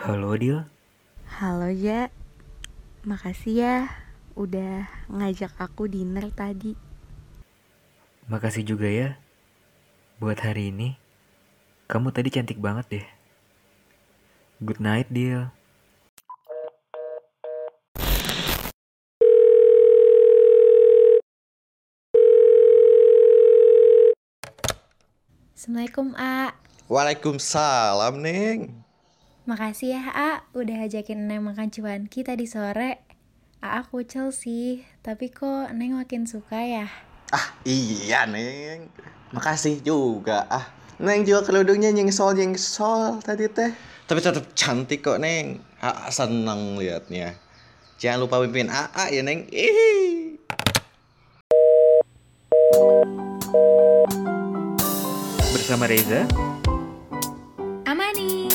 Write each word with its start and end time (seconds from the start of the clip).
Halo 0.00 0.34
Dil, 0.34 0.60
Halo 1.38 1.70
ya, 1.70 2.10
makasih 3.06 3.54
ya 3.62 3.76
udah 4.34 4.90
ngajak 5.06 5.54
aku 5.56 5.86
dinner 5.86 6.28
tadi. 6.34 6.74
makasih 8.28 8.62
juga 8.62 8.90
ya 8.90 9.16
buat 10.20 10.38
hari 10.38 10.74
ini. 10.74 10.98
Kamu 11.88 12.10
tadi 12.10 12.28
cantik 12.30 12.58
banget 12.58 12.86
deh. 12.90 13.06
Good 14.62 14.82
night 14.82 15.08
Dil. 15.08 15.50
Assalamualaikum 25.70 26.18
A 26.18 26.50
Waalaikumsalam, 26.90 28.18
Neng. 28.18 28.74
Makasih 29.46 29.94
ya 29.94 30.02
A 30.10 30.42
udah 30.50 30.82
ajakin 30.82 31.30
Neng 31.30 31.46
makan 31.46 31.70
cuanki 31.70 32.26
tadi 32.26 32.42
sore 32.50 32.98
A 33.62 33.78
kucel 33.86 34.34
sih, 34.34 34.82
tapi 34.98 35.30
kok 35.30 35.70
Neng 35.70 35.94
makin 35.94 36.26
suka 36.26 36.58
ya? 36.58 36.90
Ah, 37.30 37.54
iya, 37.62 38.26
Neng. 38.26 38.90
Makasih 39.30 39.78
juga. 39.86 40.50
Ah, 40.50 40.74
Neng 40.98 41.22
juga 41.22 41.46
kerudungnya 41.46 41.94
nyengsol-nyengsol 41.94 43.22
tadi 43.22 43.46
teh. 43.46 43.70
Tapi 44.10 44.18
tetap 44.18 44.50
cantik 44.58 45.06
kok, 45.06 45.22
Neng. 45.22 45.62
Ah, 45.78 46.10
seneng 46.10 46.82
liatnya. 46.82 47.38
Jangan 48.02 48.26
lupa 48.26 48.42
pimpin 48.42 48.66
AA 48.66 49.04
ya, 49.14 49.22
Neng. 49.22 49.46
Ih. 49.54 50.34
Bersama 55.70 55.86
Reza, 55.86 56.26
Amani 57.86 58.50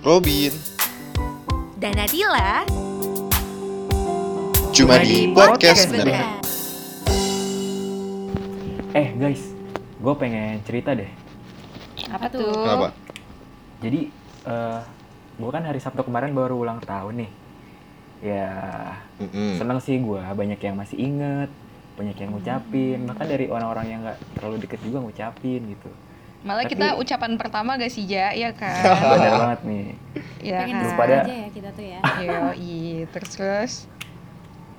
Robin. 0.00 0.48
Dan 1.76 1.92
Nadila, 1.92 2.64
Cuma 4.72 4.96
di 4.96 5.28
di 5.28 5.36
podcast. 5.36 5.92
Bener. 5.92 6.40
eh 8.96 9.12
guys, 9.12 9.44
gue 10.00 10.14
pengen 10.16 10.64
cerita 10.64 10.96
deh. 10.96 11.12
Apa 12.16 12.32
tuh? 12.32 12.48
Kenapa? 12.48 12.96
Jadi, 13.84 14.08
eh 14.48 14.80
gue 15.36 15.50
kan 15.52 15.68
hari 15.68 15.84
Sabtu 15.84 16.00
kemarin 16.00 16.32
baru 16.32 16.64
ulang 16.64 16.80
tahun 16.80 17.28
nih. 17.28 17.30
Ya, 18.24 18.56
Mm-mm. 19.20 19.60
seneng 19.60 19.84
sih 19.84 20.00
gue, 20.00 20.16
banyak 20.32 20.64
yang 20.64 20.80
masih 20.80 20.96
inget, 20.96 21.52
banyak 21.98 22.16
yang 22.16 22.30
ngucapin, 22.30 22.98
bahkan 23.04 23.26
dari 23.26 23.46
orang-orang 23.46 23.86
yang 23.88 24.00
gak 24.00 24.18
terlalu 24.32 24.56
deket 24.62 24.78
juga 24.80 25.02
ngucapin 25.02 25.60
gitu. 25.66 25.90
Malah 26.38 26.62
Tapi- 26.62 26.72
kita 26.72 26.86
ucapan 26.94 27.32
pertama 27.34 27.74
gak 27.74 27.90
sih 27.90 28.06
Ja, 28.06 28.30
ya 28.30 28.54
kan? 28.54 28.78
Bener 29.12 29.32
banget 29.34 29.60
nih. 29.64 29.86
ya 30.38 30.58
Pengen 30.62 30.76
kan? 30.76 30.84
Lupa 30.86 31.04
dah. 31.04 31.22
aja 31.26 31.34
ya 31.36 31.48
kita 31.50 31.68
tuh 31.74 31.84
ya 31.84 32.00
Yoi, 32.22 32.78
terus 33.10 33.30
terus. 33.34 33.72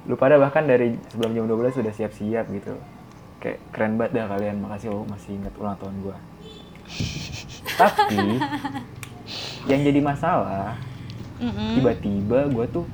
Lu 0.07 0.15
pada 0.15 0.39
bahkan 0.39 0.63
dari 0.63 0.95
sebelum 1.09 1.35
jam 1.35 1.45
12 1.45 1.75
sudah 1.75 1.91
siap-siap 1.91 2.47
gitu. 2.49 2.73
Kayak 3.37 3.59
keren 3.69 3.95
banget 3.95 4.11
dah 4.15 4.25
kalian, 4.29 4.55
makasih 4.57 4.89
lo 4.89 5.03
masih 5.05 5.35
inget 5.35 5.51
ulang 5.55 5.75
tahun 5.75 5.95
gue. 6.01 6.17
Tapi, 7.77 8.17
yang 9.65 9.81
jadi 9.81 9.99
masalah, 9.99 10.75
tiba-tiba 11.75 12.49
gue 12.49 12.65
tuh 12.69 12.85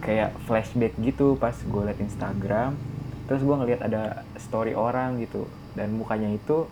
kayak 0.00 0.34
flashback 0.44 0.94
gitu 0.98 1.34
pas 1.34 1.54
gue 1.54 1.82
liat 1.82 1.96
Instagram 1.96 2.74
terus 3.24 3.40
gue 3.40 3.56
ngeliat 3.56 3.80
ada 3.84 4.22
story 4.36 4.76
orang 4.76 5.20
gitu. 5.22 5.48
Dan 5.74 5.96
mukanya 5.96 6.30
itu 6.30 6.68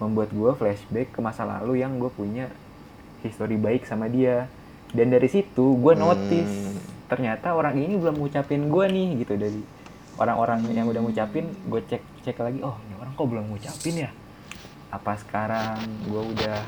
membuat 0.00 0.32
gue 0.32 0.52
flashback 0.56 1.12
ke 1.12 1.20
masa 1.20 1.44
lalu 1.44 1.84
yang 1.84 2.00
gue 2.00 2.08
punya 2.08 2.48
history 3.20 3.60
baik 3.60 3.84
sama 3.84 4.08
dia. 4.08 4.48
Dan 4.90 5.12
dari 5.12 5.28
situ 5.30 5.76
gue 5.78 5.94
notice 5.94 6.50
Hmm. 6.50 6.78
ternyata 7.10 7.54
orang 7.58 7.74
ini 7.74 7.98
belum 7.98 8.22
ngucapin 8.22 8.70
gue 8.70 8.84
nih 8.86 9.08
gitu. 9.22 9.34
Dari 9.34 9.60
orang-orang 10.16 10.62
yang 10.70 10.86
udah 10.86 11.02
ngucapin 11.02 11.46
gue 11.66 11.80
cek 11.84 12.02
cek 12.22 12.36
lagi 12.38 12.60
oh 12.62 12.76
ini 12.86 12.94
orang 13.00 13.12
kok 13.14 13.26
belum 13.26 13.44
ngucapin 13.50 13.94
ya? 14.06 14.10
Apa 14.90 15.18
sekarang 15.18 15.78
gue 16.06 16.22
udah 16.34 16.58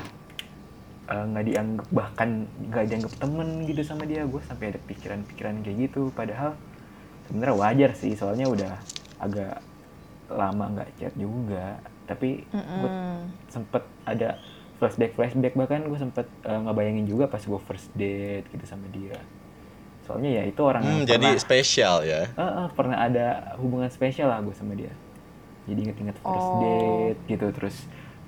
eh, 1.09 1.25
nggak 1.31 1.45
dianggap 1.47 1.87
bahkan 1.91 2.29
nggak 2.71 2.85
dianggap 2.91 3.13
temen 3.19 3.47
gitu 3.67 3.81
sama 3.83 4.03
dia? 4.03 4.23
Gue 4.27 4.39
sampai 4.43 4.71
ada 4.75 4.79
pikiran-pikiran 4.83 5.63
kayak 5.63 5.77
gitu. 5.89 6.11
Padahal 6.15 6.55
sebenarnya 7.27 7.55
wajar 7.55 7.91
sih 7.95 8.13
soalnya 8.15 8.47
udah 8.51 8.73
agak 9.23 9.55
lama 10.31 10.65
nggak 10.73 10.89
chat 10.99 11.13
juga 11.15 11.79
tapi 12.09 12.43
gue 12.73 12.89
Mm-mm. 12.89 13.31
sempet 13.49 13.83
ada 14.03 14.39
flashback 14.79 15.13
flashback 15.15 15.53
bahkan 15.55 15.81
gue 15.85 15.99
sempet 15.99 16.25
eh, 16.43 16.59
ngebayangin 16.65 17.05
juga 17.07 17.25
pas 17.29 17.41
gue 17.41 17.61
first 17.67 17.89
date 17.95 18.45
gitu 18.51 18.65
sama 18.65 18.85
dia 18.91 19.17
soalnya 20.03 20.41
ya 20.41 20.43
itu 20.45 20.61
orang 20.61 20.83
yang 20.83 20.99
Hmm, 20.99 21.07
jadi 21.07 21.29
pernah 21.31 21.37
spesial 21.39 22.03
ya. 22.03 22.21
Eh, 22.33 22.41
eh, 22.41 22.67
pernah 22.77 22.97
ada 23.07 23.27
hubungan 23.61 23.89
spesial 23.93 24.27
lah 24.31 24.41
gue 24.41 24.55
sama 24.57 24.73
dia 24.73 24.91
jadi 25.69 25.79
inget-inget 25.89 26.17
first 26.27 26.51
Oh. 26.51 26.57
date 26.57 27.19
gitu 27.29 27.47
terus 27.55 27.75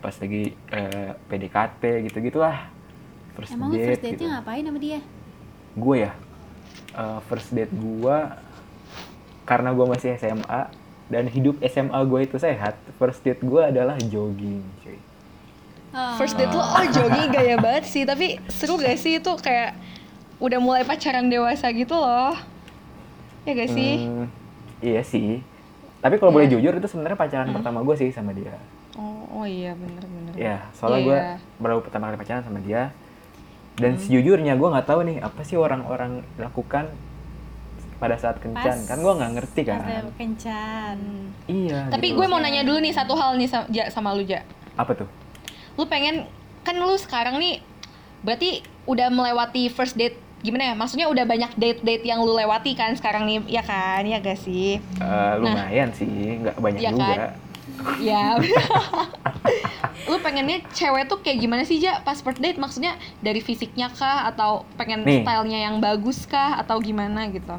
pas 0.04 0.16
lagi 0.16 0.54
eh, 0.72 1.12
PDKT 1.28 1.84
gitu 2.12 2.18
gitulah 2.24 2.58
first 3.36 3.56
Emang 3.56 3.72
date 3.72 3.84
first 3.86 4.02
gitu 4.06 4.26
date-nya 4.26 4.28
ngapain 4.40 4.64
sama 4.66 4.80
dia? 4.80 5.00
gue 5.76 5.96
ya 6.08 6.12
eh, 6.96 7.20
first 7.28 7.50
date 7.52 7.74
gue 7.74 8.18
karena 9.46 9.70
gue 9.72 9.86
masih 9.86 10.18
SMA 10.18 10.62
dan 11.08 11.26
hidup 11.26 11.62
SMA 11.62 11.98
gue 12.04 12.20
itu 12.24 12.38
sehat 12.38 12.74
first 12.96 13.22
date 13.22 13.40
gue 13.40 13.62
adalah 13.62 13.98
jogging 14.02 14.62
cuy 14.80 14.98
First 16.18 16.36
date 16.36 16.52
lo 16.52 16.60
oh 16.60 16.86
jogging 16.86 17.32
gaya 17.32 17.56
banget 17.56 17.88
sih, 17.88 18.04
tapi 18.04 18.36
seru 18.48 18.76
gak 18.76 19.00
sih 19.00 19.16
itu 19.16 19.32
kayak 19.38 19.80
udah 20.38 20.60
mulai 20.60 20.84
pacaran 20.84 21.24
dewasa 21.26 21.72
gitu 21.72 21.96
loh. 21.96 22.36
Ya 23.42 23.56
gak 23.56 23.72
sih? 23.72 24.04
Hmm, 24.04 24.28
iya 24.80 25.00
sih 25.02 25.40
tapi 25.98 26.20
kalau 26.20 26.30
boleh 26.30 26.46
Iya. 26.46 26.60
jujur 26.60 26.74
itu 26.76 26.86
sebenarnya 26.86 27.16
pacaran 27.16 27.48
Hmm. 27.48 27.58
pertama 27.58 27.82
gue 27.82 27.96
sih 27.96 28.12
sama 28.12 28.30
dia 28.30 28.54
Oh, 28.94 29.42
oh 29.42 29.46
iya 29.48 29.74
bener-bener. 29.74 30.38
ya 30.38 30.62
soalnya 30.72 31.00
Iya, 31.00 31.08
gue 31.08 31.18
iya. 31.18 31.36
baru 31.58 31.82
pertama 31.82 32.04
kali 32.08 32.18
pacaran 32.20 32.44
sama 32.44 32.60
dia 32.60 32.94
dan 33.76 33.96
Hmm. 33.96 34.02
sejujurnya 34.04 34.54
gue 34.54 34.68
nggak 34.70 34.86
tahu 34.86 35.02
nih 35.02 35.18
apa 35.20 35.42
sih 35.42 35.56
orang-orang 35.56 36.22
lakukan 36.38 36.94
pada 37.96 38.16
saat 38.16 38.38
kencan 38.38 38.60
Pas- 38.60 38.86
kan 38.86 38.98
gue 38.98 39.14
nggak 39.14 39.32
ngerti 39.34 39.62
kan 39.64 39.80
kencan. 40.14 40.98
Iya 41.46 41.88
Tapi 41.88 42.08
gitu. 42.12 42.18
gue 42.18 42.26
mau 42.26 42.38
nanya 42.38 42.62
dulu 42.62 42.80
nih 42.80 42.92
satu 42.92 43.14
hal 43.14 43.36
nih 43.36 43.48
sama, 43.48 43.66
ja, 43.70 43.88
sama 43.88 44.12
lu 44.12 44.22
Ja. 44.22 44.44
apa 44.76 44.92
tuh 44.94 45.08
Lu 45.76 45.84
pengen 45.86 46.28
kan 46.62 46.76
lu 46.76 46.96
sekarang 46.96 47.36
nih 47.36 47.64
berarti 48.20 48.60
udah 48.86 49.08
melewati 49.08 49.68
first 49.68 49.96
date 49.96 50.16
gimana 50.40 50.72
ya? 50.72 50.74
Maksudnya 50.74 51.10
udah 51.10 51.26
banyak 51.26 51.58
date-date 51.58 52.06
yang 52.06 52.22
lu 52.22 52.32
lewati 52.32 52.78
kan 52.78 52.94
sekarang 52.94 53.26
nih, 53.26 53.42
ya 53.50 53.66
kan? 53.66 54.06
Ya 54.06 54.22
gak 54.22 54.38
sih? 54.38 54.78
Eh, 54.78 55.34
lumayan 55.36 55.90
sih 55.90 56.06
nggak 56.38 56.56
banyak 56.56 56.80
Iya 56.80 56.90
juga 56.92 57.06
kan? 57.08 57.32
Ya. 57.98 58.38
lu 60.10 60.22
pengennya 60.22 60.62
cewek 60.70 61.10
tuh 61.10 61.18
kayak 61.20 61.42
gimana 61.42 61.66
sih, 61.66 61.82
Ja? 61.82 61.98
Pas 62.00 62.22
first 62.22 62.38
date 62.38 62.62
maksudnya 62.62 62.94
dari 63.20 63.42
fisiknya 63.42 63.90
kah 63.90 64.30
atau 64.30 64.70
pengen 64.78 65.02
Nih. 65.02 65.26
stylenya 65.26 65.60
yang 65.66 65.82
bagus 65.82 66.24
kah 66.26 66.62
atau 66.62 66.78
gimana 66.78 67.26
gitu? 67.28 67.58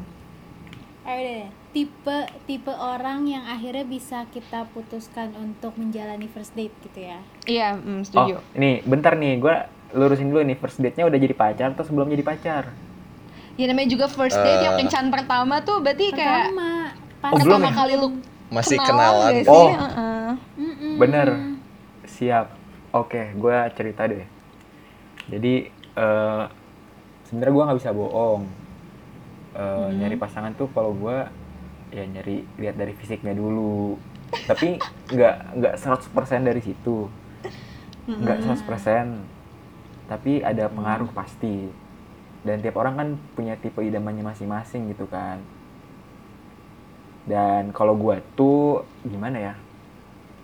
Tipe 1.07 2.17
tipe 2.43 2.73
orang 2.73 3.23
yang 3.23 3.47
akhirnya 3.47 3.85
bisa 3.85 4.27
kita 4.27 4.67
putuskan 4.67 5.31
untuk 5.33 5.71
menjalani 5.75 6.27
first 6.27 6.51
date 6.51 6.75
gitu 6.81 6.99
ya. 7.05 7.19
Iya, 7.45 7.69
mm, 7.73 7.87
oh 7.87 8.03
setuju. 8.03 8.35
nih 8.53 8.83
bentar 8.83 9.15
nih 9.15 9.39
gue 9.39 9.55
lurusin 9.93 10.27
dulu 10.27 10.43
nih 10.43 10.57
first 10.57 10.77
date 10.77 10.93
nya 10.93 11.07
udah 11.07 11.15
jadi 11.15 11.31
pacar 11.31 11.71
atau 11.71 11.81
sebelum 11.81 12.09
jadi 12.09 12.21
pacar 12.21 12.75
Ya 13.55 13.65
namanya 13.65 13.87
juga 13.87 14.05
first 14.05 14.35
date 14.35 14.59
yang 14.61 14.75
Eh. 14.75 14.83
kencan 14.83 15.07
pertama 15.07 15.63
tuh 15.63 15.79
berarti 15.79 16.11
kayak 16.11 16.51
Pertama, 16.51 16.91
pas 17.17 17.31
Oh, 17.31 17.39
belum 17.39 17.55
pertama 17.55 17.69
ya? 17.69 17.73
kali 17.73 17.93
lu 17.95 18.07
Masih 18.49 18.77
kenal 18.77 18.91
kenalan. 19.15 19.31
gak 19.31 19.45
sih? 19.45 19.49
Oh. 19.49 19.69
Heeh. 19.71 20.29
Mm-mm. 20.57 20.93
bener 20.97 21.27
siap 22.03 22.45
oke 22.91 23.21
gue 23.33 23.57
cerita 23.73 24.01
deh 24.03 24.25
jadi 25.27 25.53
eh 25.93 26.43
sebenarnya 27.23 27.53
gue 27.53 27.63
nggak 27.63 27.79
bisa 27.79 27.91
bohong 27.91 28.43
Eh, 29.57 29.63
Mhm. 29.65 29.97
nyari 29.97 30.15
pasangan 30.15 30.53
tuh 30.53 30.69
kalau 30.69 30.93
gue 30.93 31.17
ya 31.89 32.05
nyari 32.05 32.45
lihat 32.61 32.77
dari 32.77 32.93
fisiknya 32.93 33.33
dulu. 33.33 33.97
Tapi 34.45 34.77
nggak 35.09 35.35
nggak 35.57 35.73
100% 35.81 36.45
dari 36.45 36.61
situ. 36.61 37.09
Nggak 38.05 38.37
100% 38.45 39.25
tapi 40.07 40.39
ada 40.39 40.69
pengaruh 40.69 41.09
pasti. 41.11 41.67
Dan 42.45 42.61
tiap 42.61 42.77
orang 42.77 42.95
kan 42.95 43.07
punya 43.33 43.57
tipe 43.57 43.81
idamannya 43.81 44.23
masing-masing 44.23 44.93
gitu 44.93 45.09
kan. 45.09 45.41
Dan 47.27 47.75
kalau 47.75 47.97
gue 47.97 48.23
tuh 48.37 48.87
gimana 49.03 49.51
ya? 49.51 49.53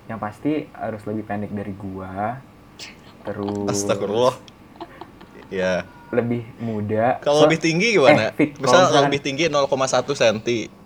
Yang 0.10 0.20
pasti 0.20 0.52
harus 0.76 1.00
lebih 1.08 1.24
pendek 1.24 1.54
dari 1.56 1.72
gua. 1.72 2.44
Terus 3.30 3.72
Astagfirullah. 3.72 4.36
Ya. 5.48 5.88
Lebih 6.14 6.46
muda 6.58 7.18
Kalau 7.20 7.42
So- 7.42 7.46
lebih 7.46 7.60
tinggi 7.60 7.88
gimana? 7.92 8.30
eh, 8.30 8.32
Fik, 8.32 8.50
kalau 8.54 8.62
Misal 8.62 8.80
misalkan- 8.80 9.04
lebih 9.04 9.20
tinggi 9.20 9.44
0,1 9.48 10.14
cm. 10.14 10.38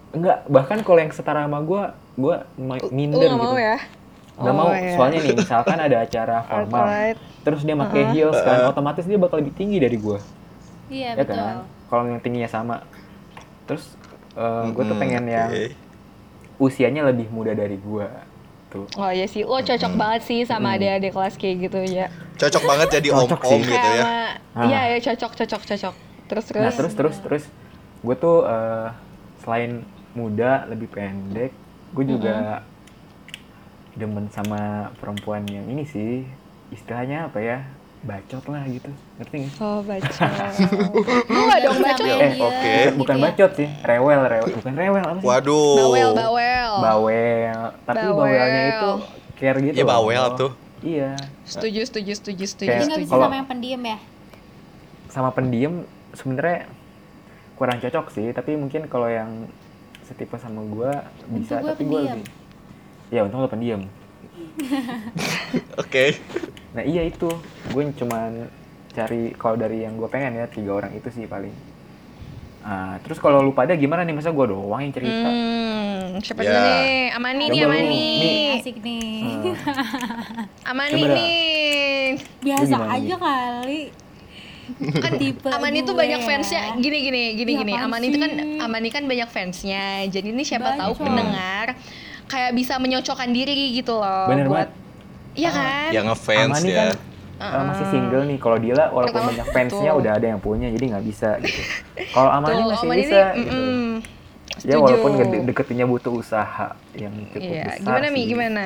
enggak 0.10 0.38
bahkan 0.48 0.80
kalau 0.82 0.98
yang 0.98 1.12
setara 1.12 1.44
sama 1.44 1.60
gua 1.60 1.84
gua 2.14 2.48
ma- 2.56 2.80
Lu 2.80 2.90
minder 2.90 3.20
gak 3.22 3.36
gitu 3.36 3.44
mau 3.44 3.60
ya? 3.60 3.78
Nggak 4.38 4.50
Oh, 4.50 4.56
mau, 4.56 4.70
iya. 4.70 4.94
soalnya 4.94 5.20
nih 5.20 5.34
misalkan 5.36 5.78
ada 5.78 5.98
acara 6.00 6.38
formal, 6.48 6.86
terus 7.42 7.62
dia 7.62 7.76
pakai 7.76 8.04
heels 8.12 8.38
kan, 8.40 8.58
otomatis 8.66 9.04
dia 9.04 9.18
bakal 9.18 9.38
lebih 9.38 9.52
tinggi 9.52 9.78
dari 9.78 9.98
gue, 9.98 10.18
Iya 10.88 11.10
ya 11.12 11.20
betul. 11.20 11.36
kan? 11.36 11.56
Kalau 11.88 12.04
yang 12.06 12.20
tingginya 12.20 12.46
sama, 12.48 12.86
terus 13.66 13.98
gue 14.70 14.84
tuh 14.84 14.94
pengen 14.96 15.26
yang 15.26 15.50
oke. 15.50 15.74
usianya 16.60 17.02
lebih 17.04 17.28
muda 17.28 17.52
dari 17.52 17.76
gue, 17.76 18.08
tuh. 18.70 18.86
Oh 18.96 19.10
iya 19.10 19.26
sih, 19.26 19.42
lo 19.42 19.58
cocok 19.58 19.94
banget 19.96 20.22
sih 20.24 20.40
sama 20.44 20.74
adik-adik 20.76 21.12
kelas 21.12 21.34
kayak 21.34 21.56
gitu 21.64 21.80
ya. 21.84 22.08
Cocok 22.38 22.64
banget 22.64 22.88
jadi 22.94 23.08
Cocok 23.10 23.40
om-om 23.40 23.60
sih. 23.60 23.68
gitu 23.68 23.90
ya. 23.92 24.04
iya 24.60 24.80
ya 24.88 24.98
cocok, 25.04 25.32
cocok, 25.36 25.62
cocok. 25.66 25.96
Terus 26.28 26.46
terus. 26.46 26.62
Nah 26.62 26.74
terus 26.74 26.94
terus 26.94 27.18
terus, 27.20 27.44
gue 28.00 28.16
tuh 28.16 28.38
eh, 28.44 28.88
selain 29.40 29.72
muda, 30.12 30.66
lebih 30.66 30.88
pendek, 30.88 31.52
gue 31.92 32.06
juga 32.06 32.62
demen 33.94 34.30
sama 34.30 34.60
perempuan 34.96 35.42
yang 35.46 35.66
ini 35.66 35.84
sih, 35.84 36.26
istilahnya 36.70 37.26
apa 37.26 37.40
ya, 37.40 37.58
bacot 38.00 38.46
lah 38.46 38.62
gitu, 38.68 38.90
ngerti 39.18 39.36
nggak? 39.40 39.54
Oh 39.58 39.80
baca. 39.82 40.26
Lu 41.26 41.42
gak 41.50 41.60
dong 41.60 41.78
baca? 41.80 41.98
Sama 41.98 42.14
Eh, 42.14 42.30
dia, 42.30 42.44
oke. 42.44 42.74
gitu 42.76 42.94
bukan 42.96 43.16
ya. 43.16 43.24
bacot 43.24 43.52
sih, 43.56 43.70
rewel, 43.82 44.22
rewel, 44.24 44.50
bukan 44.54 44.74
rewel 44.76 45.04
apa 45.04 45.18
sih? 45.18 45.26
Waduh. 45.26 45.78
Bawel, 45.80 46.10
bawel. 46.14 46.72
Bawel, 46.78 47.58
tapi 47.84 48.04
Bawel. 48.04 48.14
bawelnya 48.16 48.64
itu 48.68 48.92
care 49.34 49.58
gitu. 49.60 49.76
Iya, 49.76 49.84
loh. 49.84 49.90
bawel 49.96 50.26
tuh. 50.36 50.52
Iya. 50.80 51.18
Setuju, 51.44 51.82
setuju, 51.84 52.12
setuju, 52.14 52.44
setuju, 52.46 52.70
Kayak- 52.70 53.02
bisa 53.02 53.10
Kalau- 53.10 53.26
sama 53.26 53.36
yang 53.36 53.50
pendiam 53.50 53.82
ya? 53.82 53.98
Sama 55.10 55.30
pendiam 55.32 55.74
sebenarnya 56.14 56.70
kurang 57.58 57.82
cocok 57.82 58.06
sih, 58.14 58.28
tapi 58.32 58.54
mungkin 58.54 58.86
kalau 58.86 59.10
yang 59.10 59.50
setipe 60.06 60.38
sama 60.38 60.62
gua 60.64 61.10
bisa, 61.34 61.60
gua 61.60 61.74
tapi 61.74 61.84
gua 61.84 62.00
pendiam. 62.06 62.18
lebih. 62.22 62.26
Ya 63.10 63.20
untung 63.24 63.42
lo 63.42 63.50
pendiam. 63.50 63.82
Oke. 65.82 66.18
Nah 66.74 66.84
iya 66.84 67.02
itu, 67.04 67.30
gue 67.72 67.84
cuman 67.98 68.46
cari 68.94 69.34
kalau 69.34 69.56
dari 69.56 69.86
yang 69.86 69.96
gue 69.96 70.10
pengen 70.10 70.38
ya 70.38 70.46
tiga 70.46 70.72
orang 70.76 70.92
itu 70.94 71.08
sih 71.10 71.26
paling. 71.26 71.54
Ah, 72.68 73.00
terus 73.00 73.16
kalau 73.16 73.40
lu 73.40 73.56
pada 73.56 73.72
gimana 73.74 74.04
nih 74.04 74.12
masa 74.12 74.28
gue 74.28 74.44
doang 74.44 74.76
yang 74.78 74.92
cerita? 74.92 75.24
Hmm, 75.24 76.20
siapa 76.20 76.44
Ya. 76.44 76.52
dulu 76.52 76.60
nih? 76.60 77.04
Amani 77.16 77.46
nih, 77.48 77.60
Amani. 77.64 77.88
nih. 77.88 78.48
Asik 78.60 78.78
nih. 78.84 79.24
Hmm. 79.24 79.56
Amani 80.68 81.00
Coba 81.00 81.16
nih. 81.16 82.06
Biasa 82.44 82.64
gimana 82.68 82.92
aja 82.92 83.00
nih? 83.08 83.18
kali. 83.18 83.82
Kan 85.00 85.12
Tipe 85.16 85.48
Amani 85.48 85.80
tuh 85.80 85.96
gue 85.96 86.02
banyak 86.04 86.20
ya. 86.20 86.28
fansnya. 86.28 86.62
Gini 86.76 86.98
gini 87.02 87.22
gini 87.34 87.52
Ih, 87.54 87.58
gini. 87.58 87.72
Amani 87.74 88.06
itu 88.06 88.20
kan? 88.20 88.32
Amani 88.60 88.90
kan 88.92 89.04
banyak 89.08 89.30
fansnya. 89.32 90.04
Jadi 90.06 90.28
ini 90.30 90.44
siapa 90.44 90.76
tahu 90.76 90.92
pendengar 91.00 91.72
kayak 92.28 92.52
bisa 92.52 92.76
menyocokkan 92.76 93.32
diri 93.32 93.72
gitu 93.72 93.96
loh 93.96 94.28
Bener 94.28 94.44
buat 94.46 94.68
banget. 94.68 94.72
Iya 95.34 95.50
kan? 95.50 95.90
Yang 95.96 96.06
ngefans 96.12 96.52
Amani 96.52 96.68
ya. 96.68 96.76
kan 96.76 96.96
eh, 97.40 97.64
masih 97.64 97.86
single 97.88 98.24
nih. 98.26 98.38
Kalau 98.38 98.58
Dila 98.58 98.86
walaupun 98.90 99.14
Pertama, 99.16 99.30
banyak 99.32 99.48
fansnya 99.52 99.92
udah 99.94 100.12
ada 100.14 100.28
yang 100.28 100.40
punya, 100.40 100.68
jadi 100.68 100.86
nggak 100.92 101.06
bisa 101.06 101.30
gitu. 101.40 101.62
Kalau 102.16 102.30
Amani 102.30 102.56
Tuh, 102.56 102.66
masih 102.68 102.86
Amani 102.86 103.02
bisa. 103.02 103.14
nih, 103.14 103.26
gitu. 103.38 103.54
mm-mm. 103.54 103.90
Ya 104.58 104.74
Setuju. 104.74 104.82
walaupun 104.82 105.12
gede- 105.16 105.44
deketinnya 105.46 105.86
butuh 105.86 106.12
usaha 106.12 106.68
yang 106.92 107.14
cukup 107.30 107.46
Iya, 107.46 107.64
besar. 107.70 107.82
gimana 107.84 108.06
Mi? 108.10 108.22
Gimana? 108.26 108.64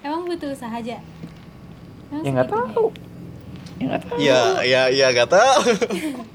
Emang 0.00 0.22
butuh 0.24 0.48
usaha 0.50 0.74
aja? 0.74 0.98
Emang 2.08 2.22
Ya 2.22 2.30
nggak 2.34 2.48
tahu. 2.50 2.84
Ya 3.74 3.84
nggak 3.86 4.02
tahu. 4.02 4.16
Iya, 4.18 4.40
iya, 4.62 4.82
iya, 4.88 5.06
gak 5.12 5.30
tau. 5.30 5.60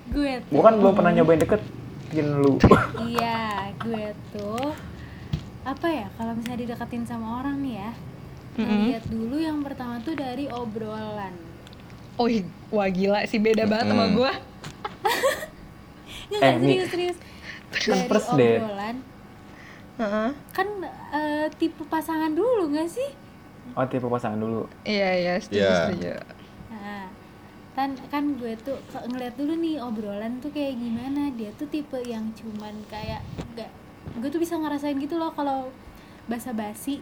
Gue 0.09 0.31
tuh. 0.41 0.51
Gua 0.51 0.61
kan 0.61 0.75
belum 0.75 0.93
pernah 0.93 1.11
nyobain 1.11 1.37
deketin 1.37 2.27
lu. 2.35 2.55
Iya, 3.01 3.39
gue 3.77 4.05
tuh 4.31 4.71
apa 5.59 5.85
ya 5.85 6.07
kalau 6.15 6.33
misalnya 6.33 6.65
dideketin 6.65 7.03
sama 7.03 7.43
orang 7.43 7.59
nih 7.59 7.77
ya 7.77 7.91
ngeliat 8.55 9.05
dulu 9.05 9.35
yang 9.35 9.59
pertama 9.59 9.99
tuh 9.99 10.13
dari 10.13 10.47
obrolan 10.47 11.33
Oh, 12.15 12.27
wah 12.69 12.87
gila 12.87 13.23
sih 13.23 13.37
beda 13.37 13.63
banget 13.63 13.89
sama 13.89 14.05
Mm. 14.05 14.13
gua. 14.13 14.33
nggak 16.29 16.35
Eh, 16.35 16.51
nggak, 16.51 16.59
Mi. 16.59 16.67
serius 16.83 16.89
serius 16.89 17.17
Kan 17.71 17.97
dari 18.35 18.57
obrolan 18.57 18.95
Heeh. 19.95 20.29
kan 20.49 20.67
eh, 21.11 21.47
tipe 21.53 21.83
pasangan 21.85 22.31
dulu 22.31 22.69
nggak 22.69 22.87
sih 22.87 23.09
Oh 23.71 23.85
tipe 23.85 24.03
pasangan 24.03 24.35
dulu. 24.35 24.65
Iya, 24.81 25.09
iya, 25.15 25.33
setuju, 25.37 25.61
Iya. 25.61 25.75
setuju. 25.85 26.13
Nah, 26.69 27.05
kan 27.71 27.89
kan 28.09 28.23
gue 28.33 28.57
tuh 28.57 28.75
ngeliat 29.05 29.35
dulu 29.35 29.53
nih 29.55 29.77
obrolan 29.77 30.39
tuh 30.39 30.49
kayak 30.49 30.73
gimana 30.73 31.29
dia 31.31 31.53
tuh 31.53 31.67
tipe 31.67 31.95
yang 32.01 32.33
cuman 32.33 32.73
kayak 32.85 33.21
gak 33.53 33.69
gue 34.15 34.27
tuh 34.27 34.37
bisa 34.37 34.57
ngerasain 34.57 34.97
gitu 34.97 35.15
loh 35.15 35.29
kalau 35.31 35.69
basa-basi 36.25 36.99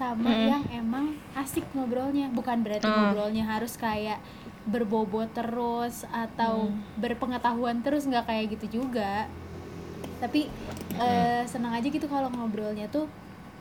sama 0.00 0.32
Mm. 0.32 0.48
yang 0.48 0.64
emang 0.72 1.06
asik 1.36 1.68
ngobrolnya. 1.76 2.32
Bukan 2.32 2.64
berarti 2.64 2.88
Mm. 2.88 2.96
ngobrolnya 2.96 3.44
harus 3.44 3.76
kayak 3.76 4.16
berbobot 4.64 5.28
terus 5.36 6.08
atau 6.08 6.72
berpengetahuan 6.96 7.84
terus 7.84 8.08
nggak 8.08 8.24
kayak 8.24 8.56
gitu 8.56 8.80
juga. 8.80 9.28
Tapi 10.24 10.48
eh, 10.96 11.44
senang 11.44 11.76
aja 11.76 11.84
gitu 11.84 12.08
kalau 12.08 12.32
ngobrolnya 12.32 12.88
tuh 12.88 13.04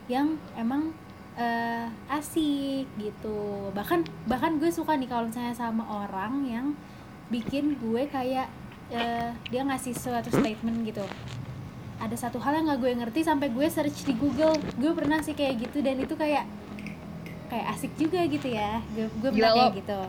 yang 0.08 0.40
emang 0.56 0.96
eh, 1.36 1.88
asik 2.12 2.84
gitu. 2.96 3.72
Bahkan 3.72 4.04
bahkan 4.28 4.60
gue 4.60 4.68
suka 4.68 4.96
nih 4.96 5.08
kalau 5.08 5.28
misalnya 5.28 5.56
sama 5.56 5.88
orang 5.88 6.44
yang 6.44 6.68
bikin 7.32 7.80
gue 7.80 8.08
kayak 8.08 8.52
eh, 8.92 9.32
dia 9.48 9.62
ngasih 9.64 9.96
suatu 9.96 10.28
statement 10.34 10.84
gitu 10.84 11.06
ada 12.00 12.16
satu 12.16 12.40
hal 12.40 12.54
yang 12.54 12.66
nggak 12.66 12.80
gue 12.80 12.92
ngerti 12.98 13.20
sampai 13.22 13.48
gue 13.48 13.68
search 13.68 14.04
di 14.04 14.14
Google 14.14 14.56
gue 14.56 14.92
pernah 14.92 15.20
sih 15.20 15.32
kayak 15.32 15.60
gitu 15.62 15.80
dan 15.80 15.96
itu 15.98 16.16
kayak 16.16 16.48
kayak 17.48 17.66
asik 17.72 17.92
juga 17.96 18.24
gitu 18.24 18.48
ya 18.48 18.80
gue 18.90 19.06
gue 19.12 19.30
Gila 19.30 19.36
pernah 19.46 19.56
kayak 19.68 19.78
gitu 19.78 20.00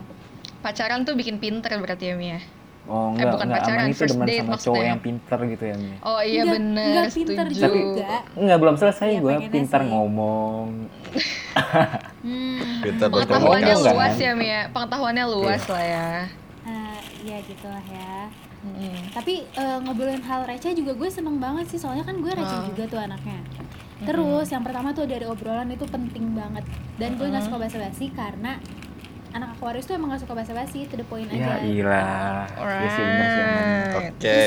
Pacaran 0.61 1.01
tuh 1.01 1.13
bikin 1.13 1.35
pinter 1.35 1.73
berarti 1.75 2.05
ya, 2.05 2.15
Mi 2.15 2.29
ya? 2.29 2.39
Oh 2.83 3.09
Eh, 3.09 3.17
enggak, 3.17 3.33
bukan 3.33 3.47
enggak. 3.47 3.61
pacaran, 3.61 3.87
first 3.91 4.13
demen 4.13 4.25
date 4.25 4.37
sama 4.37 4.49
maksudnya. 4.51 4.69
cowok 4.69 4.83
yang 4.83 5.01
pinter 5.01 5.39
gitu 5.47 5.63
ya. 5.63 5.75
Mi. 5.75 5.91
Oh 6.01 6.21
iya 6.21 6.41
Nggak- 6.43 6.53
bener, 6.53 6.85
nggak 6.87 7.07
pinter 7.11 7.45
setuju. 7.47 7.61
juga. 7.65 8.11
Enggak, 8.35 8.57
belum 8.57 8.75
selesai 8.75 9.07
Iya, 9.07 9.19
gue 9.19 9.33
pintar 9.49 9.81
sih. 9.81 9.89
ngomong. 9.89 10.65
hmm, 12.25 12.61
Pintar 12.79 13.07
Pengetahuannya 13.07 13.73
Ngomong, 13.73 13.89
luas 13.91 14.13
kan? 14.13 14.21
ya, 14.21 14.31
Mi 14.33 14.47
ya? 14.47 14.61
Pengetahuannya 14.69 15.25
luas 15.27 15.63
lah 15.65 15.83
ya. 15.83 16.09
eh, 16.63 16.97
ya 17.23 17.37
gitulah 17.41 17.83
ya 17.83 18.13
Mm-mm. 18.61 18.93
tapi 19.11 19.41
eh, 19.43 19.77
ngobrolin 19.79 20.21
hal 20.21 20.45
receh 20.45 20.71
juga 20.71 20.93
gue 20.93 21.09
seneng 21.09 21.37
banget 21.37 21.65
sih 21.67 21.77
soalnya 21.77 22.01
kan 22.03 22.13
gue 22.15 22.29
receh 22.29 22.57
Oh. 22.57 22.65
juga 22.67 22.83
tuh 22.87 22.99
anaknya 22.99 23.41
terus 24.01 24.47
yang 24.47 24.61
pertama 24.61 24.89
tuh 24.91 25.05
dari 25.05 25.25
obrolan 25.25 25.65
itu 25.67 25.85
penting 25.85 26.31
banget 26.31 26.65
dan 26.95 27.15
gue 27.15 27.25
nggak 27.27 27.41
suka 27.43 27.57
basa-basi 27.59 28.09
karena 28.09 28.57
anak 29.31 29.55
Aquarius 29.55 29.85
tuh 29.85 29.95
emang 29.95 30.11
gak 30.11 30.21
suka 30.21 30.35
basa-basi 30.35 30.83
to 30.85 30.93
the 30.93 31.05
point 31.05 31.25
Ya 31.29 31.55
aja. 31.55 31.63
Ya. 31.63 32.03
Alright. 32.51 32.91
Oke. 34.11 34.43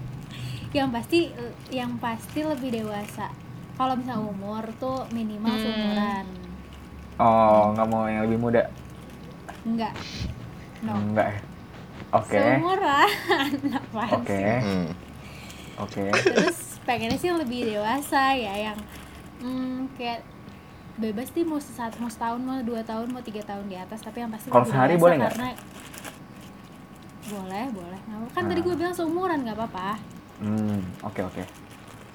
yang 0.72 0.88
pasti 0.88 1.28
yang 1.68 1.98
pasti 1.98 2.40
lebih 2.40 2.70
dewasa 2.72 3.28
kalau 3.74 3.92
misalnya 3.92 4.24
umur 4.24 4.64
tuh 4.76 5.04
minimal 5.10 5.50
Hmm. 5.50 5.60
seumuran 5.60 6.26
Oh, 7.20 7.74
nggak 7.74 7.86
mau 7.86 8.08
yang 8.08 8.24
lebih 8.24 8.38
muda? 8.38 8.64
enggak 9.60 9.92
no 10.80 10.96
Enggak 10.96 11.26
ya. 11.28 11.40
Oke. 12.10 12.34
seumuran 12.34 13.08
apaan 13.78 14.10
Oke. 14.18 14.42
Hmm. 14.58 14.88
Oke. 15.78 16.04
terus 16.10 16.58
pengennya 16.82 17.16
sih 17.16 17.28
yang 17.28 17.38
lebih 17.38 17.64
dewasa 17.66 18.34
ya 18.34 18.54
yang 18.66 18.78
hmm, 19.38 19.88
kayak 19.94 20.20
bebas 20.96 21.30
sih 21.30 21.42
mau 21.42 21.56
saat 21.56 21.96
mau 21.96 22.06
setahun 22.06 22.36
mau 22.36 22.60
dua 22.60 22.82
tahun 22.82 23.08
mau 23.08 23.20
tiga 23.20 23.40
tahun 23.42 23.64
di 23.64 23.74
atas 23.74 24.00
tapi 24.00 24.20
yang 24.20 24.28
pasti 24.28 24.48
Kalau 24.48 24.66
sehari 24.66 24.94
boleh 24.94 25.16
nggak? 25.16 25.32
karena 25.32 25.50
boleh 27.22 27.64
boleh 27.70 27.98
nggak 28.02 28.18
kan 28.30 28.42
Nah. 28.42 28.48
tadi 28.48 28.60
gue 28.60 28.74
bilang 28.74 28.92
seumuran 28.92 29.38
nggak 29.40 29.56
apa-apa 29.56 29.90
Hmm, 30.40 30.80
oke 31.00 31.20
oke. 31.22 31.42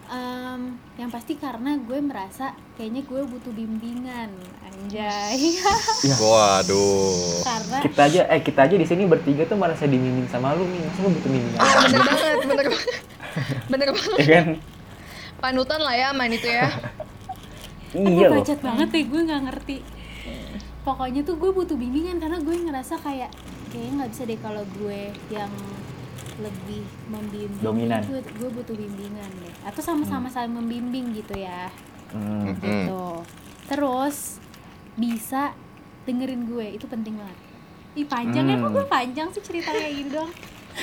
Em, 0.06 0.62
yang 0.96 1.10
pasti 1.10 1.34
karena 1.34 1.76
gue 1.76 1.98
merasa 1.98 2.54
kayaknya 2.78 3.02
gue 3.04 3.22
butuh 3.26 3.50
bimbingan 3.50 4.30
anjay 4.62 5.58
Waduh. 6.22 7.42
karena 7.42 7.78
Kita 7.82 8.02
aja 8.06 8.22
eh 8.30 8.40
kita 8.40 8.60
aja 8.70 8.76
di 8.78 8.86
sini 8.86 9.04
bertiga 9.04 9.44
tuh 9.44 9.58
merasa 9.58 9.84
dimimin 9.84 10.30
sama 10.30 10.54
lu 10.54 10.64
nih. 10.66 10.82
Masa 10.84 11.00
lu 11.02 11.10
butuh 11.10 11.30
bimbingan? 11.30 11.58
Ah, 11.58 11.74
bener 11.84 12.02
banget, 12.02 12.38
bener 12.46 12.68
banget. 12.70 12.94
Bener 13.66 13.90
banget. 13.92 14.18
ya 14.22 14.28
kan? 14.38 14.48
Panutan 15.36 15.82
lah 15.82 15.96
ya 15.96 16.08
main 16.14 16.32
itu 16.32 16.48
ya. 16.48 16.70
Iya 17.96 18.28
aku 18.28 18.34
loh. 18.36 18.44
bacot 18.44 18.60
banget 18.60 18.88
deh 18.92 19.04
gue 19.08 19.22
nggak 19.24 19.42
ngerti 19.48 19.78
pokoknya 20.84 21.22
tuh 21.24 21.36
gue 21.40 21.50
butuh 21.50 21.74
bimbingan 21.74 22.20
karena 22.20 22.38
gue 22.38 22.56
ngerasa 22.62 23.00
kayak 23.00 23.32
kayaknya 23.72 24.04
nggak 24.04 24.12
bisa 24.12 24.24
deh 24.28 24.38
kalau 24.38 24.64
gue 24.78 25.00
yang 25.32 25.50
lebih 26.36 26.84
membimbing 27.08 27.64
Dominan. 27.64 28.04
gue, 28.04 28.20
gue 28.20 28.50
butuh 28.52 28.76
bimbingan 28.76 29.32
deh 29.40 29.55
atau 29.66 29.82
sama-sama 29.82 30.30
saling 30.30 30.54
membimbing 30.54 31.12
gitu 31.12 31.34
ya. 31.36 31.74
Hmm. 32.10 32.54
Hmm. 32.54 32.56
gitu. 32.56 33.06
Terus 33.66 34.38
bisa 34.94 35.52
dengerin 36.04 36.46
gue 36.46 36.68
itu 36.72 36.86
penting 36.86 37.18
banget. 37.18 37.38
Ih 37.96 38.06
panjang 38.06 38.46
ya 38.46 38.56
kok 38.56 38.64
Hmm. 38.64 38.76
gue 38.76 38.86
panjang 38.86 39.28
sih 39.30 39.42
cerita 39.42 39.70
kayak 39.70 39.94
gini 39.94 40.12
dong 40.12 40.32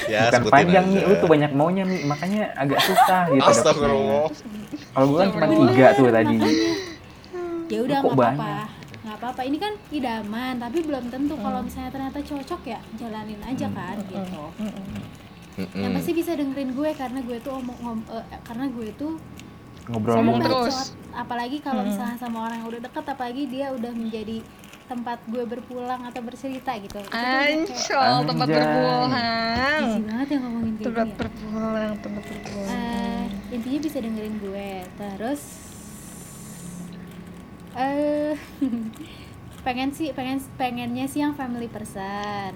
Ya, 0.08 0.32
Bukan 0.32 0.48
panjang 0.48 0.88
aja. 0.88 0.94
nih, 0.94 1.02
lu 1.04 1.14
tuh 1.14 1.28
banyak 1.28 1.52
maunya 1.52 1.84
nih, 1.84 2.00
makanya 2.02 2.48
agak 2.56 2.80
susah 2.80 3.28
gitu. 3.28 3.44
Astagfirullah. 3.52 4.24
Kalau 4.88 5.06
gue 5.06 5.18
kan 5.20 5.28
cuma 5.28 5.46
tiga 5.68 5.86
tuh 5.92 6.08
tadi. 6.08 6.36
ya 7.68 7.78
udah 7.78 7.96
nggak 8.00 8.16
apa-apa. 8.16 8.52
nggak 9.04 9.16
apa-apa. 9.20 9.40
Ini 9.44 9.56
kan 9.58 9.72
idaman 9.90 10.54
tapi 10.56 10.78
belum 10.80 11.12
tentu 11.12 11.36
kalau 11.36 11.60
misalnya 11.60 11.92
ternyata 11.92 12.18
cocok 12.18 12.60
ya 12.64 12.80
jalanin 12.96 13.40
aja 13.42 13.68
kan 13.68 13.96
gitu 14.00 14.42
Mm-mm. 15.54 15.78
yang 15.78 15.92
pasti 15.92 16.12
bisa 16.12 16.32
dengerin 16.32 16.72
gue 16.72 16.90
karena 16.92 17.20
gue 17.20 17.36
tuh 17.38 17.52
omong 17.54 17.78
ngom- 17.78 18.08
eh, 18.08 18.40
karena 18.42 18.66
gue 18.66 18.88
tuh 18.94 19.20
ngobrol 19.84 20.14
Ngomong 20.16 20.38
terus. 20.40 20.94
apalagi 21.12 21.58
kalau 21.58 21.82
misalnya 21.82 22.16
sama 22.16 22.38
orang 22.42 22.58
yang 22.58 22.70
udah 22.70 22.82
deket 22.82 23.04
apalagi 23.04 23.42
dia 23.46 23.68
udah 23.68 23.90
menjadi 23.90 24.40
tempat 24.84 25.18
gue 25.24 25.42
berpulang 25.42 26.04
atau 26.04 26.20
bercerita 26.20 26.72
gitu 26.76 27.00
Ancol, 27.06 28.14
tempat 28.24 28.46
berpulang. 28.46 29.10
easy 29.78 30.00
banget 30.02 30.26
ya 30.28 30.38
ngomongin 30.38 30.72
kayak 30.72 30.84
Tempat 30.84 31.00
gini 31.00 31.08
ya. 31.08 31.18
berpulang, 31.18 31.92
tempat 31.98 32.22
berpulang. 32.22 32.68
Eh, 32.70 33.22
intinya 33.50 33.78
bisa 33.80 33.98
dengerin 33.98 34.36
gue 34.38 34.68
terus 34.94 35.42
eh 37.72 38.36
pengen 39.66 39.90
sih 39.90 40.12
pengen 40.12 40.38
pengennya 40.54 41.06
sih 41.06 41.20
yang 41.20 41.32
family 41.32 41.66
person 41.66 42.52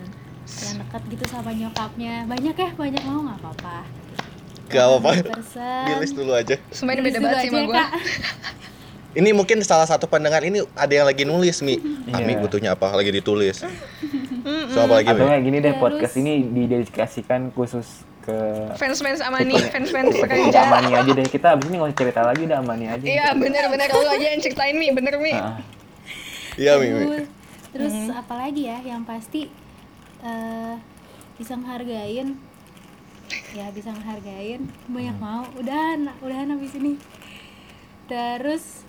yang 0.46 0.76
dekat 0.78 1.02
gitu 1.08 1.24
sama 1.26 1.50
nyokapnya 1.50 2.24
banyak 2.24 2.54
ya 2.54 2.70
banyak 2.72 3.02
mau 3.02 3.20
nggak 3.22 3.38
apa-apa 3.40 3.76
Gak 4.66 4.82
apa-apa. 4.82 5.10
Bilis 5.86 6.10
dulu 6.10 6.34
aja. 6.34 6.58
Sumpah 6.74 6.98
ini 6.98 7.06
beda 7.06 7.22
banget 7.22 7.38
sih 7.38 7.50
sama 7.54 7.62
ya, 7.62 7.66
gue. 7.70 7.84
Ini 9.22 9.30
mungkin 9.30 9.62
salah 9.62 9.86
satu 9.86 10.04
pendengar 10.04 10.42
ini 10.42 10.60
ada 10.74 10.90
yang 10.90 11.06
lagi 11.06 11.22
nulis 11.22 11.62
Mi. 11.62 11.78
Ah, 12.10 12.18
Mi 12.18 12.34
Iya. 12.34 12.42
butuhnya 12.42 12.70
apa? 12.74 12.90
Lagi 12.92 13.08
ditulis. 13.08 13.62
So 14.74 14.82
apa 14.82 15.00
lagi 15.00 15.08
Atau 15.08 15.22
kayak 15.22 15.42
gini 15.42 15.58
deh 15.58 15.70
Terus- 15.70 15.82
podcast 15.82 16.14
ini 16.16 16.32
didedikasikan 16.46 17.50
khusus 17.50 18.02
ke 18.20 18.34
Fans-fans 18.74 19.22
Amani, 19.22 19.54
fans-fans 19.70 20.10
ke 20.10 20.18
pekerja. 20.20 20.58
Amani 20.66 20.92
aja 20.92 21.10
deh. 21.14 21.26
Kita 21.26 21.54
abis 21.54 21.66
ini 21.66 21.78
nggak 21.78 21.90
usah 21.90 21.98
cerita 21.98 22.20
lagi 22.22 22.42
udah 22.44 22.58
Amani 22.58 22.86
aja. 22.86 23.02
Iya 23.02 23.26
bener-bener 23.32 23.86
lu 23.88 24.02
aja 24.04 24.26
yang 24.28 24.42
ceritain 24.42 24.74
Mi, 24.74 24.90
bener 24.90 25.14
Mi. 25.16 25.30
Heeh. 25.30 25.56
Iya 26.58 26.72
Mi. 26.76 26.86
Mi. 26.90 26.98
terus 27.06 27.26
terus 27.70 27.94
apalagi 28.10 28.66
ya 28.66 28.82
yang 28.84 29.02
pasti 29.02 29.46
eh, 30.26 30.74
bisa 31.36 31.54
ngehargain 31.54 32.34
ya 33.52 33.70
bisa 33.70 33.90
ngehargain 33.90 34.60
banyak 34.86 35.16
mau 35.16 35.46
udahan 35.54 36.10
udahan 36.20 36.50
habis 36.50 36.74
ini 36.74 36.98
terus 38.04 38.82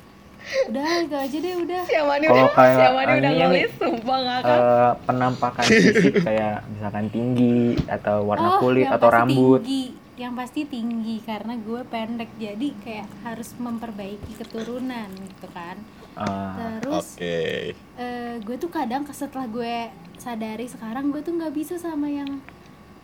udah 0.69 1.03
itu 1.03 1.15
aja 1.17 1.37
deh 1.37 1.55
udah 1.57 1.81
Si 1.83 1.93
Amani 1.93 2.25
Kalau 2.25 2.39
udah, 2.39 2.55
kayak 2.55 2.71
si 2.71 2.83
Amani 2.85 3.11
udah 3.11 3.31
nulis, 3.33 3.71
sumpah 3.75 4.19
ngakak. 4.21 4.55
Eh, 4.55 4.91
penampakan 5.03 5.65
fisik 5.65 6.13
kayak 6.27 6.55
misalkan 6.69 7.05
tinggi 7.09 7.59
atau 7.85 8.17
warna 8.23 8.47
Oh, 8.49 8.59
kulit 8.61 8.85
yang 8.85 8.95
atau 8.95 9.09
pasti 9.09 9.17
rambut. 9.19 9.61
tinggi. 9.61 9.85
yang 10.17 10.33
pasti 10.33 10.65
tinggi 10.65 11.21
karena 11.21 11.53
gue 11.55 11.81
pendek 11.85 12.31
jadi 12.37 12.67
kayak 12.79 13.05
harus 13.21 13.53
memperbaiki 13.55 14.33
keturunan 14.35 15.05
gitu 15.13 15.45
kan 15.51 15.77
Ah, 16.15 16.81
terus 16.81 17.13
Oke. 17.13 17.77
eh, 17.95 18.33
gue 18.39 18.55
tuh 18.55 18.65
kadang 18.67 19.05
setelah 19.07 19.45
gue 19.45 19.93
sadari 20.17 20.65
sekarang 20.65 21.09
gue 21.09 21.21
tuh 21.21 21.33
nggak 21.33 21.51
bisa 21.51 21.75
sama 21.75 22.05
yang 22.05 22.41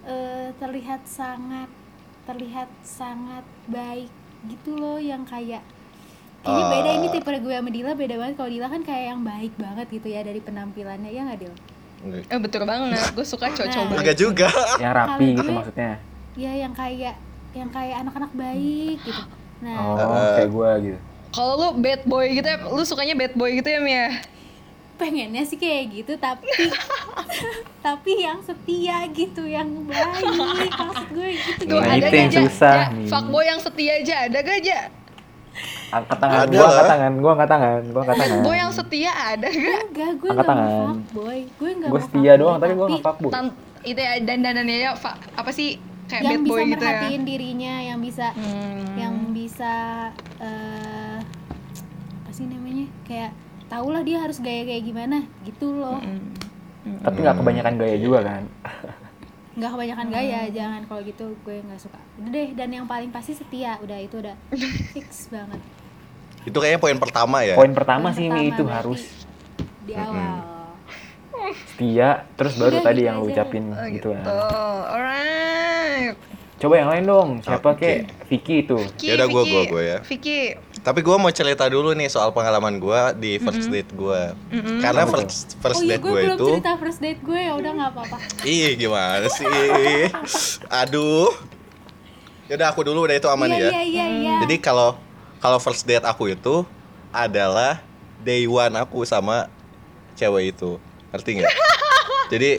eh, 0.03 0.49
terlihat 0.55 1.05
sangat 1.05 1.69
terlihat 2.23 2.69
sangat 2.81 3.41
baik 3.65 4.09
gitu 4.45 4.73
loh 4.73 4.95
yang 4.95 5.23
kayak 5.23 5.63
kayaknya 6.41 6.65
beda 6.69 6.89
ini 6.93 7.07
tipe 7.09 7.29
gue 7.29 7.53
sama 7.53 7.69
Dila 7.69 7.91
beda 7.93 8.15
banget 8.17 8.35
kalau 8.35 8.49
Dila 8.49 8.67
kan 8.67 8.81
kayak 8.81 9.05
yang 9.09 9.21
baik 9.21 9.53
banget 9.55 9.87
gitu 9.89 10.07
ya 10.07 10.21
dari 10.21 10.39
penampilannya 10.39 11.07
ya 11.07 11.23
nggak 11.25 11.41
Dil 11.41 11.55
Eh 12.03 12.35
betul 12.35 12.67
banget, 12.67 12.99
gue 13.09 13.23
suka 13.23 13.47
cowok-cowok 13.47 13.87
Nah. 13.87 13.95
Enggak 13.97 14.17
juga. 14.17 14.51
yang 14.75 14.91
rapi 14.93 15.23
gitu 15.31 15.39
gue- 15.41 15.55
maksudnya. 15.55 15.93
ya 16.35 16.51
yang 16.53 16.73
kayak 16.73 17.15
yang 17.53 17.69
kayak 17.69 17.95
anak-anak 17.97 18.31
baik 18.33 18.99
gitu 18.99 19.23
nah 19.61 19.77
Oh, 19.79 19.95
Eh. 19.95 20.35
kayak 20.35 20.49
gua 20.51 20.71
gitu. 20.77 20.99
Kalau 21.31 21.53
lu 21.55 21.69
bad 21.79 22.03
boy 22.03 22.27
gitu 22.29 22.43
ya, 22.43 22.57
lu 22.59 22.83
sukanya 22.83 23.15
bad 23.15 23.33
boy 23.33 23.49
gitu 23.53 23.65
ya 23.65 23.79
Mi 23.79 23.95
ya? 23.95 24.19
Pengennya 25.03 25.43
sih 25.43 25.55
kayak 25.55 25.83
gitu 25.91 26.13
tapi 26.15 26.47
tapi 27.85 28.11
yang 28.17 28.39
setia 28.39 29.03
gitu 29.09 29.43
yang 29.43 29.67
baik 29.83 30.23
maksud 30.71 31.07
gue 31.09 31.27
gitu 31.35 31.61
Tuh 31.67 31.77
Nah, 31.77 31.91
ada 31.91 32.07
itu 32.07 32.15
yang 32.15 32.29
gak, 32.29 32.33
Ja? 32.33 32.43
susah 32.45 32.77
nih. 32.89 33.07
Fuckboy 33.07 33.43
yang 33.43 33.59
setia 33.59 33.91
aja, 33.95 34.15
ada 34.23 34.37
gak 34.39 34.57
aja? 34.57 34.79
Angkat 35.91 36.17
tangan, 36.17 36.37
Ada 36.39 36.49
gua 36.49 36.57
lah. 36.57 36.69
angkat 36.71 36.87
tangan, 36.87 37.11
gua 37.15 37.31
angkat 37.31 37.49
tangan, 37.51 37.81
gua 37.85 38.01
angkat 38.01 38.17
tangan. 38.17 38.39
boy 38.41 38.55
yang 38.57 38.71
setia 38.71 39.11
ada 39.13 39.47
gak? 39.47 39.81
enggak 39.85 40.11
gue 40.15 40.29
Angkat 40.31 40.47
tangan. 40.47 40.69
fuckboy 40.87 41.39
gue 41.51 41.69
nggak 41.73 41.89
Gua 41.89 41.93
mau 41.93 42.01
setia 42.01 42.17
fuckboy, 42.23 42.39
doang, 42.39 42.57
tapi 42.57 42.73
gua 42.73 42.87
nggak 42.87 43.03
fuckboy. 43.03 43.31
Tan- 43.31 43.55
itu 43.83 43.99
ya 43.99 44.13
dandanannya 44.17 44.77
ya, 44.79 44.91
fa- 44.95 45.19
apa 45.33 45.51
sih 45.51 45.69
kayak 46.05 46.21
yang 46.23 46.31
bad 46.33 46.39
bisa 46.41 46.49
boy 46.49 46.61
gitu 46.63 46.71
ya? 46.73 46.79
merhatiin 46.79 47.23
dirinya 47.23 47.73
yang 47.83 47.99
bisa 47.99 48.27
Hmm. 48.31 48.95
yang 48.95 49.15
bisa 49.29 49.73
eh 50.39 51.17
apa 52.15 52.31
sih 52.31 52.45
namanya 52.45 52.87
kayak 53.03 53.31
tau 53.73 53.87
lah 53.89 54.01
dia 54.01 54.17
harus 54.19 54.37
gaya 54.37 54.61
kayak 54.63 54.83
gimana 54.83 55.17
gitu 55.41 55.73
loh 55.73 55.97
Hmm. 56.83 56.99
Tapi 56.99 57.17
nggak 57.17 57.37
kebanyakan 57.39 57.73
gaya 57.75 57.95
juga 57.95 58.19
kan. 58.21 58.43
nggak 59.53 59.71
kebanyakan 59.71 60.07
gaya 60.09 60.39
Hmm. 60.41 60.51
jangan 60.51 60.81
kalau 60.83 61.01
gitu 61.01 61.25
gue 61.39 61.55
nggak 61.59 61.79
suka 61.79 61.95
udah 62.17 62.29
deh 62.29 62.49
dan 62.51 62.69
yang 62.69 62.83
paling 62.83 63.07
pasti 63.07 63.31
setia 63.31 63.79
udah 63.79 63.97
itu 63.97 64.19
udah 64.19 64.35
fix 64.93 65.25
banget 65.27 65.61
Itu 66.43 66.59
kayaknya 66.59 66.77
poin 66.77 66.97
pertama 66.97 67.39
ya. 67.39 67.55
Poin 67.55 67.71
pertama 67.71 68.09
Poin 68.09 68.13
sih 68.13 68.27
pertama 68.27 68.51
itu 68.51 68.63
harus 68.67 69.01
di 69.81 69.93
awal 69.95 70.43
setia, 71.65 72.09
terus 72.33 72.53
baru 72.53 72.77
Udah, 72.77 72.83
tadi 72.83 72.97
gitu 72.97 73.05
yang 73.05 73.17
lu 73.17 73.27
ucapin 73.27 73.63
Oh, 73.69 73.79
gitu 73.85 73.91
gitu. 73.91 74.09
kan. 74.13 74.23
Alright. 74.85 76.15
Coba 76.55 76.73
yang 76.77 76.89
lain 76.89 77.03
dong, 77.05 77.29
siapa 77.39 77.69
Oke. 77.69 77.79
kek? 77.79 77.97
Vicky 78.27 78.55
itu. 78.61 78.77
Vicky, 78.77 79.07
Yaudah, 79.09 79.27
gua- 79.27 79.43
Vicky. 79.43 79.53
gua- 79.53 79.67
gua 79.69 79.83
ya. 79.83 79.97
Vicky. 80.01 80.39
Tapi 80.83 80.99
gue 80.99 81.15
mau 81.15 81.31
cerita 81.31 81.63
dulu 81.71 81.95
nih 81.95 82.11
soal 82.11 82.35
pengalaman 82.35 82.75
gue 82.75 83.01
di 83.15 83.31
first 83.39 83.71
date 83.71 83.87
gue. 83.95 84.35
Karena 84.83 85.07
Apa 85.07 85.23
tuh? 85.23 85.31
first, 85.31 85.55
first 85.63 85.79
oh 85.79 85.87
iya 85.87 85.95
date 85.95 86.03
gue 86.03 86.11
gue 86.11 86.21
belum 86.27 86.35
itu, 86.35 86.47
cerita 86.51 86.71
first 86.75 86.99
date 86.99 87.21
gue 87.23 87.39
ya 87.39 87.55
udah 87.55 87.71
nggak 87.71 87.89
apa-apa 87.95 88.17
ih 88.43 88.75
gimana 88.75 89.27
sih? 89.31 89.47
Aduh. 90.67 91.31
Yaudah 92.51 92.75
aku 92.75 92.83
dulu 92.83 93.07
udah 93.07 93.15
itu 93.15 93.31
aman 93.31 93.47
iya 93.55 93.55
ya. 93.55 93.69
iya 93.71 93.81
iya 93.87 94.05
iya 94.11 94.33
Jadi 94.43 94.59
kalau 94.59 94.99
kalau 95.39 95.55
first 95.63 95.87
date 95.87 96.03
aku 96.03 96.35
itu 96.35 96.67
adalah 97.15 97.79
day 98.19 98.43
one 98.43 98.75
aku 98.75 99.07
sama 99.07 99.47
cewek 100.19 100.51
itu. 100.51 100.75
Ngerti 101.15 101.29
nggak? 101.39 101.53
Jadi 102.35 102.51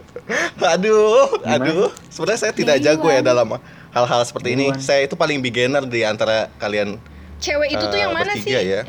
aduh, 0.76 1.32
aduh. 1.48 1.88
Sebenarnya 2.12 2.40
saya 2.44 2.52
tidak 2.52 2.76
Day 2.76 2.92
jago 2.92 3.08
ya 3.08 3.24
dalam 3.24 3.56
hal-hal 3.88 4.20
seperti 4.28 4.52
Day 4.52 4.56
ini. 4.60 4.66
one. 4.68 4.84
Saya 4.84 5.08
itu 5.08 5.16
paling 5.16 5.40
beginner 5.40 5.88
di 5.88 6.04
antara 6.04 6.52
kalian 6.60 7.00
Cewek 7.44 7.68
itu 7.76 7.84
tuh 7.84 7.98
eh, 7.98 8.02
yang 8.08 8.12
mana 8.16 8.32
bertiga 8.32 8.60
sih? 8.60 8.72
ya. 8.72 8.82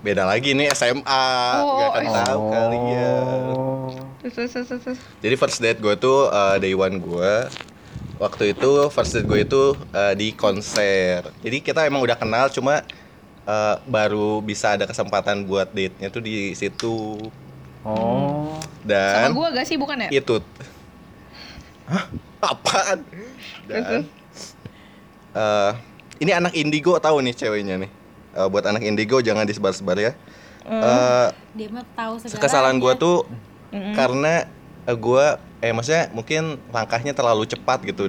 Beda 0.00 0.24
lagi 0.24 0.52
nih 0.52 0.68
SMA, 0.72 1.04
Oh, 1.60 1.80
nggak 1.80 1.88
akan 1.92 2.04
tahu 2.24 2.40
kalian. 2.52 3.42
Oh. 3.52 3.88
Terus, 4.24 4.34
terus, 4.36 4.50
terus, 4.52 4.66
terus, 4.68 4.82
terus. 4.88 5.00
Jadi 5.20 5.34
first 5.36 5.58
date 5.60 5.80
gue 5.80 5.94
tuh 6.00 6.32
uh, 6.32 6.56
day 6.56 6.72
one 6.72 6.96
gue 6.96 7.32
Waktu 8.16 8.56
itu 8.56 8.88
first 8.88 9.12
date 9.12 9.28
gue 9.28 9.44
itu 9.44 9.62
uh, 9.92 10.14
di 10.16 10.32
konser 10.32 11.28
Jadi 11.44 11.60
kita 11.60 11.84
emang 11.84 12.00
udah 12.00 12.16
kenal 12.16 12.48
cuma 12.48 12.80
uh, 13.44 13.76
baru 13.84 14.40
bisa 14.40 14.80
ada 14.80 14.88
kesempatan 14.88 15.44
buat 15.44 15.68
date-nya 15.76 16.08
tuh 16.08 16.24
di 16.24 16.56
situ 16.56 17.20
Oh. 17.84 18.56
Sama 18.88 19.28
Dan 19.28 19.36
gua 19.36 19.52
gak 19.52 19.68
sih 19.68 19.76
bukan 19.76 20.08
ya? 20.08 20.08
itu 20.08 20.40
Hah? 21.84 22.08
Apaan? 22.40 23.04
Dan 23.68 24.08
uh, 25.36 25.76
Ini 26.22 26.30
anak 26.38 26.52
indigo 26.54 26.94
tahu 26.98 27.22
nih 27.24 27.34
ceweknya 27.34 27.74
nih. 27.80 27.90
Uh, 28.34 28.46
Buat 28.50 28.70
anak 28.70 28.82
indigo 28.86 29.18
jangan 29.22 29.46
disebar-sebar 29.46 29.98
ya. 29.98 30.12
Uh, 30.64 31.28
dia 31.52 31.68
mah 31.68 31.84
tahu 31.92 32.16
segala 32.24 32.40
kesalahan 32.40 32.76
gue 32.80 32.92
tuh 32.96 33.28
karena 33.92 34.48
eh, 34.88 34.96
gua 34.96 35.36
eh 35.60 35.76
maksudnya 35.76 36.08
mungkin 36.16 36.56
langkahnya 36.72 37.12
terlalu 37.12 37.44
cepat 37.44 37.84
gitu. 37.84 38.08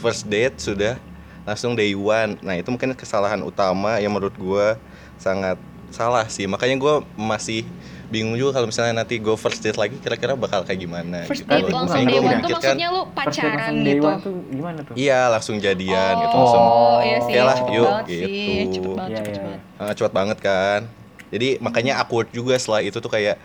First 0.00 0.24
date 0.26 0.56
sudah 0.56 0.96
langsung 1.44 1.76
day 1.76 1.92
one. 1.92 2.40
Nah 2.40 2.56
itu 2.56 2.72
mungkin 2.72 2.96
kesalahan 2.96 3.44
utama 3.44 4.00
yang 4.00 4.14
menurut 4.14 4.34
gua 4.40 4.80
sangat 5.20 5.60
salah 5.92 6.26
sih 6.26 6.44
makanya 6.44 6.76
gua 6.76 6.94
masih 7.14 7.62
bingung 8.08 8.34
juga 8.34 8.52
kalau 8.52 8.66
misalnya 8.66 8.92
nanti 8.94 9.16
go 9.16 9.32
first 9.34 9.60
date 9.60 9.74
lagi 9.74 9.96
kira-kira 9.96 10.32
bakal 10.34 10.60
kayak 10.62 10.76
gimana 10.78 11.24
First 11.24 11.44
gitu 11.44 11.50
date 11.50 11.64
loh. 11.64 11.78
langsung 11.80 12.02
day 12.02 12.12
gua 12.12 12.20
one 12.22 12.38
tuh 12.38 12.50
maksudnya 12.50 12.88
lu 12.88 13.02
First 13.02 13.08
date 13.08 13.16
pacaran 13.16 13.52
langsung 13.54 13.76
day 13.78 13.94
gitu? 13.94 14.04
one 14.04 14.18
tuh 14.18 14.32
gimana 14.50 14.78
tuh? 14.82 14.94
iya 14.94 15.20
langsung 15.26 15.56
jadian 15.56 16.12
gitu 16.18 16.34
Oh, 16.34 16.40
langsung 16.42 16.64
iya 17.02 17.18
sih, 17.22 17.34
lah, 17.38 17.56
cepet 17.56 17.72
yuk, 17.72 17.88
banget 17.88 18.06
sih, 18.06 18.20
gitu. 18.26 18.70
cepet 18.74 18.92
banget, 18.92 19.08
Iya, 19.08 19.16
cepet 19.18 19.32
iya, 19.32 19.42
banget. 19.42 19.60
Ah, 19.78 19.92
cepat 19.92 20.12
banget 20.12 20.38
kan 20.40 20.80
jadi 21.28 21.48
makanya 21.58 21.92
awkward 21.98 22.28
juga 22.30 22.54
setelah 22.54 22.80
itu 22.80 22.98
tuh 22.98 23.08
kayak 23.08 23.36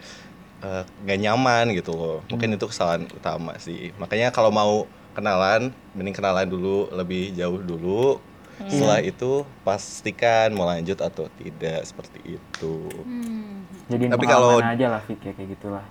eh, 0.59 0.83
nggak 1.05 1.19
nyaman 1.21 1.65
gitu 1.71 1.91
loh 1.93 2.17
mungkin 2.27 2.51
itu 2.51 2.65
kesalahan 2.65 3.07
utama 3.07 3.55
sih 3.57 3.95
makanya 3.95 4.27
kalau 4.29 4.49
mau 4.49 4.83
kenalan 5.13 5.69
mending 5.93 6.13
kenalan 6.13 6.45
dulu 6.45 6.91
lebih 6.91 7.31
jauh 7.31 7.57
dulu 7.57 8.19
setelah 8.59 8.99
itu 8.99 9.31
pastikan 9.61 10.49
mau 10.49 10.65
lanjut 10.65 10.97
atau 10.97 11.29
tidak 11.31 11.81
seperti 11.83 12.19
itu 12.33 12.73
Hmm. 12.97 13.61
Jadi 13.87 14.09
Tapi 14.09 14.25
kalau- 14.25 14.59
aja 14.59 14.87
lah 14.89 14.99
Fik 14.99 15.21
ya 15.21 15.31
kayak 15.31 15.49
gitulah. 15.53 15.85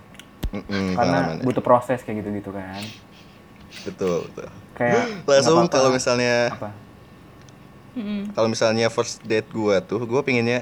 Mm-mm, 0.49 0.93
Karena 0.93 1.17
pengalaman. 1.33 1.43
butuh 1.43 1.59
proses 1.61 1.99
kayak 2.01 2.21
gitu-gitu 2.21 2.51
kan. 2.51 2.79
betul 3.83 4.27
betul 4.27 4.47
Kayak 4.73 5.03
langsung 5.27 5.65
kalau 5.65 5.89
misalnya 5.89 6.49
apa? 6.49 6.71
Mm-mm. 7.93 8.31
kalau 8.31 8.47
misalnya 8.47 8.87
first 8.87 9.19
date 9.21 9.47
gua 9.49 9.79
tuh 9.79 10.03
gua 10.03 10.21
pinginnya 10.21 10.61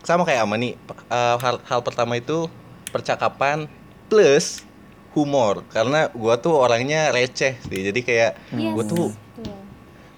sama 0.00 0.22
kayak 0.22 0.42
ama 0.42 0.54
nih 0.54 0.76
eh, 1.08 1.36
hal, 1.36 1.56
hal 1.62 1.80
pertama 1.80 2.14
itu 2.14 2.46
percakapan 2.90 3.66
plus 4.06 4.62
humor 5.12 5.64
karena 5.66 6.06
gua 6.10 6.36
tuh 6.36 6.54
orangnya 6.54 7.08
receh 7.08 7.56
sih 7.58 7.80
jadi 7.84 8.00
kayak 8.00 8.32
Yes, 8.52 8.70
gue 8.72 8.84
tuh. 8.86 9.08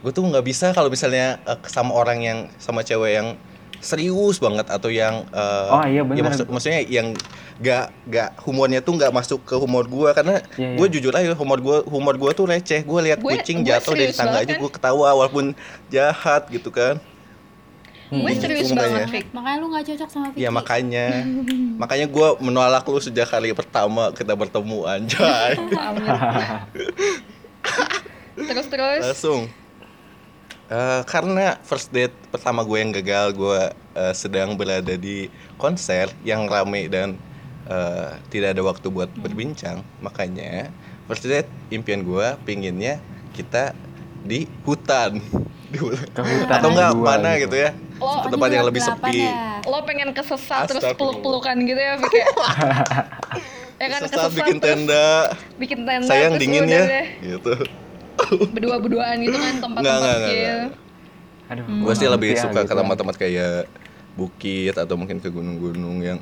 Gue 0.06 0.12
tuh 0.12 0.22
nggak 0.22 0.44
bisa 0.44 0.70
kalau 0.70 0.86
misalnya 0.86 1.36
eh, 1.42 1.56
sama 1.66 1.90
orang 1.90 2.18
yang 2.20 2.38
sama 2.56 2.80
cewek 2.80 3.12
yang 3.12 3.28
serius 3.76 4.38
banget 4.38 4.62
atau 4.66 4.86
yang 4.86 5.26
eh, 5.28 5.68
Oh, 5.68 5.82
iya, 5.82 5.96
ya 5.96 6.00
bener. 6.04 6.22
maksud- 6.24 6.46
maksudnya 6.46 6.78
yang 6.80 7.12
gak 7.58 7.90
gak 8.06 8.28
humornya 8.40 8.78
tuh 8.78 8.94
nggak 8.94 9.10
masuk 9.10 9.42
ke 9.42 9.52
humor 9.52 9.82
gua 9.84 10.12
karena 10.12 10.38
Iya, 10.54 10.62
iya. 10.62 10.76
gue 10.76 10.86
jujur 10.92 11.10
aja 11.10 11.32
humor 11.32 11.58
gua 11.58 11.76
humor 11.84 12.14
gua 12.14 12.30
tuh 12.30 12.46
receh. 12.46 12.80
Gue 12.82 13.00
lihat 13.02 13.18
Gue- 13.18 13.34
kucing 13.34 13.60
gue 13.60 13.68
jatuh 13.68 13.92
dari 13.92 14.06
serius 14.06 14.16
tangga 14.16 14.38
aja 14.38 14.48
kan. 14.48 14.58
gue 14.60 14.68
ketawa 14.70 15.06
walaupun 15.12 15.44
jahat 15.88 16.42
gitu 16.48 16.70
kan. 16.70 16.96
Gue 18.06 18.22
Hmm, 18.22 18.38
serius 18.38 18.64
itu 18.64 18.72
banget 18.72 19.02
makanya. 19.02 19.06
Fik. 19.10 19.24
Makanya 19.32 19.56
lu 19.58 19.66
nggak 19.68 19.84
cocok 19.88 20.08
sama 20.08 20.24
Vicky. 20.30 20.38
Ya 20.38 20.48
makanya. 20.52 21.06
Makanya 21.82 22.06
gue 22.06 22.28
menolak 22.38 22.84
lu 22.84 22.98
sejak 22.98 23.26
hari 23.26 23.50
pertama 23.52 24.12
kita 24.12 24.32
bertemu 24.32 24.78
anjay. 24.86 25.52
Terus 28.38 28.66
terus? 28.68 29.02
Langsung 29.02 29.40
Eh, 30.66 31.02
karena 31.06 31.62
first 31.62 31.94
date 31.94 32.10
pertama 32.34 32.66
gue 32.66 32.74
yang 32.82 32.90
gagal 32.90 33.38
gue 33.38 33.70
eh, 33.70 34.14
sedang 34.18 34.58
berada 34.58 34.98
di 34.98 35.30
konser 35.62 36.10
yang 36.26 36.50
rame 36.50 36.90
dan 36.90 37.14
eh, 37.70 38.18
tidak 38.34 38.58
ada 38.58 38.62
waktu 38.66 38.86
buat 38.90 39.06
berbincang. 39.14 39.86
Makanya 40.02 40.74
first 41.06 41.22
date 41.22 41.46
impian 41.70 42.02
gue 42.02 42.26
pinginnya 42.42 42.98
kita 43.30 43.78
di 44.26 44.50
hutan. 44.66 45.22
Di 45.66 45.82
hutan. 45.82 46.06
Ke 46.14 46.22
hutan 46.22 46.62
atau 46.62 46.70
enggak 46.70 46.90
mana 46.94 47.30
gitu. 47.38 47.50
gitu 47.50 47.56
ya. 47.58 47.70
Oh, 47.98 48.22
ke 48.22 48.28
tempat 48.30 48.48
yang 48.54 48.66
lebih 48.66 48.82
sepi. 48.86 49.26
ya. 49.26 49.58
lo 49.66 49.82
pengen 49.82 50.14
kesesat 50.14 50.70
terus 50.70 50.94
peluk-pelukan 50.94 51.58
gitu 51.66 51.80
ya 51.80 51.98
Fik 51.98 52.14
ya? 52.14 52.26
Ya 53.82 53.86
kan 53.90 54.00
Sesat 54.06 54.14
kesesat 54.14 54.32
bikin 54.34 54.58
tenda. 54.62 55.06
Bikin 55.58 55.78
tenda 55.82 56.06
sayang 56.06 56.38
dingin 56.38 56.70
ya. 56.70 56.86
deh. 56.86 57.06
Gitu 57.22 57.54
berdua-berduaan 58.54 59.16
gitu 59.20 59.36
kan 59.36 59.52
Nggak, 59.52 59.62
tempat-tempat 59.62 60.00
nggak, 60.00 60.16
nggak, 60.18 60.34
nggak. 60.34 60.70
Aduh, 61.46 61.62
Hmm. 61.62 61.82
gue 61.86 61.94
sih 61.94 62.08
lebih 62.08 62.30
ya 62.34 62.42
suka 62.42 62.60
ke 62.60 62.66
gitu. 62.66 62.74
tempat-tempat 62.74 63.16
kayak 63.16 63.70
bukit 64.14 64.74
atau 64.74 64.94
mungkin 64.96 65.20
ke 65.20 65.28
gunung-gunung 65.28 66.00
yang 66.00 66.18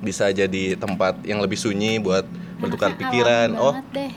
bisa 0.00 0.28
jadi 0.28 0.76
tempat 0.76 1.20
yang 1.22 1.40
lebih 1.40 1.56
sunyi 1.56 1.96
buat 1.98 2.24
bertukar 2.56 2.94
pikiran 2.94 3.52
oh 3.54 3.76
deh. 3.90 4.12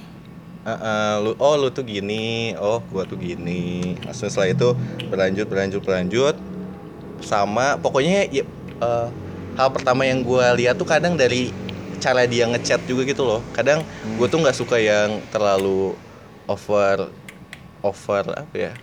uh, 0.62 0.72
uh, 0.72 1.14
lu 1.22 1.32
oh 1.38 1.56
lu 1.56 1.68
tuh 1.70 1.82
gini 1.82 2.56
oh 2.56 2.80
gua 2.88 3.04
tuh 3.04 3.16
gini 3.16 3.96
Langsung 4.00 4.28
setelah 4.28 4.52
itu 4.52 4.68
berlanjut 5.08 5.48
berlanjut 5.48 5.82
berlanjut 5.82 6.36
sama 7.20 7.76
pokoknya 7.76 8.30
ya, 8.30 8.44
uh, 8.78 9.10
hal 9.56 9.70
pertama 9.72 10.04
yang 10.04 10.22
gua 10.22 10.54
lihat 10.54 10.76
tuh 10.76 10.86
kadang 10.86 11.16
dari 11.16 11.50
cara 11.98 12.24
dia 12.24 12.46
ngechat 12.46 12.86
juga 12.86 13.02
gitu 13.04 13.26
loh 13.26 13.42
kadang 13.52 13.82
Hmm. 13.82 14.16
gue 14.16 14.28
tuh 14.30 14.38
nggak 14.38 14.54
suka 14.54 14.78
yang 14.78 15.18
terlalu 15.28 15.98
over 16.48 17.12
over 17.84 18.24
apa 18.34 18.56
ya? 18.56 18.74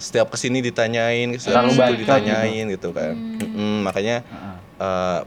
Setiap 0.00 0.32
ke 0.32 0.36
sini 0.40 0.64
ditanyain 0.64 1.28
setiap 1.36 1.60
Terlalu 1.60 1.68
ke 1.68 1.72
situ 1.72 1.80
bacot 1.84 1.98
ditanyain 2.00 2.64
gitu, 2.72 2.88
kan. 2.96 3.14
Mm-mm, 3.14 3.84
makanya 3.84 4.24
Heeh. 4.24 4.56
eh, 4.80 5.20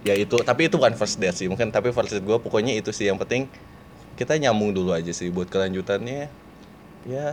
ya 0.00 0.14
itu 0.16 0.36
tapi 0.40 0.68
itu 0.68 0.76
bukan 0.80 0.96
first 0.96 1.20
date 1.20 1.36
sih 1.36 1.44
mungkin 1.48 1.68
tapi 1.68 1.92
first 1.92 2.12
date 2.12 2.24
gue 2.24 2.36
pokoknya 2.36 2.76
itu 2.76 2.92
sih. 2.92 3.08
Yang 3.08 3.24
penting 3.24 3.42
kita 4.20 4.36
nyambung 4.36 4.76
dulu 4.76 4.92
aja 4.92 5.10
sih 5.16 5.32
buat 5.32 5.48
kelanjutannya. 5.48 6.28
Ya. 7.08 7.32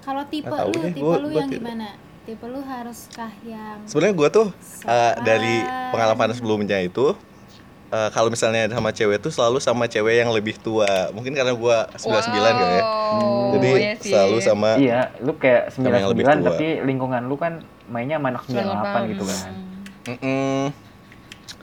Kalau 0.00 0.24
tipe 0.32 0.48
lu, 0.48 0.72
deh, 0.80 0.92
tipe 0.96 1.04
gua- 1.04 1.20
lu 1.20 1.28
gua 1.28 1.44
yang 1.44 1.52
gimana? 1.52 1.88
Tipe 2.24 2.44
lu 2.48 2.60
haruskah 2.64 3.32
yang 3.44 3.84
sebenarnya 3.84 4.16
gue 4.16 4.28
tuh 4.32 4.48
eh, 4.48 4.56
Sopan. 4.88 5.20
dari 5.20 5.60
pengalaman 5.92 6.32
sebelumnya 6.32 6.80
itu 6.80 7.12
eh, 7.90 8.08
kalau 8.08 8.28
misalnya 8.28 8.66
sama 8.68 8.90
cewek 8.90 9.18
tuh 9.18 9.28
selalu 9.28 9.58
sama 9.58 9.84
cewek 9.84 10.14
yang 10.16 10.30
lebih 10.30 10.54
tua 10.56 10.86
mungkin 11.10 11.32
karena 11.32 11.52
gue 11.52 11.76
99 11.96 12.06
kali 12.54 12.74
ya 12.74 12.84
Wow, 13.10 13.50
jadi 13.52 13.70
iya 13.74 13.94
sih. 13.96 14.08
selalu 14.08 14.36
sama 14.40 14.70
Iya, 14.76 15.00
lu 15.18 15.34
kayak 15.34 15.74
Sama 15.74 15.90
yang 15.92 16.06
lebih 16.06 16.22
99 16.22 16.30
tua. 16.36 16.46
tapi 16.48 16.66
lingkungan 16.80 17.22
lu 17.26 17.34
kan 17.34 17.52
mainnya 17.86 18.16
sama 18.16 18.30
anak 18.30 18.42
98 18.46 19.10
gitu 19.10 19.22
kan. 19.24 19.38
Mm-mm. 20.08 20.62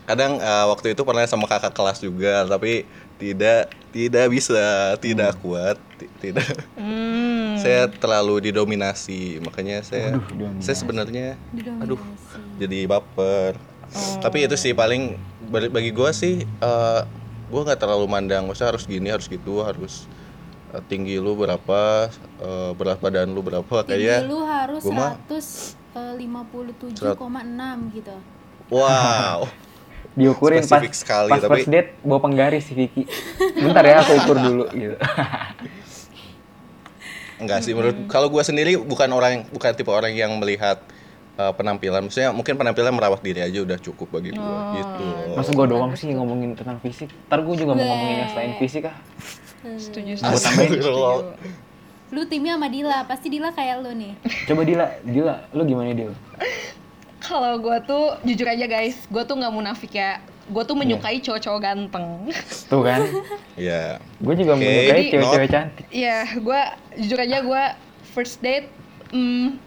kadang 0.03 0.37
eh, 0.37 0.65
waktu 0.65 0.91
itu 0.91 1.01
pernah 1.01 1.23
sama 1.23 1.45
kakak 1.45 1.71
kelas 1.71 1.99
juga 1.99 2.43
tapi 2.45 2.83
tidak 3.17 3.67
tidak 3.89 4.25
bisa 4.29 4.59
tidak 4.97 5.35
kuat 5.37 5.75
ti- 5.97 6.11
tidak 6.21 6.47
Hmm. 6.75 7.55
saya 7.63 7.87
terlalu 7.89 8.39
didominasi 8.45 9.41
makanya 9.41 9.81
saya 9.81 10.15
dominasi. 10.21 10.61
saya 10.61 10.75
sebenarnya 10.77 11.27
aduh 11.81 11.99
jadi 12.55 12.85
baper 12.85 13.57
tapi 14.19 14.43
itu 14.43 14.53
sih 14.53 14.71
paling 14.71 15.15
bagi 15.47 15.67
bagi 15.67 15.91
gue 15.91 16.09
sih 16.11 16.35
eh 16.43 17.01
gue 17.47 17.61
nggak 17.63 17.79
terlalu 17.79 18.05
mandang 18.05 18.43
maksudnya 18.43 18.71
harus 18.71 18.83
gini 18.83 19.07
harus 19.07 19.25
gitu 19.25 19.63
harus 19.63 20.03
eh, 20.71 20.81
tinggi 20.85 21.15
lu 21.15 21.33
berapa 21.33 22.11
eh, 22.39 22.71
berat 22.75 22.99
badan 22.99 23.31
lu 23.31 23.39
berapa 23.39 23.83
Tinggi 23.83 24.03
kayak 24.03 24.27
lu 24.27 24.39
harus 24.43 24.83
gua 24.83 25.15
mah- 25.15 25.17
157,6 25.95 27.95
gitu. 27.95 28.15
wow 28.69 29.47
Diukurin 30.17 30.65
pas 30.65 30.81
sekali, 30.89 31.29
pas 31.29 31.37
tapi- 31.37 31.61
first 31.61 31.69
date 31.69 31.93
bawa 32.01 32.17
penggaris 32.17 32.65
si 32.65 32.73
Vicky. 32.73 33.05
Bentar 33.53 33.85
ya 33.85 34.01
aku 34.01 34.17
ukur 34.17 34.37
dulu 34.41 34.65
gitu. 34.73 34.97
Enggak 37.37 37.61
sih 37.61 37.77
menurut 37.77 38.09
kalau 38.09 38.25
gua 38.25 38.41
sendiri 38.41 38.81
bukan 38.81 39.05
orang 39.13 39.45
bukan 39.53 39.77
tipe 39.77 39.93
orang 39.93 40.09
yang 40.09 40.33
melihat 40.41 40.81
uh, 41.37 41.53
penampilan 41.53 42.01
maksudnya 42.09 42.33
mungkin 42.33 42.57
penampilan 42.57 42.91
merawat 42.91 43.21
diri 43.21 43.45
aja 43.45 43.61
udah 43.61 43.77
cukup 43.79 44.17
bagi 44.17 44.33
gua 44.33 44.73
gitu 44.81 45.05
Masa 45.37 45.51
gua 45.53 45.67
doang 45.69 45.93
sih 45.93 46.09
ngomongin 46.11 46.57
tentang 46.57 46.81
fisik. 46.81 47.13
Ntar 47.29 47.45
gua 47.45 47.55
juga 47.55 47.71
mau 47.77 47.85
ngomongin 47.85 48.17
yang 48.25 48.31
selain 48.33 48.53
fisik 48.57 48.89
ah. 48.89 48.97
setuju 49.77 50.17
Gua 50.17 50.33
tambahin. 50.33 50.69
Astagfirullah. 50.69 51.15
Lu 52.07 52.23
timnya 52.23 52.55
sama 52.55 52.71
Dila, 52.71 53.03
pasti 53.03 53.27
Dila 53.27 53.51
kayak 53.51 53.83
lu 53.83 53.91
nih. 53.91 54.13
Coba 54.47 54.63
Dila, 54.63 54.85
Dila, 55.03 55.35
lu 55.51 55.61
gimana 55.67 55.91
Dila? 55.91 56.15
Kalau 57.19 57.59
gue 57.59 57.77
tuh 57.83 58.15
jujur 58.23 58.47
aja 58.47 58.63
guys, 58.63 58.95
gue 59.11 59.23
tuh 59.27 59.35
nggak 59.35 59.51
munafik 59.51 59.91
ya. 59.91 60.23
Gue 60.47 60.63
Iya. 60.63 60.69
tuh 60.71 60.75
menyukai 60.79 61.19
cowok-cowok 61.19 61.59
ganteng. 61.59 62.31
Tuh 62.71 62.79
kan, 62.79 63.03
ya 63.59 63.99
gue 63.99 64.33
juga 64.39 64.55
Oke, 64.55 64.63
menyukai 64.63 65.03
cewek-cewek 65.11 65.49
cantik. 65.51 65.85
Iya, 65.91 66.17
gue 66.39 66.61
jujur 67.03 67.19
aja 67.19 67.37
gue 67.43 67.63
first 68.15 68.39
date 68.39 68.71
hmm, 69.11 69.59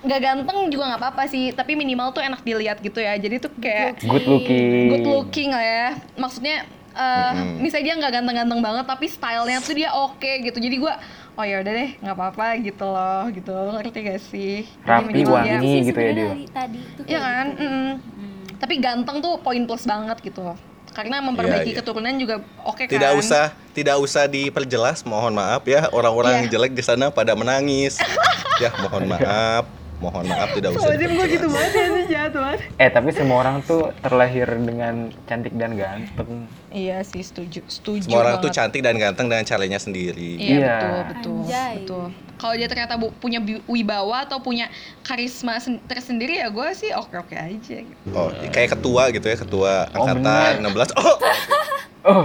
nggak 0.00 0.20
ganteng 0.20 0.58
juga 0.68 0.84
nggak 0.88 1.00
apa-apa 1.00 1.22
sih, 1.26 1.50
tapi 1.50 1.74
minimal 1.74 2.10
tuh 2.10 2.20
enak 2.20 2.40
dilihat 2.40 2.78
gitu 2.78 2.98
ya. 2.98 3.14
Jadi 3.14 3.36
tuh 3.38 3.50
kayak 3.54 3.98
Good 4.00 4.24
looking. 4.24 4.84
good 4.88 5.04
looking 5.04 5.50
lah 5.50 5.64
ya. 5.64 5.88
Maksudnya 6.14 6.62
eh, 6.90 7.30
Mm-mm. 7.32 7.58
misalnya 7.58 7.84
dia 7.84 7.94
nggak 7.96 8.12
ganteng-ganteng 8.12 8.60
banget, 8.60 8.84
tapi 8.84 9.06
stylenya 9.06 9.58
tuh 9.58 9.72
dia 9.72 9.90
oke 9.90 10.32
gitu. 10.42 10.56
Jadi 10.56 10.76
gue 10.76 10.94
oh 11.34 11.44
ya 11.44 11.62
udah 11.62 11.70
deh 11.72 11.90
nggak 11.96 12.14
apa-apa 12.14 12.46
gitu 12.58 12.82
loh 12.84 13.30
gitu 13.30 13.54
ngerti 13.54 13.98
gak 14.02 14.18
sih 14.20 14.66
Rapi, 14.82 15.06
minimal 15.06 15.38
wangi. 15.38 15.46
dia- 15.46 15.86
gitu 15.86 15.94
ya, 15.96 16.10
dari 16.12 16.44
Tadi 16.50 16.80
tuh 16.98 17.02
Iya 17.06 17.18
kan 17.20 17.46
gitu. 17.48 17.62
Mm-mm. 17.62 17.90
Hmm. 17.94 18.42
tapi 18.58 18.74
ganteng 18.76 19.16
tuh 19.22 19.38
poin 19.38 19.62
plus 19.62 19.86
banget 19.86 20.18
gitu 20.18 20.42
karena 20.90 21.22
memperbaiki 21.22 21.62
Iya, 21.62 21.70
iya. 21.70 21.78
keturunan 21.78 22.10
juga 22.18 22.34
oke 22.58 22.82
kan 22.82 22.90
tidak 22.90 23.14
usah 23.14 23.44
tidak 23.70 24.02
usah 24.02 24.26
diperjelas 24.26 25.06
mohon 25.06 25.30
maaf 25.30 25.62
ya 25.62 25.86
orang-orang 25.90 26.42
Iya. 26.42 26.58
jelek 26.58 26.74
di 26.74 26.82
sana 26.82 27.06
pada 27.08 27.38
menangis 27.38 28.02
ya 28.58 28.74
mohon 28.82 29.06
maaf 29.06 29.62
mohon 29.98 30.24
maaf 30.24 30.50
tidak 30.52 30.70
usah 30.72 30.88
Soalnya 30.88 31.08
gue 31.08 31.26
gitu 31.28 31.46
banget 31.46 31.72
ya 31.72 31.86
sih 31.88 32.04
jahat 32.06 32.32
banget 32.32 32.60
Eh 32.76 32.88
tapi 32.88 33.10
semua 33.10 33.36
orang 33.40 33.56
tuh 33.60 33.90
terlahir 33.98 34.46
dengan 34.56 34.94
cantik 35.24 35.50
dan 35.52 35.74
ganteng. 35.74 36.46
Iya 36.68 37.02
sih 37.02 37.18
setuju 37.20 37.66
setuju 37.66 38.06
semua 38.06 38.22
orang 38.22 38.34
tuh 38.36 38.46
banget. 38.46 38.58
cantik 38.62 38.80
dan 38.80 38.94
ganteng 38.94 39.26
dengan 39.26 39.42
caranya 39.44 39.76
sendiri 39.76 40.36
Iya 40.36 40.46
Iya. 40.48 40.66
betul 40.68 40.98
betul 41.04 41.36
Anjay. 41.40 41.74
betul. 41.76 42.04
Kalau 42.38 42.54
dia 42.54 42.66
ternyata 42.66 42.94
bu- 42.94 43.10
punya 43.12 43.38
wibawa 43.64 44.22
atau 44.22 44.38
punya 44.38 44.70
karisma 45.02 45.58
sen- 45.58 45.82
tersendiri 45.82 46.38
ya 46.38 46.46
gue 46.48 46.68
sih 46.72 46.90
oke 46.92 47.18
oke 47.18 47.34
aja. 47.34 47.76
Gitu. 47.80 48.06
oh 48.08 48.30
kayak 48.48 48.70
ketua 48.72 49.10
gitu 49.10 49.26
ya 49.26 49.36
ketua 49.36 49.72
Oh, 49.88 50.06
angkatan 50.06 50.62
16 50.62 50.94
oh 50.96 51.16
Oh, 52.00 52.24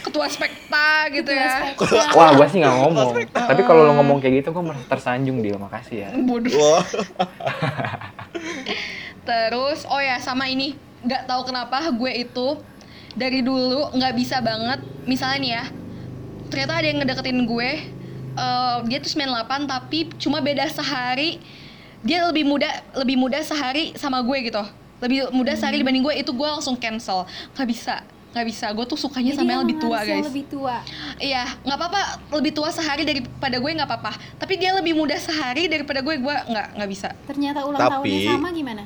Ketua 0.00 0.26
spekta 0.28 1.08
gitu 1.12 1.28
Ketua 1.28 1.44
ya. 1.44 1.76
spekta. 1.76 2.16
wah 2.16 2.30
gua 2.34 2.46
sih 2.48 2.58
nggak 2.60 2.76
ngomong. 2.80 3.10
tapi 3.30 3.62
kalau 3.66 3.82
lo 3.88 3.92
ngomong 4.00 4.18
kayak 4.18 4.44
gitu, 4.44 4.48
gua 4.56 4.72
merasa 4.72 4.86
tersanjung 4.88 5.44
dia. 5.44 5.56
Makasih 5.60 5.96
ya. 6.06 6.08
Bodoh. 6.16 6.50
Terus 9.28 9.84
oh 9.86 10.00
ya 10.00 10.16
sama 10.18 10.48
ini 10.48 10.74
nggak 11.00 11.24
tahu 11.24 11.48
kenapa 11.48 11.88
gue 11.96 12.12
itu 12.12 12.48
dari 13.16 13.40
dulu 13.40 13.88
nggak 13.96 14.14
bisa 14.16 14.44
banget 14.44 14.84
misalnya 15.08 15.38
nih 15.40 15.52
ya 15.56 15.64
ternyata 16.52 16.72
ada 16.76 16.86
yang 16.86 16.98
ngedeketin 17.00 17.40
gue 17.48 17.70
eh, 18.36 18.76
dia 18.84 18.98
tuh 19.00 19.10
98 19.16 19.70
tapi 19.70 19.98
cuma 20.20 20.44
beda 20.44 20.68
sehari 20.68 21.40
dia 22.04 22.24
lebih 22.28 22.44
muda 22.44 22.68
lebih 22.96 23.16
muda 23.16 23.40
sehari 23.40 23.96
sama 23.96 24.20
gue 24.20 24.38
gitu 24.44 24.60
lebih 25.00 25.32
muda 25.32 25.56
sehari 25.56 25.80
dibanding 25.80 26.04
gue 26.04 26.14
itu 26.20 26.32
gue 26.32 26.48
langsung 26.48 26.76
cancel 26.76 27.24
nggak 27.56 27.68
bisa 27.68 28.04
nggak 28.30 28.46
bisa 28.46 28.66
gue 28.70 28.84
tuh 28.86 28.94
sukanya 28.94 29.34
Jadi 29.34 29.38
sama 29.38 29.50
yang 29.50 29.62
lebih 29.66 29.76
tua 29.78 29.96
harus 29.96 30.06
yang 30.06 30.22
guys 30.22 30.28
lebih 30.30 30.44
tua 30.46 30.76
iya 31.18 31.44
nggak 31.60 31.76
apa-apa 31.76 32.00
lebih 32.38 32.52
tua 32.54 32.68
sehari 32.70 33.02
daripada 33.02 33.56
gue 33.58 33.70
nggak 33.74 33.88
apa-apa 33.90 34.12
tapi 34.38 34.54
dia 34.54 34.70
lebih 34.70 34.94
muda 34.94 35.18
sehari 35.18 35.66
daripada 35.66 35.98
gue 35.98 36.14
gue 36.14 36.36
nggak 36.46 36.66
nggak 36.78 36.90
bisa 36.90 37.10
ternyata 37.26 37.66
ulang 37.66 37.80
Tapi- 37.80 38.06
tahunnya 38.06 38.30
sama 38.30 38.50
gimana 38.50 38.84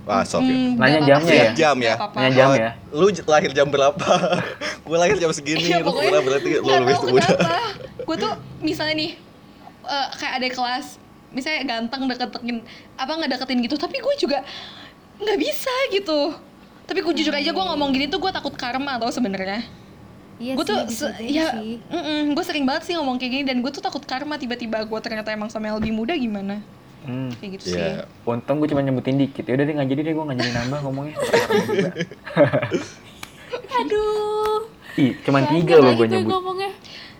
Wah, 0.00 0.24
sok 0.24 0.42
ya. 0.42 0.56
Hmm, 0.56 0.80
Nanya 0.80 1.00
jamnya 1.04 1.34
ya? 1.36 1.52
Jam 1.52 1.76
ya? 1.76 1.94
Nanya 2.16 2.32
jam 2.32 2.48
ya? 2.56 2.70
Lu 2.88 3.12
j- 3.12 3.22
lahir 3.28 3.52
jam 3.52 3.68
berapa? 3.68 4.00
gue 4.88 4.96
lahir 4.96 5.20
jam 5.20 5.28
segini. 5.30 5.60
Iya, 5.60 5.84
lu 5.84 5.92
berarti 5.92 6.50
lu 6.56 6.66
lebih 6.66 6.96
muda. 7.04 7.28
kenapa. 7.28 7.56
gue 8.08 8.16
tuh 8.16 8.32
misalnya 8.58 8.96
nih 8.96 9.10
eh, 9.86 10.06
kayak 10.16 10.34
ada 10.40 10.48
kelas 10.50 10.86
misalnya 11.30 11.62
ganteng 11.62 12.10
deketin 12.10 12.58
apa 12.96 13.12
nggak 13.12 13.30
deketin 13.38 13.58
gitu 13.62 13.76
tapi 13.78 14.02
gue 14.02 14.14
juga 14.18 14.42
nggak 15.20 15.38
bisa 15.38 15.70
gitu 15.94 16.34
tapi 16.90 17.00
gue 17.00 17.14
jujur 17.14 17.30
aja 17.30 17.48
gue 17.48 17.64
ngomong 17.64 17.88
gini 17.90 18.04
tuh 18.04 18.18
gue 18.18 18.28
takut 18.28 18.52
karma 18.52 18.96
tau 18.96 19.08
sebenarnya 19.08 19.64
iya 20.36 20.52
gue 20.52 20.60
sih, 20.60 20.66
tuh 20.66 20.76
se- 20.90 21.14
ya 21.22 21.54
sih. 21.54 21.78
gue 22.26 22.42
sering 22.42 22.64
banget 22.64 22.82
sih 22.84 22.92
ngomong 22.92 23.14
kayak 23.14 23.30
gini 23.30 23.44
dan 23.44 23.58
gue 23.58 23.68
tuh 23.68 23.78
takut 23.78 24.02
karma 24.02 24.34
tiba-tiba 24.34 24.82
gue 24.82 24.98
ternyata 24.98 25.28
emang 25.28 25.46
sama 25.46 25.64
yang 25.64 25.76
lebih 25.76 25.92
muda 25.94 26.12
gimana 26.12 26.58
Hmm. 27.00 27.30
kayak 27.34 27.50
gitu 27.56 27.64
sih 27.70 27.78
Iya. 27.78 28.02
Untung 28.22 28.58
gue 28.58 28.66
cuma 28.68 28.78
nyebutin 28.78 29.16
dikit. 29.16 29.40
Ya 29.40 29.54
udah 29.54 29.62
deh 29.62 29.72
nggak 29.72 29.88
jadi 29.88 30.00
deh 30.02 30.12
gue 30.12 30.22
nggak 30.22 30.38
jadi 30.38 30.52
nambah 30.52 30.78
ngomongnya. 30.82 31.14
aduh 33.74 34.58
Ih, 34.96 35.10
cuman 35.22 35.40
Banyak 35.40 35.52
tiga 35.56 35.74
loh 35.76 35.82
lagi 35.86 35.96
gue 35.96 36.06
nyebut. 36.12 36.28
ngomongnya 36.28 36.70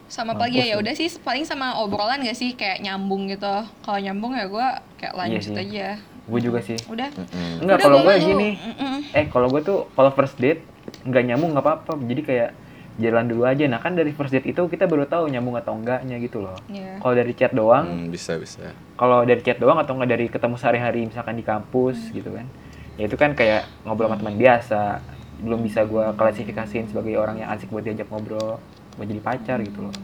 sama 0.05 0.29
Mampus 0.29 0.41
pagi 0.43 0.57
ya 0.59 0.65
ya 0.67 0.75
udah 0.77 0.93
sih 0.93 1.09
paling 1.23 1.45
sama 1.45 1.79
obrolan 1.79 2.19
gak 2.21 2.35
sih 2.35 2.53
kayak 2.53 2.83
nyambung 2.83 3.25
gitu 3.25 3.47
kalau 3.81 3.97
nyambung 3.97 4.35
ya 4.35 4.45
gue 4.45 4.67
kayak 4.99 5.13
lanjut 5.15 5.41
sih. 5.41 5.57
aja 5.57 5.89
Gue 6.31 6.41
juga 6.41 6.61
sih. 6.61 6.79
udah 6.87 7.11
Mm-mm. 7.11 7.61
Enggak 7.61 7.77
Udah, 7.77 7.85
kalau 7.85 7.97
gua 7.99 8.15
gue 8.15 8.23
gini. 8.25 8.51
Mm-mm. 8.57 8.97
Eh 9.11 9.27
kalau 9.27 9.47
gue 9.49 9.61
tuh 9.61 9.79
kalau 9.91 10.11
first 10.11 10.37
date 10.37 10.63
nggak 11.03 11.23
nyambung 11.25 11.51
nggak 11.51 11.63
apa-apa. 11.63 11.93
Jadi 12.01 12.23
kayak 12.23 12.51
jalan 12.97 13.25
dulu 13.27 13.43
aja. 13.45 13.65
Nah 13.67 13.79
kan 13.79 13.93
dari 13.93 14.11
first 14.11 14.31
date 14.31 14.47
itu 14.47 14.63
kita 14.65 14.85
baru 14.85 15.05
tahu 15.05 15.27
nyambung 15.27 15.57
atau 15.57 15.75
enggaknya 15.75 16.17
gitu 16.17 16.41
loh. 16.41 16.55
Iya. 16.67 16.97
Kalau 16.99 17.15
dari 17.15 17.33
chat 17.33 17.51
doang, 17.51 17.87
Hmm, 17.87 18.07
bisa 18.09 18.37
bisa. 18.37 18.71
kalau 18.95 19.23
dari 19.23 19.41
chat 19.41 19.57
doang 19.57 19.77
atau 19.77 19.93
enggak 19.93 20.11
dari 20.11 20.27
ketemu 20.27 20.55
sehari-hari 20.55 21.01
misalkan 21.05 21.35
di 21.35 21.43
kampus 21.43 22.11
gitu 22.11 22.31
kan. 22.31 22.47
Ya 22.95 23.05
itu 23.05 23.17
kan 23.17 23.33
kayak 23.33 23.67
ngobrol 23.83 24.07
sama 24.07 24.17
teman 24.17 24.37
biasa. 24.37 25.01
Belum 25.41 25.59
bisa 25.59 25.83
gue 25.83 26.05
klasifikasiin 26.15 26.87
sebagai 26.87 27.17
orang 27.17 27.39
yang 27.39 27.49
asik 27.49 27.69
buat 27.69 27.81
diajak 27.81 28.07
ngobrol, 28.07 28.61
buat 28.95 29.07
jadi 29.07 29.19
pacar 29.19 29.59
gitu 29.59 29.83
loh. 29.83 29.95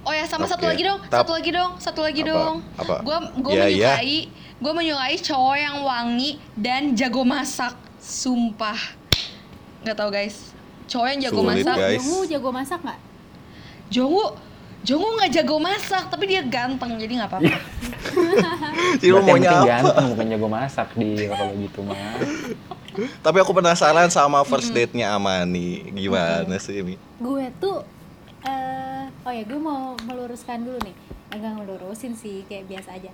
Oh 0.00 0.10
ya 0.10 0.22
sama 0.22 0.46
satu 0.46 0.64
Oke. 0.64 0.70
lagi 0.70 0.82
dong, 0.82 1.00
Tap. 1.04 1.18
satu 1.20 1.32
lagi 1.34 1.50
dong, 1.50 1.70
satu 1.76 2.00
lagi 2.00 2.22
Apa? 2.22 2.30
dong. 2.30 2.54
Apa? 2.78 2.94
Gue 3.02 3.16
gue 3.36 3.52
Ya, 3.52 3.66
ya. 3.66 3.66
menyukai, 3.98 4.18
gue 4.56 4.72
menyukai 4.72 5.16
cowok 5.16 5.56
yang 5.56 5.76
wangi 5.80 6.30
dan 6.56 6.96
jago 6.96 7.22
masak. 7.22 7.76
Sumpah, 7.98 8.78
nggak 9.82 9.96
tahu 9.96 10.10
guys. 10.10 10.54
Cowok 10.86 11.06
yang 11.10 11.20
jago 11.20 11.40
Sulit, 11.42 11.50
masak. 11.60 11.76
guys. 11.76 11.98
Jongwoo 11.98 12.24
jago 12.24 12.50
masak 12.50 12.80
nggak 12.80 13.00
Jongwoo, 13.86 14.28
Jongwoo 14.80 15.12
nggak 15.18 15.30
jago 15.32 15.56
masak, 15.58 16.04
tapi 16.06 16.24
dia 16.26 16.42
ganteng 16.42 16.94
jadi 16.96 17.12
nggak 17.18 17.30
apa-apa. 17.30 17.54
Jadi 19.02 19.10
Berarti 19.10 19.10
yang 19.10 19.26
maunya 19.26 19.50
apa? 19.50 19.66
ganteng 19.66 20.06
bukan 20.14 20.26
jago 20.30 20.48
masak 20.48 20.88
di 20.94 21.08
kalau 21.26 21.52
gitu 21.58 21.80
mah. 21.82 21.98
Tapi 23.20 23.36
aku 23.42 23.52
penasaran 23.52 24.08
sama 24.08 24.40
first 24.42 24.70
date-nya 24.70 25.10
Amani. 25.10 25.90
Gimana 25.90 26.56
sih 26.56 26.80
ini? 26.80 26.94
gue 27.16 27.44
tuh 27.58 27.82
eh 28.40 29.04
oh 29.20 29.32
ya 29.32 29.42
gue 29.42 29.58
mau 29.58 29.98
meluruskan 29.98 30.62
dulu 30.62 30.78
nih 30.80 30.94
agak 31.28 31.52
melurusin 31.58 32.14
sih 32.14 32.46
kayak 32.46 32.70
biasa 32.70 32.94
aja 32.94 33.10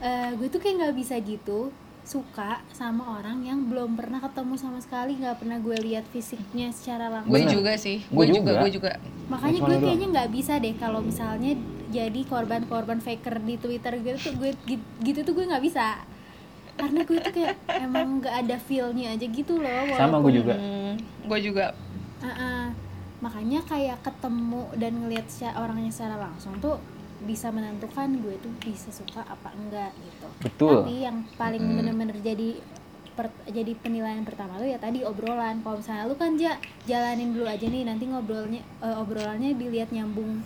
Eh 0.00 0.30
gue 0.34 0.48
tuh 0.48 0.58
kayak 0.58 0.76
nggak 0.78 0.96
bisa 0.96 1.14
gitu 1.18 1.68
suka 2.00 2.64
sama 2.72 3.20
orang 3.20 3.44
yang 3.44 3.68
belum 3.68 3.94
pernah 3.94 4.18
ketemu 4.18 4.56
sama 4.56 4.80
sekali 4.80 5.14
nggak 5.14 5.36
pernah 5.36 5.56
gue 5.56 5.76
lihat 5.78 6.08
fisiknya 6.08 6.72
secara 6.72 7.06
langsung 7.08 7.30
gue 7.30 7.44
juga 7.46 7.76
sih, 7.76 8.02
Gua 8.08 8.24
gue 8.24 8.34
juga, 8.34 8.40
juga. 8.40 8.52
gue 8.58 8.70
juga. 8.72 8.92
makanya 9.28 9.58
gue 9.60 9.76
kayaknya 9.78 10.06
nggak 10.10 10.30
bisa 10.32 10.52
deh 10.56 10.74
kalau 10.74 11.00
misalnya 11.00 11.52
jadi 11.88 12.20
korban-korban 12.24 12.98
faker 12.98 13.38
di 13.38 13.54
twitter 13.54 13.94
gitu 14.00 14.18
tuh 14.18 14.34
gue 14.34 14.50
gi- 14.64 14.86
gitu 15.04 15.22
tuh 15.22 15.36
gue 15.36 15.44
nggak 15.44 15.60
bisa 15.60 16.02
karena 16.74 17.04
gue 17.04 17.18
tuh 17.20 17.32
kayak 17.32 17.54
emang 17.78 18.18
nggak 18.18 18.34
ada 18.40 18.56
feelnya 18.58 19.12
aja 19.12 19.26
gitu 19.28 19.60
loh 19.60 19.84
Sama 19.92 20.16
walaupun- 20.16 20.22
gue 20.24 20.32
juga. 20.34 20.54
Hmm, 20.56 20.94
gue 21.28 21.38
juga. 21.44 21.66
Ah-ah. 22.20 22.66
makanya 23.20 23.60
kayak 23.62 24.00
ketemu 24.00 24.64
dan 24.74 24.92
ngelihat 24.96 25.28
orangnya 25.54 25.92
secara 25.92 26.16
langsung 26.18 26.56
tuh 26.56 26.80
bisa 27.20 27.48
menentukan 27.48 28.08
gue 28.16 28.34
tuh 28.36 28.52
bisa 28.60 28.88
suka 28.90 29.20
apa 29.22 29.52
enggak 29.52 29.92
gitu 29.94 30.26
Betul. 30.40 30.76
tapi 30.82 30.94
yang 31.00 31.16
paling 31.34 31.60
Mm-mm. 31.60 31.76
bener-bener 31.76 32.16
jadi 32.18 32.56
per- 33.12 33.44
jadi 33.46 33.72
penilaian 33.76 34.22
pertama 34.22 34.56
tuh 34.56 34.64
ya 34.64 34.76
tadi 34.76 35.02
obrolan 35.02 35.60
kalau 35.60 35.76
misalnya 35.76 36.04
lu 36.04 36.14
kan 36.14 36.34
ja, 36.34 36.56
jalanin 36.84 37.30
dulu 37.30 37.44
aja 37.44 37.62
nih 37.62 37.82
nanti 37.82 38.04
ngobrolnya 38.06 38.62
eh, 38.78 38.96
obrolannya 38.96 39.52
dilihat 39.52 39.90
nyambung 39.90 40.40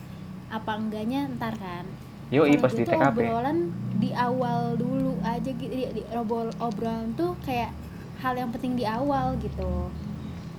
apa 0.48 0.72
enggaknya 0.72 1.30
ntar 1.32 1.54
kan 1.54 1.86
Yoi 2.26 2.50
Kalau 2.50 2.60
pas 2.60 2.70
gue 2.70 2.78
di 2.78 2.84
tuh 2.84 2.92
TKP. 2.92 3.16
obrolan 3.20 3.58
di 3.94 4.10
awal 4.10 4.60
dulu 4.74 5.12
aja 5.22 5.50
gitu 5.52 5.70
di, 5.70 5.84
di 5.92 6.02
obrol 6.12 6.50
obrolan 6.58 7.14
tuh 7.14 7.38
kayak 7.40 7.70
hal 8.18 8.34
yang 8.34 8.50
penting 8.50 8.74
di 8.74 8.84
awal 8.84 9.38
gitu 9.38 9.92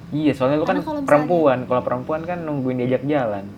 Iya, 0.07 0.31
soalnya 0.31 0.57
lu 0.57 0.63
kan 0.63 0.77
Karena 0.77 0.85
misalnya- 0.85 1.07
perempuan. 1.09 1.57
Kalau 1.65 1.81
perempuan 1.81 2.21
kan 2.23 2.37
nungguin 2.39 2.77
diajak 2.77 3.03
jalan. 3.03 3.49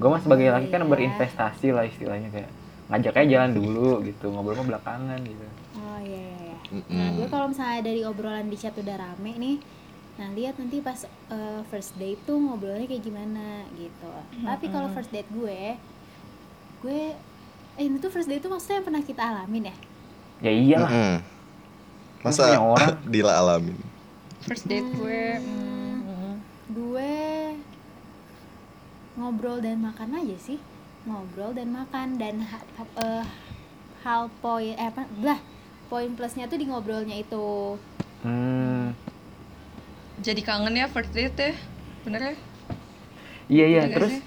Gue 0.00 0.08
mah 0.08 0.20
sebagai 0.24 0.48
laki 0.48 0.72
kan 0.72 0.80
iya. 0.80 0.88
berinvestasi 0.88 1.68
lah 1.76 1.84
istilahnya 1.84 2.32
kayak 2.32 2.50
ngajak 2.90 3.14
aja 3.20 3.28
jalan 3.38 3.52
dulu 3.52 4.02
gitu, 4.02 4.32
ngobrol 4.32 4.56
mah 4.64 4.66
belakangan 4.74 5.20
gitu. 5.22 5.46
Oh 5.76 5.98
iya 6.00 6.24
iya. 6.24 6.36
iya. 6.40 6.56
Mm-mm. 6.72 6.96
Nah 6.96 7.08
gue 7.20 7.26
kalau 7.28 7.46
misalnya 7.52 7.80
dari 7.84 8.00
obrolan 8.02 8.48
di 8.48 8.56
chat 8.56 8.74
udah 8.74 8.96
rame 8.96 9.32
nih, 9.36 9.56
nah 10.16 10.28
lihat 10.32 10.56
nanti 10.58 10.80
pas 10.80 11.04
eh, 11.06 11.60
first 11.68 11.94
date 12.00 12.18
tuh 12.24 12.40
ngobrolnya 12.40 12.88
kayak 12.88 13.04
gimana 13.04 13.68
gitu. 13.76 14.10
Tapi 14.42 14.66
kalau 14.72 14.88
first 14.90 15.12
date 15.12 15.28
gue, 15.30 15.76
gue 16.80 17.00
eh, 17.78 17.84
ini 17.84 18.00
tuh 18.02 18.10
first 18.10 18.26
date 18.26 18.42
tuh 18.42 18.50
maksudnya 18.50 18.82
yang 18.82 18.86
pernah 18.88 19.02
kita 19.04 19.22
alamin 19.22 19.70
ya? 19.70 19.76
Ya 20.40 20.52
iyalah. 20.56 20.90
Kan 22.24 22.32
Masa 22.32 22.48
punya 22.48 22.60
orang. 22.64 22.96
Dila 23.12 23.32
alamin? 23.36 23.78
First 24.48 24.64
date 24.66 24.88
gue. 24.96 25.22
Hmm. 25.38 26.42
gue 26.70 27.09
ngobrol 29.20 29.60
dan 29.60 29.76
makan 29.78 30.16
aja 30.16 30.36
sih, 30.40 30.56
ngobrol 31.04 31.52
dan 31.52 31.68
makan 31.70 32.16
dan 32.16 32.40
ha- 32.40 32.68
ha- 32.76 32.94
eh, 32.98 33.24
hal 34.00 34.32
poin 34.40 34.72
eh 34.74 34.88
apa 34.88 35.04
lah 35.20 35.36
poin 35.86 36.08
plusnya 36.16 36.48
tuh 36.48 36.56
di 36.56 36.64
ngobrolnya 36.64 37.14
itu. 37.14 37.76
Hmm. 38.20 38.96
Jadi 40.20 40.40
kangen 40.40 40.72
ya 40.72 40.88
first 40.88 41.12
date 41.12 41.36
ya, 41.36 41.52
bener 42.04 42.20
ya? 42.22 42.34
Iya 43.50 43.64
iya, 43.66 43.82
Iya 43.82 43.94
terus 43.96 44.12
sih? 44.12 44.22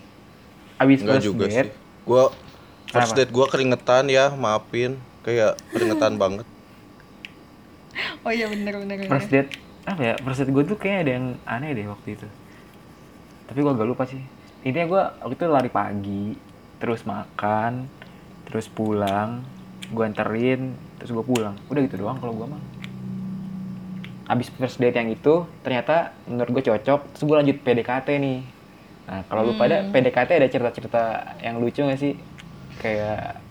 abis 0.75 0.99
Enggak 1.01 1.13
first 1.15 1.25
juga 1.25 1.45
date, 1.45 1.69
sih. 1.69 1.71
Gua 2.03 2.23
first 2.87 3.11
Kenapa? 3.13 3.17
date 3.19 3.31
gua 3.31 3.45
keringetan 3.47 4.05
ya, 4.09 4.25
maafin. 4.33 4.91
Kayak 5.21 5.57
keringetan 5.71 6.17
banget. 6.21 6.45
Oh 8.21 8.31
iya 8.31 8.49
bener 8.49 8.73
bener. 8.77 8.95
bener. 8.99 9.09
first 9.09 9.29
date 9.29 9.49
apa 9.85 10.01
ya? 10.01 10.13
First 10.17 10.39
date 10.41 10.51
gue 10.51 10.63
tuh 10.65 10.77
kayak 10.79 10.97
ada 11.05 11.11
yang 11.19 11.25
aneh 11.45 11.71
deh 11.71 11.85
waktu 11.85 12.15
itu. 12.15 12.27
Tapi 13.45 13.57
gue 13.59 13.71
agak 13.71 13.87
lupa 13.87 14.03
sih. 14.07 14.19
Intinya 14.63 14.87
gue 14.87 15.03
waktu 15.27 15.35
itu 15.35 15.45
lari 15.51 15.71
pagi, 15.71 16.25
terus 16.79 17.03
makan, 17.03 17.87
terus 18.47 18.71
pulang, 18.71 19.43
gue 19.91 20.03
anterin, 20.03 20.71
terus 20.99 21.11
gue 21.11 21.23
pulang. 21.23 21.55
Udah 21.67 21.81
gitu 21.83 21.99
doang 21.99 22.17
kalau 22.23 22.31
gue 22.31 22.47
mah. 22.47 22.63
Abis 24.31 24.47
first 24.55 24.79
date 24.79 24.95
yang 24.95 25.11
itu, 25.11 25.43
ternyata 25.67 26.15
menurut 26.31 26.59
gue 26.59 26.63
cocok, 26.71 26.99
terus 27.11 27.23
gue 27.27 27.35
lanjut 27.35 27.57
PDKT 27.59 28.07
nih. 28.23 28.39
Nah, 29.03 29.19
kalau 29.27 29.51
lu 29.51 29.53
pada 29.59 29.83
PDKT 29.91 30.29
ada 30.39 30.47
cerita-cerita 30.47 31.03
yang 31.43 31.59
lucu 31.59 31.83
gak 31.83 31.99
sih? 31.99 32.15
Kayak 32.79 33.43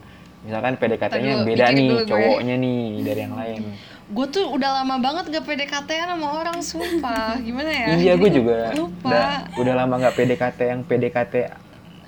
misalkan 0.49 0.81
PDKT-nya 0.81 1.45
beda 1.45 1.67
nih, 1.77 1.89
gue. 1.93 2.09
cowoknya 2.09 2.57
nih 2.57 2.85
dari 3.05 3.21
yang 3.21 3.37
lain. 3.37 3.61
Gue 4.13 4.27
tuh 4.29 4.45
udah 4.45 4.85
lama 4.85 5.01
banget 5.01 5.33
gak 5.33 5.45
PDKT 5.49 5.89
sama 6.05 6.29
orang 6.37 6.61
sumpah. 6.61 7.41
Gimana 7.41 7.73
ya? 7.73 7.87
Iya, 7.97 8.13
gue 8.21 8.31
juga 8.31 8.77
Lupa. 8.77 9.09
udah, 9.09 9.29
udah 9.57 9.75
lama 9.75 9.95
nggak 10.05 10.15
PDKT 10.21 10.61
yang 10.69 10.81
PDKT 10.85 11.35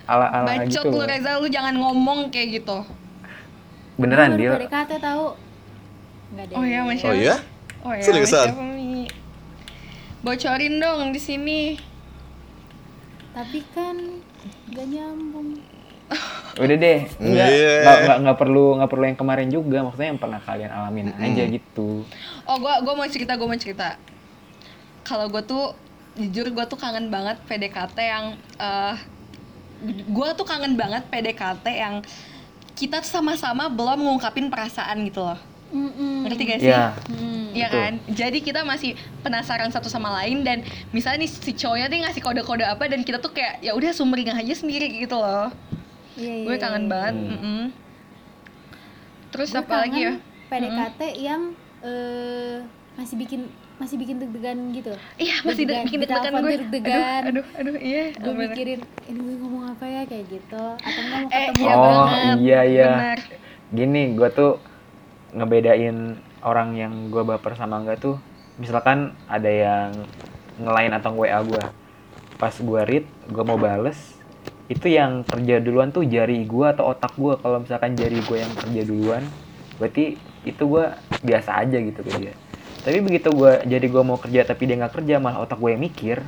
ala-ala 0.05 0.45
Bacot 0.45 0.69
gitu 0.69 0.89
lu. 0.93 1.09
Reza, 1.09 1.41
lu 1.41 1.49
jangan 1.49 1.73
ngomong 1.81 2.29
kayak 2.29 2.61
gitu. 2.61 2.85
Beneran 3.97 4.37
dia. 4.37 4.53
PDKT 4.61 5.01
tahu. 5.01 5.33
Enggak 6.37 6.47
deh. 6.53 6.57
Oh 6.61 6.65
iya, 6.69 6.81
Masya 6.85 7.07
Oh 7.09 7.15
iya? 7.17 7.37
Oh 7.81 7.93
ya, 7.97 8.05
Seriusan? 8.05 8.49
Bocorin 10.25 10.81
dong 10.81 11.13
di 11.13 11.21
sini. 11.21 11.77
Tapi 13.33 13.65
kan 13.73 14.21
gak 14.73 14.87
nyambung. 14.93 15.57
Udah 16.55 16.77
deh, 16.79 16.99
enggak 17.19 17.49
Iya. 17.51 17.73
nggak 17.83 17.99
nggak 18.07 18.19
nggak 18.23 18.37
perlu 18.39 18.65
nggak 18.79 18.91
perlu 18.91 19.05
yang 19.05 19.19
kemarin 19.19 19.49
juga, 19.51 19.79
maksudnya 19.83 20.09
yang 20.15 20.21
pernah 20.23 20.41
kalian 20.41 20.71
alamin 20.71 21.07
aja 21.17 21.43
gitu. 21.51 22.07
Oh, 22.47 22.57
gua 22.59 22.79
gua 22.81 22.95
mau 22.95 23.09
cerita, 23.11 23.35
gua 23.35 23.51
mau 23.51 23.59
cerita. 23.59 23.99
Kalau 25.03 25.27
gua 25.27 25.43
tuh 25.43 25.75
jujur 26.15 26.47
gua 26.55 26.65
tuh 26.65 26.79
kangen 26.79 27.11
banget 27.11 27.43
PDKT 27.45 27.99
yang 27.99 28.25
eh 28.57 28.97
gua 30.09 30.33
tuh 30.33 30.47
kangen 30.47 30.79
banget 30.79 31.03
PDKT 31.11 31.67
yang 31.69 31.95
kita 32.75 33.03
sama-sama 33.03 33.67
belum 33.67 34.03
ngungkapin 34.03 34.47
perasaan 34.47 35.03
gitu 35.07 35.23
loh. 35.23 35.39
Mm-mm. 35.75 36.23
ngerti 36.23 36.43
gak 36.47 36.61
sih 36.63 36.71
Iya. 36.71 36.95
Mm. 37.11 37.45
Iya 37.51 37.67
Betul. 37.67 37.79
kan? 37.83 37.93
Jadi 38.15 38.39
kita 38.47 38.61
masih 38.63 38.95
penasaran 39.27 39.71
satu 39.75 39.91
sama 39.91 40.23
lain 40.23 40.47
dan 40.47 40.63
misalnya 40.95 41.27
nih 41.27 41.31
si 41.35 41.51
cowoknya 41.51 41.91
tuh 41.91 41.99
ngasih 41.99 42.23
kode-kode 42.23 42.63
apa 42.63 42.87
dan 42.87 43.03
kita 43.03 43.19
tuh 43.19 43.35
kayak 43.35 43.59
ya 43.59 43.75
udah 43.75 43.91
sumringah 43.91 44.39
aja 44.39 44.55
sendiri 44.55 44.87
gitu 45.03 45.19
loh. 45.19 45.51
Iya, 46.15 46.35
Gue 46.43 46.57
kangen 46.57 46.85
iya. 46.85 46.91
banget. 46.91 47.15
Hmm. 47.15 47.29
mm-mm. 47.29 47.63
Terus 49.29 49.49
Gue 49.51 49.61
apa 49.61 49.75
lagi 49.81 49.99
ya? 50.01 50.13
kangen 50.15 50.33
PDKT 50.47 51.01
yang 51.19 51.43
eh, 51.81 52.57
masih 52.95 53.17
bikin 53.17 53.41
masih 53.75 53.97
bikin 53.97 54.17
deg-degan 54.17 54.71
gitu. 54.71 54.95
Iya 55.17 55.43
masih 55.43 55.67
de- 55.67 55.75
Deg-degan, 55.75 55.85
bikin 55.85 55.99
deg-degan 56.01 56.33
gue. 56.39 56.51
deg-degan. 56.57 57.23
Aduh, 57.25 57.43
aduh, 57.43 57.45
aduh, 57.61 57.75
iya. 57.77 58.05
Gue 58.15 58.31
bener. 58.33 58.49
mikirin 58.49 58.81
ini 59.05 59.21
gue 59.21 59.37
ngomong 59.37 59.65
apa 59.69 59.85
ya 59.85 60.03
kayak 60.05 60.25
gitu 60.29 60.65
atau 60.79 61.01
enggak 61.01 61.19
mau 61.19 61.29
Eh, 61.29 61.43
ketemu 61.45 61.59
iya 61.61 61.75
Oh, 61.75 61.83
banget. 61.83 62.37
iya, 62.39 62.61
iya. 62.65 62.91
Bener. 62.93 63.19
Gini, 63.75 64.03
gue 64.15 64.29
tuh 64.31 64.53
ngebedain 65.33 65.99
orang 66.41 66.69
yang 66.73 67.11
gue 67.11 67.23
baper 67.25 67.53
sama 67.53 67.83
enggak 67.83 67.99
tuh, 67.99 68.15
misalkan 68.55 68.99
ada 69.27 69.51
yang 69.51 69.91
ngelain 70.57 70.95
atau 70.95 71.11
WA 71.13 71.43
gue, 71.43 71.65
pas 72.37 72.55
gue 72.55 72.81
read, 72.87 73.03
gue 73.27 73.43
mau 73.43 73.59
bales, 73.59 74.14
itu 74.65 74.87
yang 74.89 75.29
kerja 75.29 75.61
duluan 75.61 75.93
tuh 75.93 76.09
jari 76.09 76.45
gue 76.49 76.67
atau 76.67 76.89
otak 76.93 77.13
gue. 77.21 77.37
Kalau 77.37 77.59
misalkan 77.61 77.93
jari 77.95 78.19
gue 78.25 78.39
yang 78.41 78.53
kerja 78.57 78.83
duluan, 78.85 79.23
berarti 79.77 80.17
itu 80.45 80.63
gue 80.65 80.85
biasa 81.21 81.51
aja 81.61 81.77
gitu 81.81 82.01
ke 82.01 82.13
dia. 82.21 82.35
Tapi 82.85 83.01
begitu 83.01 83.33
gue 83.33 83.65
jadi 83.65 83.87
gue 83.89 84.03
mau 84.05 84.17
kerja 84.21 84.45
tapi 84.45 84.69
dia 84.69 84.77
nggak 84.81 84.95
kerja, 85.01 85.17
malah 85.21 85.41
otak 85.45 85.57
gue 85.61 85.71
yang 85.73 85.83
mikir, 85.83 86.21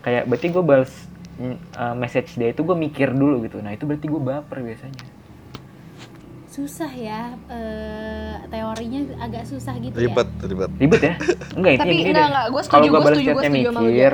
kayak 0.00 0.24
berarti 0.28 0.46
gue 0.52 0.62
bales 0.64 0.92
mm, 1.36 1.56
uh, 1.76 1.94
message 1.96 2.36
dia 2.36 2.52
itu 2.52 2.60
gue 2.64 2.76
mikir 2.76 3.12
dulu 3.12 3.44
gitu. 3.44 3.60
Nah 3.60 3.72
itu 3.72 3.84
berarti 3.88 4.06
gue 4.08 4.20
baper 4.20 4.58
biasanya. 4.60 5.04
susah 6.50 6.90
ya 6.90 7.38
eh, 7.46 8.34
teorinya 8.50 9.00
agak 9.22 9.46
susah 9.46 9.70
gitu 9.78 9.94
ribet 9.94 10.26
ya. 10.42 10.46
ribet 10.50 10.70
ribet 10.82 11.00
ya 11.00 11.14
enggak 11.56 11.72
Tapi 11.78 11.92
gini 11.94 12.10
enggak, 12.10 12.26
deh. 12.26 12.26
enggak. 12.26 12.46
Gue 12.50 12.62
kalau 12.66 12.86
setuju, 12.86 12.88
gue 12.90 12.98
gue 12.98 13.00
balas 13.00 13.18
setuju, 13.18 13.30
gue 13.30 13.44
chatnya 13.46 13.50
mikir 13.54 14.12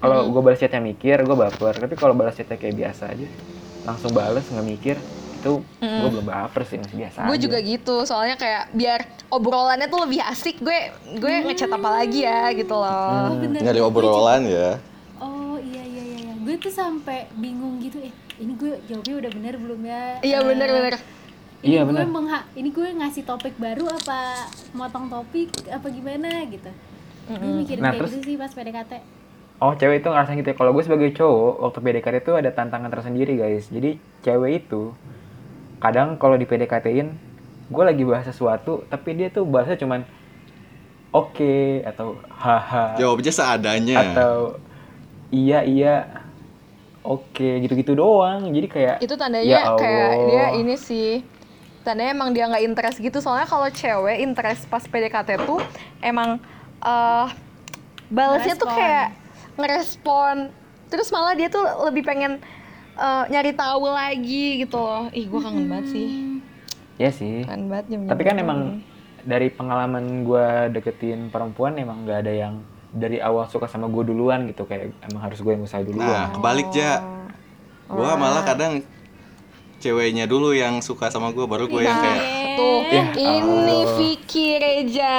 kalau 0.00 0.18
Mm. 0.22 0.30
gue 0.30 0.42
balas 0.42 0.58
chatnya 0.58 0.80
mikir 0.82 1.16
gue 1.20 1.36
baper 1.38 1.74
tapi 1.76 1.94
kalau 1.94 2.12
balas 2.12 2.34
chatnya 2.34 2.56
kayak 2.56 2.74
biasa 2.74 3.02
aja 3.08 3.28
langsung 3.82 4.10
balas 4.10 4.44
nggak 4.44 4.66
mikir 4.66 4.96
itu 5.34 5.52
gue 5.78 6.08
belum 6.10 6.26
baper 6.26 6.62
sih 6.64 6.76
masih 6.76 6.96
biasa 6.98 7.18
Gue 7.24 7.38
juga 7.38 7.58
gitu, 7.58 8.04
soalnya 8.04 8.36
kayak 8.36 8.68
biar 8.70 9.00
obrolannya 9.30 9.86
tuh 9.86 10.00
lebih 10.02 10.20
asik, 10.22 10.56
gue 10.58 10.78
gue 11.14 11.32
ngechat 11.42 11.70
apa 11.70 11.88
lagi 11.94 12.20
ya 12.20 12.52
gitu 12.52 12.74
loh. 12.74 13.08
Oh, 13.26 13.36
bener. 13.38 13.56
nyari 13.58 13.80
obrolan 13.80 14.42
ya 14.44 14.76
Oh 15.16 15.56
iya 15.58 15.80
iya 15.80 16.02
iya, 16.02 16.18
iya. 16.22 16.32
gue 16.38 16.56
tuh 16.58 16.68
sampai 16.70 17.24
bingung 17.34 17.76
gitu 17.78 17.96
eh 17.98 18.12
ini 18.36 18.52
gue 18.54 18.84
jawabnya 18.84 19.14
udah 19.18 19.30
bener 19.32 19.54
belum 19.56 19.80
ya? 19.82 20.04
Iya 20.20 20.36
Eh, 20.36 20.44
bener-bener. 20.46 20.94
Ini 21.60 21.68
Iya, 21.70 21.80
gue 21.82 21.88
bener. 21.90 22.04
mengha- 22.06 22.48
ini 22.54 22.68
gue 22.70 22.88
ngasih 22.90 23.22
topik 23.22 23.56
baru 23.56 23.84
apa 23.86 24.44
motong 24.70 25.08
topik 25.08 25.48
apa 25.66 25.88
gimana 25.88 26.28
gitu. 26.46 26.68
Gue 27.26 27.52
mikirin 27.58 27.80
Nah, 27.80 27.92
kayak 27.92 28.00
terus- 28.02 28.12
gitu 28.14 28.24
sih 28.26 28.36
pas 28.36 28.48
PDKT. 28.50 28.92
Oh 29.60 29.76
cewek 29.76 30.00
itu 30.00 30.08
ngerasain 30.08 30.40
gitu 30.40 30.50
ya. 30.50 30.56
kalau 30.56 30.72
gue 30.72 30.82
sebagai 30.82 31.12
cowok 31.12 31.52
waktu 31.68 31.78
PDKT 31.84 32.16
itu 32.24 32.32
ada 32.32 32.50
tantangan 32.50 32.88
tersendiri 32.88 33.36
guys. 33.36 33.68
Jadi 33.68 34.00
cewek 34.24 34.64
itu 34.64 34.96
kadang 35.80 36.16
kalau 36.16 36.40
di 36.40 36.48
PDKT-in 36.48 37.08
gue 37.70 37.84
lagi 37.84 38.02
bahas 38.02 38.26
sesuatu 38.26 38.82
tapi 38.88 39.14
dia 39.14 39.28
tuh 39.28 39.44
bahasnya 39.44 39.76
cuman 39.76 40.08
oke 41.12 41.84
atau 41.84 42.16
haha. 42.32 42.96
Jawabnya 42.96 43.32
seadanya. 43.32 43.96
Atau 44.00 44.56
iya 45.28 45.60
iya 45.60 46.08
oke 47.04 47.60
gitu-gitu 47.60 47.92
doang. 47.92 48.48
Jadi 48.48 48.66
kayak 48.66 48.96
itu 49.04 49.14
tandanya 49.14 49.44
ya 49.44 49.60
kayak 49.76 50.10
dia 50.24 50.44
ini 50.56 50.74
sih 50.80 51.20
tandanya 51.84 52.16
emang 52.16 52.32
dia 52.32 52.48
nggak 52.48 52.64
interest 52.64 52.96
gitu. 53.04 53.20
Soalnya 53.20 53.44
kalau 53.44 53.68
cewek 53.68 54.24
interest 54.24 54.72
pas 54.72 54.80
PDKT 54.88 55.44
tuh 55.44 55.60
emang 56.00 56.40
eh 56.80 57.28
balasnya 58.08 58.56
tuh 58.56 58.66
kayak 58.66 59.20
ngerespon. 59.58 60.52
Terus 60.90 61.08
malah 61.14 61.38
dia 61.38 61.46
tuh 61.46 61.62
lebih 61.86 62.02
pengen 62.02 62.42
eh, 62.94 63.24
nyari 63.30 63.54
tahu 63.54 63.86
lagi 63.90 64.62
gitu 64.62 64.78
loh. 64.78 65.06
Ih 65.14 65.26
gue 65.26 65.40
kangen 65.40 65.66
banget 65.70 65.86
sih. 65.94 66.08
Ya 67.00 67.10
sih. 67.10 67.46
Kangen 67.46 67.70
banget 67.70 67.86
jam 67.94 68.00
tapi 68.10 68.22
kan 68.26 68.36
emang 68.36 68.60
dari 69.20 69.52
pengalaman 69.52 70.24
gue 70.24 70.46
deketin 70.74 71.28
perempuan 71.28 71.76
emang 71.76 72.04
nggak 72.04 72.18
ada 72.26 72.32
yang 72.32 72.54
dari 72.90 73.22
awal 73.22 73.46
suka 73.46 73.70
sama 73.70 73.86
gue 73.86 74.04
duluan 74.04 74.44
gitu. 74.50 74.66
Kayak 74.66 74.92
emang 75.06 75.22
harus 75.24 75.38
gue 75.40 75.52
yang 75.54 75.62
usaha 75.64 75.80
nah 75.80 75.86
duluan 75.88 76.26
kebalik 76.36 76.68
ja. 76.74 77.00
Gua 77.90 78.14
malah 78.14 78.46
kadang 78.46 78.86
ceweknya 79.82 80.30
dulu 80.30 80.54
yang 80.54 80.78
suka 80.78 81.10
sama 81.10 81.34
gua 81.34 81.50
baru 81.50 81.66
gue 81.66 81.82
yang 81.82 81.98
kayak 81.98 82.22
tuh. 82.54 82.78
Ya 82.86 83.04
ini 83.18 83.50
Allah. 83.50 83.94
Vicky 83.98 84.48
Reja 84.62 85.18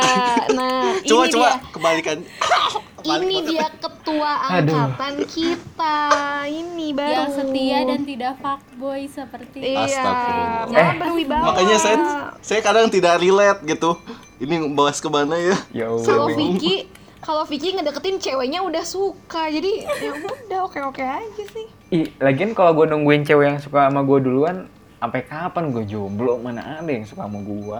nah 0.56 0.96
coba 1.08 1.24
ini 1.28 1.34
coba. 1.36 1.50
dia. 1.52 1.72
Kebalikan 1.76 2.18
ini 3.04 3.36
dia 3.48 3.68
ketua 3.72 4.32
Aduh. 4.52 4.74
angkatan 4.74 5.16
kita. 5.26 5.98
Ini 6.44 6.88
baru. 6.92 7.14
Yang 7.16 7.30
setia 7.36 7.80
dan 7.84 8.02
tidak 8.02 8.34
fuckboy 8.38 9.02
seperti 9.06 9.58
iya. 9.64 9.84
Astagfirullah. 9.84 10.66
jangan 10.68 10.86
Eh, 10.88 11.00
berwibawa. 11.00 11.44
makanya 11.48 11.78
saya 11.78 11.98
saya 12.40 12.60
kadang 12.60 12.88
tidak 12.88 13.18
relate 13.18 13.62
gitu. 13.66 13.98
Ini 14.38 14.56
bahas 14.72 14.98
ke 14.98 15.08
mana 15.08 15.36
ya? 15.36 15.58
Ya 15.72 15.86
Allah. 15.88 16.02
kalau 16.04 16.28
Vicky 16.30 16.76
kalau 17.20 17.44
Vicky 17.46 17.70
ngedeketin 17.72 18.18
ceweknya 18.18 18.60
udah 18.60 18.82
suka. 18.82 19.46
Jadi 19.48 19.72
ya 19.86 20.12
udah 20.16 20.60
oke 20.64 20.80
oke 20.84 21.00
aja 21.00 21.44
sih. 21.48 21.68
Ih, 21.92 22.08
lagian 22.18 22.52
kalau 22.52 22.74
gue 22.74 22.88
nungguin 22.88 23.22
cewek 23.22 23.46
yang 23.46 23.60
suka 23.60 23.86
sama 23.86 24.02
gue 24.02 24.20
duluan 24.20 24.66
sampai 24.98 25.22
kapan 25.22 25.70
gue 25.70 25.84
jomblo? 25.84 26.38
Mana 26.38 26.80
ada 26.80 26.88
yang 26.88 27.04
suka 27.04 27.26
sama 27.26 27.38
gue 27.40 27.80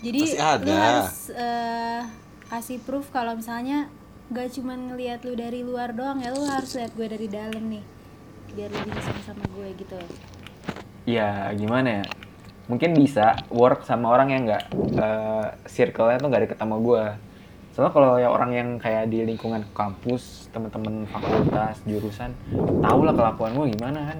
Jadi 0.00 0.20
Pasti 0.22 0.36
ada. 0.36 0.62
lu 0.62 0.72
harus 0.74 1.16
eh, 1.30 2.00
kasih 2.54 2.78
proof 2.86 3.10
kalau 3.10 3.34
misalnya 3.34 3.90
gak 4.30 4.54
cuman 4.54 4.94
ngelihat 4.94 5.26
lu 5.26 5.34
dari 5.34 5.66
luar 5.66 5.90
doang 5.90 6.22
ya, 6.22 6.30
lu 6.30 6.46
harus 6.46 6.78
lihat 6.78 6.94
gue 6.94 7.06
dari 7.10 7.26
dalam 7.26 7.66
nih. 7.66 7.82
Biar 8.54 8.70
lu 8.70 8.86
bisa 8.94 9.10
sama 9.10 9.22
sama 9.26 9.44
gue 9.58 9.68
gitu. 9.74 9.98
ya 11.04 11.50
gimana 11.58 12.00
ya? 12.00 12.04
Mungkin 12.70 12.94
bisa 12.94 13.34
work 13.50 13.82
sama 13.84 14.08
orang 14.08 14.28
yang 14.30 14.42
nggak 14.48 14.64
eh, 14.96 15.46
circle-nya 15.66 16.16
tuh 16.22 16.28
nggak 16.30 16.42
deket 16.48 16.58
sama 16.62 16.78
gue. 16.78 17.04
Soalnya 17.74 17.92
kalau 17.92 18.12
ya 18.22 18.30
orang 18.30 18.50
yang 18.54 18.68
kayak 18.78 19.10
di 19.10 19.26
lingkungan 19.26 19.66
kampus 19.74 20.46
teman-teman 20.54 21.10
fakultas 21.10 21.82
jurusan 21.82 22.30
tau 22.80 23.02
lah 23.02 23.12
kelakuan 23.12 23.52
gue 23.58 23.66
gimana 23.74 24.14
kan? 24.14 24.18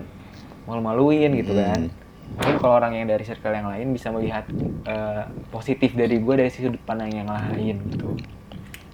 Malu-maluin 0.66 1.30
gitu 1.38 1.54
kan 1.54 1.86
mungkin 2.34 2.56
kalau 2.56 2.74
orang 2.74 2.92
yang 2.94 3.06
dari 3.06 3.22
circle 3.22 3.52
yang 3.52 3.66
lain 3.66 3.88
bisa 3.90 4.08
melihat 4.08 4.44
eh, 4.84 5.22
positif 5.48 5.92
dari 5.92 6.16
gue 6.16 6.34
dari 6.34 6.48
sudut 6.48 6.80
pandang 6.80 7.12
yang 7.14 7.26
lain 7.26 7.78
gitu 7.88 8.16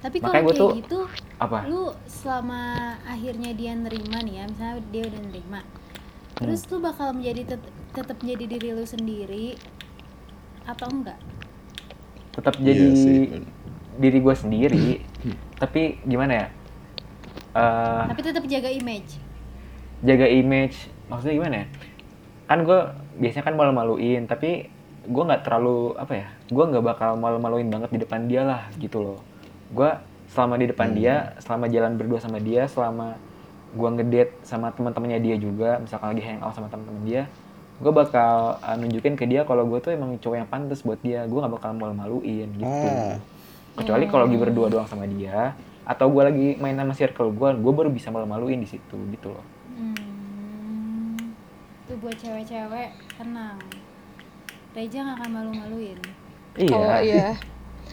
Tapi 0.00 0.16
Makanya 0.16 0.32
kalau 0.32 0.40
gue 0.40 0.50
kayak 0.50 0.60
tuh- 0.60 0.74
gitu, 0.76 1.00
apa 1.38 1.58
lu 1.66 1.84
selama 2.04 2.60
akhirnya 3.02 3.50
dia 3.52 3.72
nerima 3.74 4.18
nih 4.18 4.34
ya, 4.34 4.44
misalnya 4.46 4.74
dia 4.86 5.02
udah 5.04 5.20
nerima. 5.22 5.60
Hmm. 5.60 6.40
Terus 6.40 6.60
lu 6.66 6.76
bakal 6.80 7.08
menjadi 7.12 7.42
tet- 7.46 7.72
tetap 7.90 8.16
menjadi 8.18 8.44
diri 8.48 8.68
lu 8.72 8.84
sendiri 8.84 9.46
atau 10.64 10.88
enggak? 10.88 11.20
tetap 12.30 12.54
jadi 12.56 12.86
sih. 12.94 13.42
diri 13.96 14.18
gue 14.18 14.34
sendiri 14.34 14.86
tapi 15.56 15.98
gimana 16.02 16.32
ya 16.36 16.48
Eh, 17.50 18.02
Tapi 18.06 18.22
tetap 18.22 18.44
jaga 18.46 18.70
image. 18.70 19.18
jaga 20.00 20.24
image 20.24 20.76
maksudnya 21.04 21.34
gimana 21.34 21.54
ya 21.56 21.66
kan 22.46 22.58
gue 22.62 22.80
biasanya 23.20 23.44
kan 23.44 23.54
malu-maluin 23.54 24.24
tapi 24.24 24.72
gue 25.04 25.22
nggak 25.24 25.44
terlalu 25.44 25.96
apa 25.96 26.12
ya 26.12 26.26
gue 26.48 26.64
nggak 26.64 26.84
bakal 26.84 27.10
malu-maluin 27.20 27.68
banget 27.68 27.92
di 27.92 27.98
depan 28.00 28.24
dia 28.26 28.42
lah 28.44 28.62
gitu 28.80 29.00
loh. 29.00 29.20
Gue 29.70 29.92
selama 30.32 30.56
di 30.56 30.66
depan 30.72 30.96
dia 30.96 31.36
selama 31.42 31.66
jalan 31.68 32.00
berdua 32.00 32.18
sama 32.22 32.38
dia 32.40 32.64
selama 32.66 33.20
gue 33.70 33.88
ngedate 34.00 34.32
sama 34.42 34.74
teman-temannya 34.74 35.20
dia 35.22 35.36
juga 35.38 35.78
misalkan 35.78 36.16
lagi 36.16 36.22
hangout 36.26 36.54
sama 36.54 36.66
teman-teman 36.66 37.04
dia 37.06 37.22
gue 37.80 37.92
bakal 37.96 38.60
uh, 38.60 38.76
nunjukin 38.76 39.16
ke 39.16 39.24
dia 39.24 39.48
kalau 39.48 39.64
gue 39.64 39.80
tuh 39.80 39.96
emang 39.96 40.20
cowok 40.20 40.36
yang 40.36 40.48
pantas 40.48 40.84
buat 40.84 41.00
dia. 41.00 41.24
Gue 41.24 41.40
nggak 41.40 41.54
bakal 41.56 41.70
malu-maluin 41.76 42.48
gitu. 42.56 42.68
Oh. 42.68 43.16
kecuali 43.70 44.04
kalau 44.10 44.26
lagi 44.28 44.36
berdua 44.36 44.66
doang 44.68 44.84
sama 44.90 45.06
dia 45.06 45.54
atau 45.88 46.12
gue 46.12 46.22
lagi 46.22 46.46
main 46.60 46.76
sama 46.76 46.92
circle 46.92 47.32
gue 47.32 47.48
gue 47.56 47.72
baru 47.72 47.88
bisa 47.88 48.12
malu-maluin 48.12 48.60
di 48.60 48.68
situ 48.68 48.98
gitu 49.10 49.32
loh. 49.32 49.46
Hmm, 49.72 51.16
itu 51.88 51.94
buat 51.98 52.16
cewek-cewek 52.20 53.09
tenang. 53.20 53.58
Reja 54.70 54.98
gak 55.02 55.16
akan 55.18 55.28
malu-maluin. 55.30 55.98
iya, 56.56 56.72
oh 56.72 57.00
iya 57.00 57.28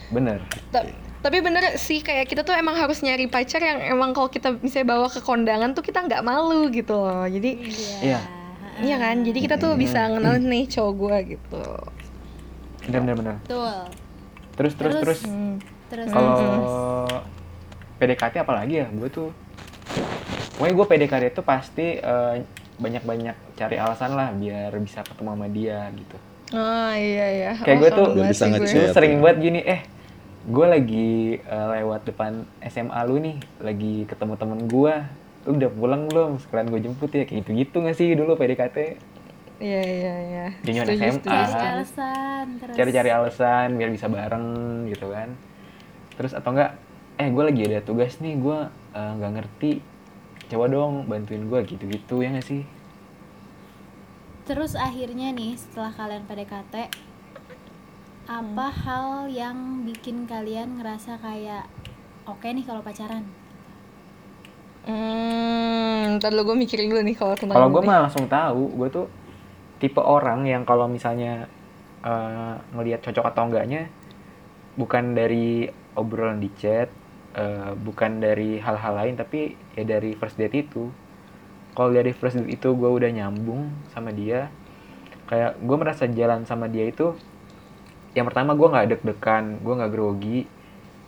bener 0.08 0.40
Ta- 0.68 0.88
tapi 1.18 1.38
bener 1.38 1.76
sih 1.76 2.00
kayak 2.00 2.26
kita 2.26 2.40
tuh 2.40 2.52
emang 2.52 2.74
harus 2.74 2.98
nyari 3.00 3.26
pacar 3.26 3.60
yang 3.60 3.78
emang 3.84 4.10
kalau 4.10 4.26
kita 4.26 4.56
misalnya 4.56 4.88
bawa 4.88 5.06
ke 5.06 5.20
kondangan 5.20 5.70
tuh 5.72 5.80
kita 5.80 6.00
nggak 6.00 6.22
malu 6.22 6.66
gitu 6.68 6.96
loh 6.96 7.22
jadi 7.24 7.50
Iya. 8.00 8.20
iya 8.78 8.96
kan 8.96 9.20
jadi 9.20 9.38
kita 9.38 9.56
tuh 9.56 9.74
bisa 9.74 10.06
kenal 10.08 10.38
nih 10.38 10.64
cowok 10.66 10.92
gue 10.92 11.16
gitu 11.34 11.62
bener 12.84 13.00
bener 13.00 13.14
bener 13.16 13.34
Betul. 13.42 13.74
terus 14.54 14.72
terus 14.74 14.92
Terus, 14.92 15.02
terus 15.02 15.20
Hmm. 15.24 15.54
Terus 15.88 16.06
kalau. 16.08 17.06
PDKT 17.96 18.34
apalagi 18.38 18.74
ya 18.76 18.86
gue 18.88 19.08
tuh 19.08 19.28
pokoknya 20.54 20.74
gue 20.74 20.86
PDKT 20.88 21.24
itu 21.28 21.42
pasti 21.42 21.86
banyak 21.98 22.46
banyak 22.78 23.34
cari 23.54 23.76
alasan 23.76 24.14
lah 24.14 24.30
biar 24.32 24.70
bisa 24.78 25.02
ketemu 25.02 25.30
sama 25.34 25.48
dia 25.48 25.90
gitu 25.92 26.16
Oh 26.48 26.92
iya 26.96 27.26
iya. 27.28 27.50
Kayak 27.60 27.76
Oh, 27.76 27.76
gue 27.76 27.90
tuh 27.92 28.06
bisa 28.24 28.44
gue. 28.48 28.88
sering 28.88 29.14
ya. 29.14 29.20
banget 29.20 29.36
gini, 29.38 29.60
eh 29.60 29.80
gue 30.48 30.64
lagi 30.64 31.10
eh, 31.36 31.66
lewat 31.76 32.08
depan 32.08 32.32
SMA 32.64 33.00
lu 33.04 33.20
nih, 33.20 33.36
lagi 33.60 34.08
ketemu 34.08 34.32
temen 34.40 34.60
gue, 34.64 34.94
lu 35.44 35.52
udah 35.54 35.70
pulang 35.70 36.08
belum? 36.08 36.40
Sekalian 36.40 36.72
gue 36.72 36.80
jemput 36.80 37.10
ya, 37.12 37.28
kayak 37.28 37.44
gitu-gitu 37.44 37.76
gak 37.84 37.92
sih 37.92 38.16
dulu 38.16 38.32
PDKT? 38.32 38.78
Iya 39.60 39.82
iya 39.82 40.14
iya. 40.24 40.46
Setuju, 40.64 40.96
SMA. 40.96 41.12
setuju, 41.20 41.28
cari 41.28 41.44
setuju. 41.44 41.66
alasan 41.68 42.46
terus 42.56 42.74
Cari-cari 42.80 43.10
alasan 43.12 43.68
biar 43.76 43.90
bisa 43.92 44.06
bareng 44.08 44.46
gitu 44.88 45.06
kan. 45.10 45.28
Terus 46.16 46.32
atau 46.32 46.50
enggak, 46.50 46.70
eh 47.16 47.28
gue 47.28 47.44
lagi 47.44 47.62
ada 47.66 47.80
tugas 47.82 48.16
nih, 48.18 48.40
gue 48.40 48.58
eh, 48.94 49.12
nggak 49.20 49.32
ngerti, 49.36 49.72
coba 50.50 50.64
dong 50.74 50.94
bantuin 51.10 51.44
gue 51.50 51.60
gitu-gitu 51.70 52.14
ya 52.24 52.28
gak 52.36 52.46
sih? 52.50 52.62
terus 54.48 54.72
akhirnya 54.74 55.28
nih 55.38 55.52
setelah 55.62 55.92
kalian 55.92 56.24
PDKT 56.28 56.74
apa 58.28 58.66
hal 58.84 59.08
yang 59.40 59.58
bikin 59.88 60.24
kalian 60.28 60.80
ngerasa 60.80 61.12
kayak 61.20 61.64
oke 62.24 62.44
nih 62.48 62.64
kalau 62.68 62.82
pacaran 62.84 63.24
Hmm, 64.88 66.16
ntar 66.16 66.32
lu 66.32 66.48
gue 66.48 66.56
mikirin 66.56 66.88
dulu 66.88 67.02
nih 67.04 67.16
kalau 67.18 67.34
tentang 67.36 67.52
Kalau 67.52 67.68
gue 67.68 67.82
mah 67.84 68.08
langsung 68.08 68.24
tahu, 68.24 68.72
gue 68.78 68.88
tuh 68.88 69.06
tipe 69.76 70.00
orang 70.00 70.48
yang 70.48 70.62
kalau 70.64 70.88
misalnya 70.88 71.44
eh, 72.02 72.54
ngelihat 72.72 73.04
cocok 73.04 73.24
atau 73.28 73.42
enggaknya 73.48 73.92
bukan 74.80 75.12
dari 75.12 75.68
obrolan 75.92 76.40
di 76.40 76.48
chat, 76.56 76.88
eh, 77.38 77.70
bukan 77.78 78.18
dari 78.18 78.58
hal-hal 78.58 78.94
lain, 78.96 79.14
tapi 79.14 79.40
ya 79.72 79.86
dari 79.86 80.12
first 80.12 80.34
date 80.34 80.58
itu. 80.58 80.90
Kalau 81.72 81.90
dari 81.90 82.10
first 82.10 82.34
date 82.36 82.50
itu 82.50 82.68
gue 82.70 82.90
udah 82.90 83.06
nyambung 83.08 83.70
sama 83.88 84.10
dia, 84.10 84.50
kayak 85.26 85.54
gue 85.56 85.76
merasa 85.76 86.04
jalan 86.04 86.42
sama 86.42 86.66
dia 86.66 86.84
itu, 86.84 87.14
yang 88.12 88.26
pertama 88.26 88.52
gue 88.52 88.66
nggak 88.66 88.86
deg-degan, 88.90 89.44
gue 89.58 89.74
nggak 89.74 89.92
grogi, 89.92 90.40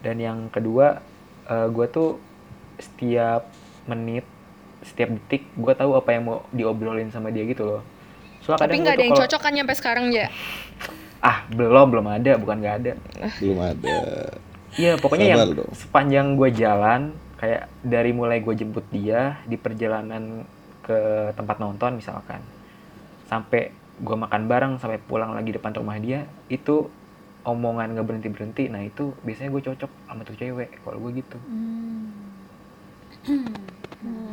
dan 0.01 0.16
yang 0.16 0.38
kedua 0.49 1.03
gue 1.51 1.87
tuh 1.90 2.14
setiap 2.79 3.51
menit 3.85 4.23
setiap 4.81 5.11
detik 5.11 5.45
gue 5.53 5.75
tahu 5.75 5.93
apa 5.93 6.14
yang 6.14 6.23
mau 6.23 6.38
diobrolin 6.49 7.11
sama 7.11 7.29
dia 7.29 7.43
gitu 7.43 7.66
loh 7.66 7.83
soalnya 8.40 8.64
Tapi 8.64 8.77
nggak 8.79 8.95
ada 8.95 9.03
yang 9.03 9.12
kalau- 9.12 9.23
cocok 9.27 9.40
kan 9.43 9.53
nyampe 9.53 9.75
sekarang 9.75 10.09
ya. 10.09 10.31
ah 11.21 11.45
belum 11.51 11.90
belum 11.90 12.07
ada 12.07 12.38
bukan 12.38 12.57
nggak 12.57 12.77
ada 12.81 12.93
belum 13.43 13.59
ada 13.61 13.97
iya 14.76 14.94
pokoknya 14.98 15.26
yang 15.35 15.40
Sabar 15.42 15.56
dong. 15.64 15.72
sepanjang 15.74 16.26
gue 16.38 16.48
jalan 16.54 17.00
kayak 17.40 17.62
dari 17.80 18.11
mulai 18.12 18.44
gue 18.44 18.54
jemput 18.54 18.85
dia 18.92 19.40
di 19.48 19.56
perjalanan 19.56 20.44
ke 20.85 21.30
tempat 21.35 21.56
nonton 21.59 21.96
misalkan 21.96 22.42
sampai 23.26 23.72
gue 24.00 24.16
makan 24.16 24.42
bareng 24.46 24.72
sampai 24.78 25.00
pulang 25.00 25.33
lagi 25.33 25.54
depan 25.54 25.72
rumah 25.74 25.96
dia 25.96 26.28
itu 26.52 26.88
omongan 27.46 27.96
nggak 27.96 28.06
berhenti 28.06 28.28
berhenti 28.28 28.64
nah 28.68 28.85
itu 28.85 29.16
biasanya 29.24 29.50
gue 29.54 29.62
cocok 29.72 29.90
sama 30.06 30.20
tuh 30.26 30.37
cewek 30.37 30.68
kalau 30.85 30.98
gue 31.09 31.24
gitu 31.24 31.38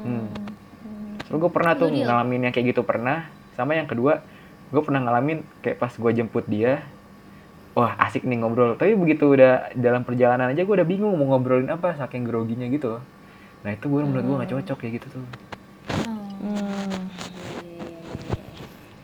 Hmm. 0.08 0.32
Terus 1.28 1.38
gue 1.44 1.52
pernah 1.52 1.76
tuh 1.76 1.92
ngalamin 1.92 2.48
yang 2.48 2.54
kayak 2.56 2.72
gitu 2.72 2.88
pernah. 2.88 3.28
Sama 3.60 3.76
yang 3.76 3.90
kedua, 3.90 4.24
gue 4.72 4.82
pernah 4.84 5.04
ngalamin 5.04 5.44
kayak 5.60 5.78
pas 5.82 5.92
gue 5.92 6.12
jemput 6.16 6.46
dia, 6.48 6.86
wah 7.78 7.94
asik 8.02 8.26
nih 8.26 8.42
ngobrol. 8.42 8.74
Tapi 8.74 8.98
begitu 8.98 9.30
udah 9.30 9.70
dalam 9.78 10.02
perjalanan 10.02 10.50
aja 10.50 10.66
gue 10.66 10.74
udah 10.74 10.88
bingung 10.88 11.14
mau 11.14 11.38
ngobrolin 11.38 11.70
apa 11.70 11.94
saking 11.94 12.26
groginya 12.26 12.66
gitu. 12.74 12.98
Nah 13.62 13.70
itu 13.70 13.86
gue 13.86 14.02
menurut 14.02 14.26
gue 14.26 14.36
gak 14.42 14.52
cocok 14.58 14.78
kayak 14.82 14.94
gitu 14.98 15.22
tuh. 15.22 15.26
Hmm. 16.38 17.10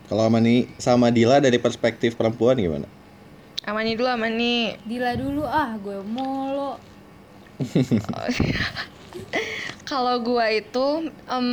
kalau 0.06 0.30
sama 0.30 0.38
nih 0.38 0.70
sama 0.78 1.10
Dila 1.10 1.42
dari 1.42 1.58
perspektif 1.58 2.14
perempuan 2.14 2.54
gimana 2.62 2.86
Amani 3.66 3.98
dulu 3.98 4.06
Amani. 4.06 4.78
Dila 4.86 5.18
dulu 5.18 5.42
ah 5.42 5.74
gue 5.82 5.98
mulu 6.06 6.78
Kalau 9.90 10.16
gua 10.26 10.50
itu 10.50 11.10
em, 11.30 11.48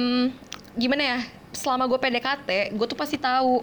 gimana 0.76 1.02
ya? 1.16 1.18
Selama 1.50 1.90
gue 1.90 1.98
PDKT, 1.98 2.72
gue 2.72 2.86
tuh 2.88 2.98
pasti 2.98 3.20
tahu. 3.20 3.60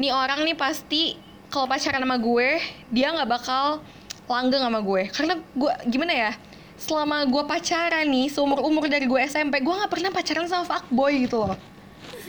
Nih 0.00 0.10
orang 0.10 0.42
nih 0.42 0.56
pasti 0.58 1.14
kalau 1.48 1.66
pacaran 1.68 2.00
sama 2.00 2.16
gue, 2.20 2.60
dia 2.92 3.08
nggak 3.12 3.28
bakal 3.28 3.80
langgeng 4.28 4.60
sama 4.60 4.80
gue. 4.84 5.02
Karena 5.12 5.34
gue 5.40 5.72
gimana 5.88 6.12
ya? 6.12 6.32
Selama 6.78 7.26
gue 7.26 7.42
pacaran 7.48 8.06
nih, 8.06 8.28
seumur 8.30 8.62
umur 8.62 8.86
dari 8.86 9.08
gue 9.08 9.20
SMP, 9.26 9.64
gue 9.64 9.74
nggak 9.74 9.90
pernah 9.90 10.10
pacaran 10.12 10.46
sama 10.46 10.64
fuckboy 10.68 11.26
gitu 11.26 11.42
loh. 11.42 11.56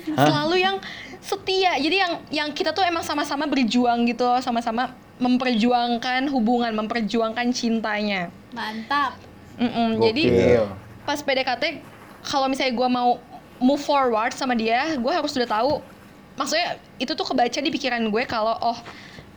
Selalu 0.10 0.64
yang 0.64 0.76
setia. 1.22 1.78
Jadi 1.78 1.96
yang 2.00 2.14
yang 2.34 2.50
kita 2.56 2.74
tuh 2.74 2.82
emang 2.82 3.06
sama-sama 3.06 3.46
berjuang 3.46 4.08
gitu, 4.10 4.26
sama-sama 4.42 4.96
memperjuangkan 5.20 6.32
hubungan, 6.32 6.72
memperjuangkan 6.74 7.52
cintanya. 7.52 8.32
mantap 8.50 9.14
Mm-mm, 9.60 10.00
jadi 10.00 10.24
Gokil. 10.32 10.66
pas 11.04 11.20
PDKT 11.20 11.84
kalau 12.24 12.48
misalnya 12.48 12.74
gue 12.74 12.90
mau 12.90 13.20
move 13.60 13.84
forward 13.84 14.32
sama 14.32 14.56
dia 14.56 14.96
gue 14.96 15.12
harus 15.12 15.36
sudah 15.36 15.46
tahu 15.46 15.84
maksudnya 16.40 16.80
itu 16.96 17.12
tuh 17.12 17.28
kebaca 17.28 17.60
di 17.60 17.68
pikiran 17.68 18.08
gue 18.08 18.24
kalau 18.24 18.56
oh 18.64 18.80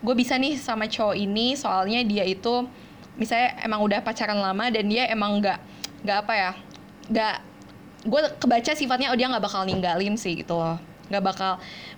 gue 0.02 0.14
bisa 0.18 0.34
nih 0.34 0.58
sama 0.58 0.90
cowok 0.90 1.14
ini 1.14 1.54
soalnya 1.54 2.02
dia 2.02 2.26
itu 2.26 2.66
misalnya 3.14 3.54
emang 3.62 3.86
udah 3.86 4.02
pacaran 4.02 4.38
lama 4.38 4.66
dan 4.68 4.84
dia 4.90 5.06
emang 5.06 5.38
nggak 5.38 5.58
nggak 6.02 6.18
apa 6.26 6.32
ya 6.34 6.50
nggak 7.06 7.36
gue 8.02 8.20
kebaca 8.42 8.72
sifatnya 8.74 9.14
oh 9.14 9.16
dia 9.16 9.30
nggak 9.30 9.44
bakal 9.46 9.62
ninggalin 9.62 10.18
sih 10.18 10.42
gitu 10.42 10.58
loh. 10.58 10.78
Nggak 11.06 11.22
bakal 11.22 11.52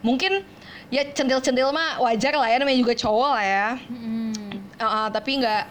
mungkin 0.04 0.44
ya 0.92 1.00
centil-centil 1.16 1.72
mah 1.72 1.96
wajar 2.04 2.36
lah 2.36 2.48
ya 2.50 2.60
namanya 2.60 2.76
juga 2.76 2.92
cowok 2.92 3.30
lah 3.40 3.44
ya. 3.44 3.68
Mm-mm. 3.88 4.32
Uh, 4.76 4.84
uh, 4.84 5.06
tapi 5.08 5.40
nggak 5.40 5.64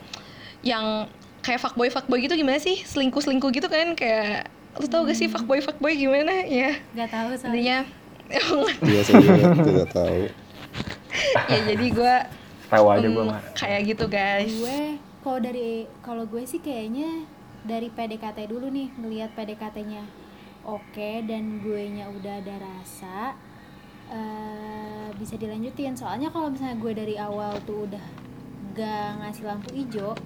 yang 0.66 1.06
kayak 1.46 1.62
fuckboy 1.62 1.94
fuckboy 1.94 2.18
gitu 2.26 2.34
gimana 2.34 2.58
sih? 2.58 2.82
Selingkuh 2.82 3.22
selingkuh 3.22 3.54
gitu 3.54 3.70
kan 3.70 3.94
kayak 3.94 4.50
lu 4.82 4.90
tau 4.90 5.06
gak 5.06 5.14
sih 5.14 5.30
fuckboy 5.30 5.62
fuckboy 5.62 5.94
gimana? 5.94 6.50
Ya 6.50 6.82
Gak 6.98 7.14
tahu 7.14 7.38
soalnya. 7.38 7.86
Iya 8.82 9.02
saya 9.06 9.22
juga 9.22 9.62
tidak 9.62 9.90
tahu 9.94 10.43
ya 11.52 11.60
jadi 11.74 11.86
gue 11.90 12.16
Tahu 12.74 12.86
aja 12.90 13.08
gue 13.08 13.26
mah. 13.26 13.42
kayak 13.54 13.82
gitu 13.94 14.06
guys. 14.10 14.50
Gue 14.50 14.98
kalau 15.22 15.40
dari 15.40 15.86
kalau 16.02 16.26
gue 16.26 16.44
sih 16.44 16.58
kayaknya 16.58 17.30
dari 17.64 17.88
PDKT 17.88 18.50
dulu 18.50 18.68
nih 18.68 18.92
ngelihat 18.98 19.32
PDKT-nya 19.38 20.04
oke 20.66 21.12
dan 21.30 21.64
gue 21.64 21.82
nya 21.94 22.10
udah 22.10 22.42
ada 22.42 22.56
rasa 22.60 23.38
eh, 24.10 25.08
bisa 25.16 25.38
dilanjutin. 25.38 25.94
Soalnya 25.94 26.34
kalau 26.34 26.50
misalnya 26.50 26.82
gue 26.82 26.94
dari 26.98 27.16
awal 27.16 27.62
tuh 27.64 27.88
udah 27.88 28.06
gak 28.74 29.22
ngasih 29.22 29.46
lampu 29.46 29.70
hijau 29.70 30.18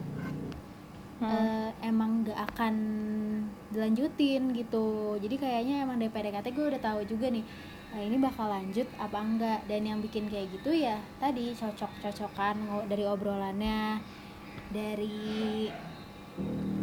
eh, 1.19 1.69
emang 1.83 2.23
gak 2.23 2.39
akan 2.55 2.73
dilanjutin 3.75 4.55
gitu. 4.55 5.19
Jadi 5.19 5.35
kayaknya 5.35 5.83
emang 5.83 5.99
dari 5.99 6.09
PDKT 6.09 6.55
gue 6.55 6.65
udah 6.73 6.81
tahu 6.81 7.03
juga 7.03 7.27
nih 7.27 7.43
nah 7.87 8.01
ini 8.03 8.17
bakal 8.17 8.47
lanjut 8.47 8.83
apa 8.95 9.17
enggak? 9.17 9.59
Dan 9.65 9.81
yang 9.83 9.99
bikin 9.99 10.27
kayak 10.27 10.51
gitu 10.51 10.71
ya 10.71 10.99
tadi 11.17 11.51
cocok-cocokan 11.51 12.55
dari 12.85 13.03
obrolannya 13.03 14.03
dari 14.69 15.71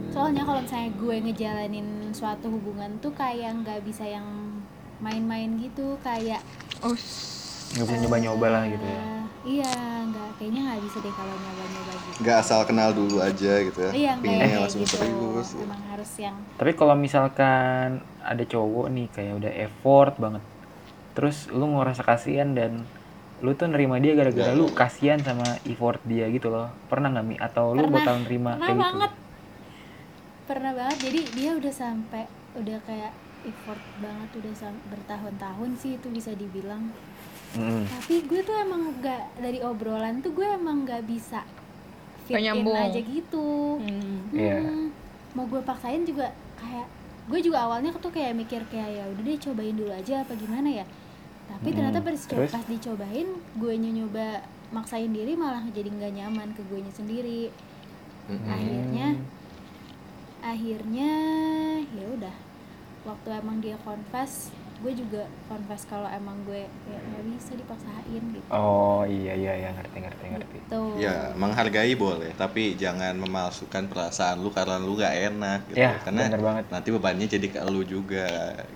soalnya 0.08 0.42
kalau 0.42 0.62
misalnya 0.62 0.90
gue 0.94 1.16
ngejalanin 1.20 1.88
suatu 2.10 2.46
hubungan 2.48 2.96
tuh 2.98 3.12
kayak 3.12 3.52
nggak 3.60 3.82
bisa 3.82 4.06
yang 4.06 4.24
main-main 4.98 5.58
gitu 5.58 5.98
kayak 6.00 6.40
oh 6.80 6.94
Gak 7.74 7.90
bisa 7.90 7.98
nyoba-nyoba 7.98 8.46
lah 8.48 8.64
gitu 8.70 8.86
ya. 8.86 9.00
eh, 9.02 9.22
iya 9.58 9.72
nggak 10.06 10.38
kayaknya 10.38 10.60
nggak 10.62 10.82
bisa 10.86 10.96
deh 11.02 11.10
kalau 11.10 11.34
nyoba-nyoba 11.34 11.92
gitu. 11.98 12.18
Nggak 12.22 12.36
asal 12.38 12.60
kenal 12.62 12.90
dulu 12.94 13.16
aja 13.18 13.52
gitu 13.60 13.78
ya? 13.82 13.90
Iya 13.90 14.12
Pengennya 14.22 14.58
langsung 14.62 14.82
gitu. 14.86 14.94
serius 14.94 15.48
emang 15.58 15.82
harus 15.90 16.10
yang 16.16 16.36
Tapi 16.54 16.70
kalau 16.72 16.94
misalkan 16.94 17.88
ada 18.22 18.44
cowok 18.46 18.86
nih 18.94 19.06
kayak 19.10 19.34
udah 19.42 19.52
effort 19.58 20.14
banget, 20.22 20.42
terus 21.14 21.46
lu 21.48 21.66
ngerasa 21.72 22.02
kasihan 22.02 22.52
dan 22.52 22.82
lu 23.38 23.52
tuh 23.52 23.66
nerima 23.66 23.96
dia 23.96 24.14
gara-gara 24.14 24.50
lu 24.50 24.68
kasihan 24.68 25.18
sama 25.18 25.44
effort 25.64 25.98
dia 26.02 26.26
gitu 26.28 26.48
loh. 26.48 26.70
Pernah 26.86 27.10
nggak 27.10 27.24
mi? 27.24 27.36
Atau 27.36 27.72
lu 27.72 27.82
Pernah. 27.82 27.94
bakal 27.96 28.14
nerima 28.22 28.50
pernah 28.52 28.60
kayak 28.60 28.74
gitu? 28.74 28.84
banget 28.84 29.12
pernah 30.44 30.72
banget 30.72 30.98
jadi 31.00 31.20
dia 31.32 31.50
udah 31.56 31.72
sampai 31.72 32.24
udah 32.54 32.78
kayak 32.84 33.12
effort 33.44 33.80
banget 33.96 34.28
udah 34.34 34.52
bertahun-tahun 34.86 35.70
sih 35.74 35.96
itu 35.96 36.08
bisa 36.08 36.30
dibilang 36.32 36.92
Mm. 37.54 37.86
tapi 37.86 38.26
gue 38.26 38.42
tuh 38.42 38.50
emang 38.52 38.98
gak 38.98 39.38
dari 39.38 39.62
obrolan 39.62 40.18
tuh 40.18 40.34
gue 40.34 40.42
emang 40.42 40.82
gak 40.82 41.06
bisa 41.06 41.46
fit 42.26 42.34
in 42.34 42.66
aja 42.66 42.98
gitu 42.98 43.78
Hmm. 43.78 44.26
Iya. 44.34 44.58
Hmm, 44.58 44.90
mau 45.32 45.46
gue 45.46 45.62
paksain 45.62 46.02
juga 46.02 46.34
kayak 46.58 46.90
gue 47.24 47.40
juga 47.40 47.62
awalnya 47.62 47.94
tuh 47.94 48.10
kayak 48.10 48.34
mikir 48.34 48.58
kayak 48.66 48.90
ya 48.90 49.04
udah 49.06 49.22
deh 49.22 49.38
cobain 49.38 49.70
dulu 49.70 49.94
aja 49.94 50.26
apa 50.26 50.34
gimana 50.34 50.66
ya 50.66 50.84
tapi 51.44 51.68
Hmm, 51.70 51.76
ternyata 51.76 51.98
pas, 52.00 52.16
terus? 52.16 52.50
pas 52.50 52.64
dicobain 52.64 53.28
gue 53.56 53.74
nyoba 53.94 54.42
maksain 54.72 55.12
diri 55.12 55.36
malah 55.36 55.62
jadi 55.70 55.86
nggak 55.86 56.12
nyaman 56.18 56.48
ke 56.56 56.62
gue 56.66 56.80
sendiri. 56.90 57.42
Akhirnya 58.48 59.20
akhirnya 60.40 61.10
ya 61.92 62.06
udah. 62.08 62.36
Waktu 63.04 63.28
emang 63.36 63.60
dia 63.60 63.76
confess 63.84 64.48
gue 64.84 64.92
juga 64.94 65.24
confess 65.48 65.82
kalau 65.84 66.04
emang 66.06 66.36
gue 66.44 66.60
ya 66.62 66.98
nggak 67.00 67.24
bisa 67.26 67.56
dipaksain 67.56 68.22
gitu 68.30 68.44
oh 68.50 69.00
iya 69.02 69.32
iya 69.32 69.52
iya 69.56 69.70
ngerti 69.72 69.96
ngerti 69.98 70.24
ngerti 70.28 70.56
tuh 70.66 70.92
Ya, 70.94 71.32
menghargai 71.34 71.96
boleh, 71.96 72.30
tapi 72.34 72.76
jangan 72.76 73.16
memalsukan 73.16 73.88
perasaan 73.88 74.38
lu 74.38 74.48
karena 74.48 74.76
lu 74.76 74.94
gak 74.94 75.10
enak 75.10 75.60
gitu. 75.66 75.80
Ya, 75.80 75.96
karena 75.98 76.28
bener 76.28 76.42
banget. 76.42 76.64
nanti 76.68 76.88
bebannya 76.90 77.26
jadi 77.26 77.46
ke 77.48 77.58
lu 77.64 77.80
juga 77.82 78.28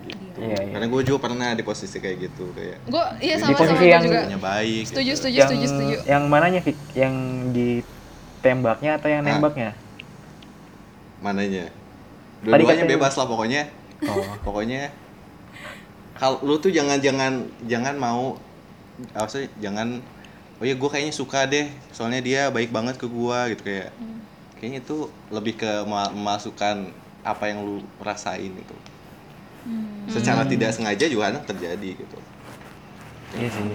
gitu. 0.02 0.38
iya 0.40 0.58
iya 0.58 0.72
Karena 0.72 0.86
gue 0.88 1.02
juga 1.04 1.18
pernah 1.20 1.48
di 1.52 1.62
posisi 1.62 1.96
kayak 1.96 2.16
gitu 2.22 2.44
kayak 2.52 2.78
gue 2.84 3.04
iya 3.20 3.34
Di 3.34 3.42
sama 3.42 3.52
sama 3.52 3.60
posisi 3.62 3.76
gue 3.78 3.90
yang- 3.90 4.04
juga 4.06 4.20
baik. 4.40 4.82
setuju 4.86 5.04
gitu. 5.06 5.18
setuju 5.18 5.36
yang 5.36 5.48
setuju 5.48 5.66
setuju 5.68 5.96
yang 6.06 6.22
mananya 6.26 6.60
Fik? 6.60 6.78
yang 6.94 7.14
ditembaknya 7.52 8.90
atau 8.96 9.08
yang 9.08 9.22
Hah? 9.22 9.30
nembaknya 9.30 9.70
Mananya? 11.18 11.66
Dua-duanya 12.40 12.86
bebas 12.86 13.12
lah 13.12 13.26
pokoknya. 13.26 13.66
oh 14.06 14.22
Pokoknya 14.40 14.94
kalau 16.18 16.42
lu 16.42 16.58
tuh 16.58 16.74
jangan 16.74 16.98
jangan 16.98 17.46
jangan 17.70 17.94
mau 17.96 18.34
apa 19.14 19.30
sih 19.30 19.46
jangan 19.62 20.02
oh 20.58 20.66
ya 20.66 20.74
gue 20.74 20.90
kayaknya 20.90 21.14
suka 21.14 21.46
deh 21.46 21.70
soalnya 21.94 22.18
dia 22.18 22.50
baik 22.50 22.74
banget 22.74 22.98
ke 22.98 23.06
gua 23.06 23.46
gitu 23.46 23.62
kayak 23.62 23.94
kayaknya 24.58 24.82
itu 24.82 25.06
lebih 25.30 25.54
ke 25.54 25.70
mema- 25.86 26.10
memasukkan 26.10 26.90
apa 27.22 27.44
yang 27.46 27.62
lu 27.62 27.78
rasain 28.02 28.50
itu 28.52 28.76
Hmm. 29.68 30.08
secara 30.08 30.48
tidak 30.48 30.72
sengaja 30.72 31.04
juga 31.12 31.28
kadang 31.28 31.44
terjadi 31.44 32.00
gitu. 32.00 32.18
Iya 33.36 33.48
sih. 33.52 33.68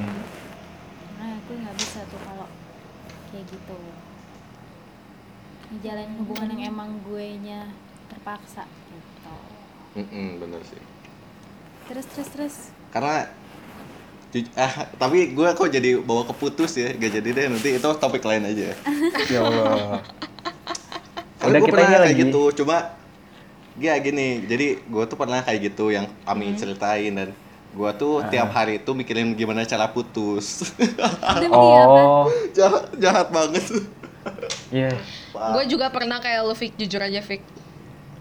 Nah 1.21 1.37
aku 1.37 1.53
nggak 1.53 1.75
bisa 1.77 2.01
tuh 2.09 2.17
kalau 2.25 2.49
kayak 3.29 3.45
gitu. 3.45 3.77
Ngejalanin 5.69 6.17
hubungan 6.17 6.49
yang 6.57 6.73
emang 6.73 6.97
gue 7.05 7.27
nya 7.45 7.69
terpaksa 8.09 8.65
gitu. 8.89 9.35
Mm-mm, 10.01 10.41
bener 10.41 10.65
sih 10.65 10.81
terus 11.85 12.05
terus 12.07 12.29
terus. 12.29 12.55
Karena 12.89 13.27
ah 14.55 14.73
tapi 14.97 15.29
gue 15.29 15.45
kok 15.47 15.69
jadi 15.69 16.01
bawa 16.01 16.25
keputus 16.25 16.73
ya 16.73 16.89
gak 16.91 17.21
jadi 17.21 17.29
deh 17.31 17.45
nanti 17.47 17.69
itu 17.73 17.89
topik 17.95 18.21
lain 18.21 18.43
aja. 18.43 18.73
Ya 19.33 19.39
Allah. 19.41 20.01
Udah, 21.39 21.49
gue 21.53 21.59
kita 21.61 21.75
pernah 21.75 21.89
kayak 21.91 22.03
lagi- 22.07 22.21
gitu, 22.23 22.41
cuma 22.55 22.77
ya 23.75 23.93
gini, 23.97 24.41
jadi 24.41 24.79
gue 24.79 25.03
tuh 25.03 25.17
pernah 25.17 25.39
kayak 25.39 25.59
gitu 25.67 25.89
yang 25.89 26.07
Ami 26.23 26.55
ceritain 26.55 27.11
dan 27.11 27.29
gue 27.73 27.89
tuh 27.93 28.21
Ah. 28.21 28.29
tiap 28.29 28.49
hari 28.49 28.77
itu 28.77 28.91
mikirin 28.91 29.33
gimana 29.33 29.61
cara 29.63 29.85
putus. 29.87 30.71
oh. 31.51 32.31
Jahat, 32.53 32.95
jahat 32.95 33.27
banget. 33.27 33.65
iya. 34.71 34.93
Gue 35.33 35.63
juga 35.67 35.89
pernah 35.89 36.17
kayak 36.17 36.41
lu 36.43 36.53
Fik 36.53 36.73
jujur 36.75 37.01
aja 37.01 37.19
Fik 37.19 37.43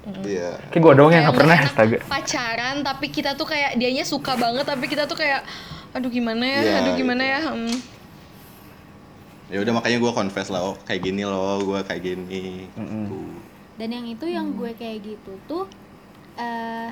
Iya. 0.03 0.59
kayak 0.69 0.83
gue 0.83 0.93
doang 0.99 1.13
yang 1.15 1.23
nggak 1.25 1.39
pernah 1.39 1.57
astaga 1.57 1.99
pacaran 2.05 2.83
tapi 2.83 3.07
kita 3.07 3.39
tuh 3.39 3.47
kayak 3.47 3.79
dianya 3.79 4.03
suka 4.03 4.35
banget 4.35 4.67
tapi 4.67 4.91
kita 4.91 5.07
tuh 5.07 5.15
kayak 5.15 5.47
aduh 5.93 6.11
gimana 6.11 6.43
ya 6.43 6.61
Iya, 6.61 6.75
aduh 6.83 6.93
gimana 6.97 7.23
gitu. 7.23 7.33
ya 7.33 7.41
hmm. 7.55 7.79
Ya 9.53 9.61
udah 9.61 9.73
makanya 9.77 10.01
gue 10.01 10.13
confess 10.17 10.49
lah, 10.49 10.65
oh 10.65 10.81
kayak 10.89 11.05
gini 11.05 11.29
loh, 11.29 11.61
gue 11.61 11.77
kayak 11.85 12.01
gini. 12.01 12.73
Mm-mm. 12.73 13.05
Tuh. 13.05 13.37
dan 13.77 13.89
yang 13.93 14.09
itu 14.09 14.25
yang 14.25 14.49
gue 14.57 14.73
kayak 14.73 15.05
gitu 15.05 15.33
tuh 15.45 15.69
eh 16.35 16.89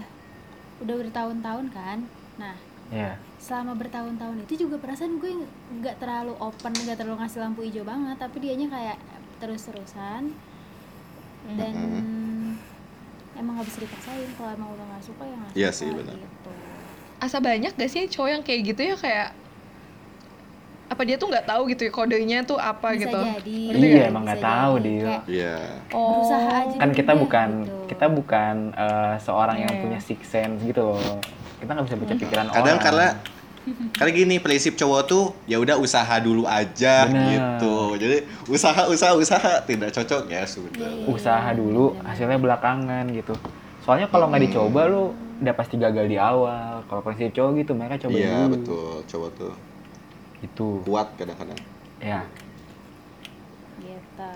udah 0.79 0.95
bertahun-tahun 0.97 1.67
kan 1.73 1.99
nah 2.37 2.57
iya 2.89 3.17
selama 3.37 3.77
bertahun-tahun 3.77 4.45
itu 4.45 4.65
juga 4.65 4.77
perasaan 4.77 5.17
gue 5.17 5.45
nggak 5.81 5.97
terlalu 6.01 6.37
open 6.37 6.73
nggak 6.73 6.97
terlalu 7.01 7.21
ngasih 7.21 7.41
lampu 7.41 7.65
hijau 7.65 7.85
banget 7.85 8.17
tapi 8.17 8.37
dianya 8.41 8.69
kayak 8.69 8.99
terus-terusan 9.41 10.33
dan 11.57 11.75
emang 13.41 13.57
nggak 13.57 13.67
bisa 13.67 13.79
dipaksain 13.81 14.31
kalau 14.35 14.51
emang 14.53 14.69
udah 14.71 14.85
nggak 14.87 15.03
suka 15.03 15.23
ya 15.23 15.35
nggak 15.35 15.53
Iya 15.55 15.71
sih, 15.73 15.89
benar. 15.89 16.15
gitu. 16.15 16.51
asa 17.19 17.37
banyak 17.39 17.73
gak 17.75 17.91
sih 17.91 18.03
cowok 18.07 18.29
yang 18.31 18.43
kayak 18.43 18.61
gitu 18.67 18.81
ya 18.83 18.97
kayak 18.97 19.29
apa 20.87 21.03
dia 21.05 21.15
tuh 21.15 21.29
nggak 21.29 21.47
tahu 21.47 21.63
gitu 21.69 21.83
ya 21.85 21.93
kodenya 21.93 22.39
tuh 22.43 22.59
apa 22.59 22.91
bisa 22.91 23.07
gitu 23.07 23.21
jadi 23.39 23.57
Iya, 23.79 24.05
emang 24.09 24.25
nggak 24.25 24.43
tahu 24.43 24.73
dia. 24.81 25.23
Iya. 25.25 25.55
berusaha 25.87 26.51
aja 26.51 26.77
kan 26.77 26.91
kita 26.91 27.13
deh, 27.13 27.21
bukan 27.21 27.49
gitu. 27.63 27.77
kita 27.87 28.07
bukan 28.11 28.55
eh, 28.75 29.15
seorang 29.19 29.57
yang 29.61 29.71
Iya. 29.71 29.81
punya 29.81 29.99
six 30.01 30.21
sense 30.27 30.59
gitu 30.61 30.83
loh 30.91 31.23
kita 31.57 31.71
nggak 31.71 31.87
bisa 31.87 31.97
baca 31.97 32.15
pikiran 32.17 32.47
Kadang 32.49 32.65
orang 32.67 32.81
karena 32.81 33.07
karena 33.93 34.11
gini 34.11 34.37
prinsip 34.37 34.75
cowok 34.75 35.01
tuh 35.05 35.25
ya 35.45 35.57
udah 35.57 35.77
usaha 35.77 36.17
dulu 36.17 36.45
aja 36.45 37.05
Bener. 37.05 37.29
gitu. 37.31 37.77
Jadi 37.95 38.17
usaha 38.47 38.83
usaha 38.87 39.13
usaha 39.13 39.53
tidak 39.63 39.93
cocok 39.93 40.27
ya 40.27 40.43
sudah. 40.43 40.89
usaha 41.07 41.51
dulu 41.53 41.93
hasilnya 42.01 42.37
belakangan 42.37 43.05
gitu 43.11 43.37
soalnya 43.81 44.07
kalau 44.07 44.29
nggak 44.29 44.45
dicoba 44.45 44.81
lu 44.87 45.13
udah 45.41 45.55
pasti 45.55 45.77
gagal 45.77 46.05
di 46.05 46.17
awal 46.17 46.85
kalau 46.85 47.01
prinsip 47.01 47.33
cowok 47.33 47.51
gitu 47.59 47.73
mereka 47.73 47.97
coba 47.99 48.13
Iya 48.15 48.37
dulu 48.45 48.53
betul, 48.55 48.93
cowok 49.07 49.31
tuh 49.35 49.53
itu 50.41 50.67
kuat 50.85 51.09
kadang-kadang. 51.17 51.61
ya 51.99 52.21
gitu 53.79 54.33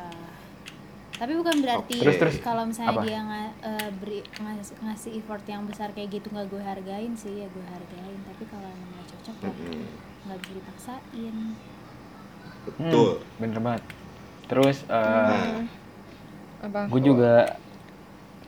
tapi 1.14 1.32
bukan 1.32 1.56
berarti 1.62 1.94
Terus, 1.94 2.16
terus. 2.18 2.36
kalau 2.42 2.66
misalnya 2.66 2.90
Apa? 2.90 3.06
dia 3.06 3.20
nga, 3.22 3.42
eh, 3.62 3.90
beri 3.94 4.20
ngasih, 4.34 4.74
ngasih 4.82 5.10
effort 5.14 5.44
yang 5.46 5.62
besar 5.62 5.94
kayak 5.94 6.10
gitu 6.10 6.26
nggak 6.28 6.50
gue 6.50 6.58
hargain 6.58 7.12
sih 7.14 7.38
ya 7.38 7.46
gue 7.46 7.64
hargain 7.64 8.18
tapi 8.26 8.44
kalau 8.50 8.66
emang 8.66 9.03
ya 9.24 9.32
Mm-mm. 9.48 9.82
nggak 10.24 10.38
bisa 10.40 10.52
dipaksain 10.54 11.36
Betul. 12.64 13.10
Hmm, 13.20 13.40
bener 13.40 13.58
banget 13.60 13.82
terus 14.44 14.84
Nah, 14.88 15.64
apa 16.64 16.88
gue 16.88 17.00
juga 17.00 17.60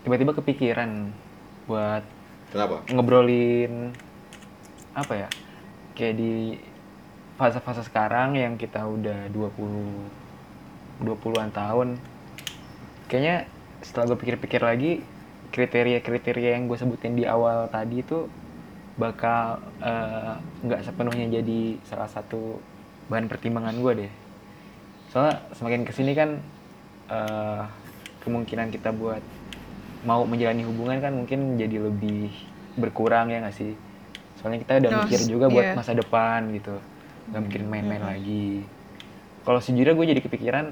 tiba-tiba 0.05 0.33
kepikiran 0.33 1.12
buat 1.66 2.05
kenapa? 2.49 2.81
ngobrolin 2.89 3.93
apa 4.97 5.27
ya 5.27 5.29
kayak 5.93 6.14
di 6.16 6.57
fase-fase 7.37 7.85
sekarang 7.85 8.37
yang 8.37 8.57
kita 8.57 8.81
udah 8.81 9.29
20 9.29 11.05
20-an 11.05 11.53
tahun 11.53 11.89
kayaknya 13.12 13.45
setelah 13.85 14.12
gue 14.12 14.18
pikir-pikir 14.24 14.64
lagi 14.64 15.05
kriteria-kriteria 15.53 16.57
yang 16.57 16.64
gue 16.64 16.79
sebutin 16.81 17.12
di 17.12 17.29
awal 17.29 17.68
tadi 17.68 18.01
itu 18.01 18.24
bakal 18.97 19.61
eh, 19.84 20.34
nggak 20.64 20.80
sepenuhnya 20.88 21.40
jadi 21.40 21.61
salah 21.84 22.09
satu 22.09 22.61
bahan 23.12 23.28
pertimbangan 23.28 23.76
gue 23.76 23.92
deh. 24.05 24.12
Soalnya 25.12 25.44
semakin 25.53 25.84
ke 25.84 25.92
sini 25.92 26.12
kan 26.16 26.40
eh, 27.12 27.62
kemungkinan 28.24 28.72
kita 28.72 28.90
buat 28.97 29.20
mau 30.09 30.24
menjalani 30.24 30.64
hubungan 30.64 30.99
kan 31.01 31.12
mungkin 31.12 31.61
jadi 31.61 31.80
lebih 31.80 32.32
berkurang 32.80 33.28
ya 33.28 33.44
nggak 33.44 33.57
sih? 33.57 33.76
Soalnya 34.40 34.64
kita 34.64 34.72
udah 34.80 34.90
Nos, 34.90 35.01
mikir 35.07 35.20
juga 35.28 35.47
buat 35.53 35.66
iya. 35.72 35.74
masa 35.76 35.92
depan 35.92 36.49
gitu. 36.57 36.76
Nggak 37.32 37.42
mikirin 37.49 37.68
main-main 37.68 38.05
lagi. 38.05 38.64
Kalau 39.44 39.61
sejujurnya 39.62 39.94
gue 39.94 40.07
jadi 40.16 40.20
kepikiran 40.24 40.66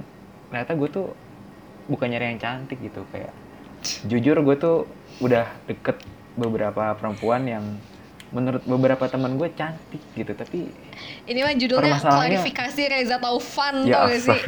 ternyata 0.48 0.72
gue 0.78 0.88
tuh 0.88 1.06
bukan 1.90 2.08
nyari 2.08 2.32
yang 2.32 2.40
cantik 2.40 2.80
gitu 2.80 3.04
kayak 3.12 3.34
jujur 4.08 4.40
gue 4.40 4.56
tuh 4.56 4.88
udah 5.20 5.44
deket 5.68 6.00
beberapa 6.34 6.96
perempuan 6.96 7.44
yang 7.44 7.64
menurut 8.34 8.62
beberapa 8.64 9.06
teman 9.06 9.38
gue 9.38 9.46
cantik 9.48 10.02
gitu 10.12 10.34
tapi 10.34 10.66
ini 11.24 11.38
mah 11.40 11.54
judulnya 11.54 11.94
Permasalahannya- 11.94 12.42
klarifikasi 12.42 12.82
Reza 12.84 13.16
Taufan 13.16 13.74
ya 13.82 13.94
tau 13.94 14.04
gak 14.04 14.18
sih 14.18 14.38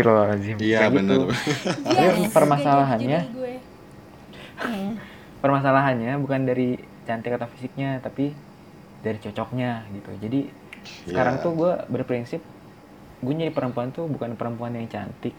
Iya 0.59 0.79
Kayak 0.81 0.93
benar. 0.93 1.15
gitu. 1.15 1.23
Tapi 1.87 2.03
Yes, 2.19 2.35
permasalahannya 2.35 3.21
gue. 3.31 3.55
permasalahannya 5.39 6.13
bukan 6.19 6.41
dari 6.43 6.69
cantik 7.05 7.33
atau 7.33 7.47
fisiknya 7.49 8.01
tapi 8.01 8.35
dari 8.99 9.17
cocoknya 9.17 9.87
gitu 9.93 10.11
jadi 10.19 10.41
sekarang 11.07 11.39
Iya. 11.39 11.43
tuh 11.43 11.53
gue 11.55 11.73
berprinsip 11.89 12.43
gue 13.17 13.33
nyari 13.33 13.51
perempuan 13.51 13.91
tuh 13.91 14.07
bukan 14.07 14.35
perempuan 14.35 14.75
yang 14.75 14.87
cantik 14.87 15.33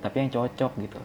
tapi 0.00 0.16
yang 0.18 0.30
cocok 0.30 0.72
gitu 0.80 1.00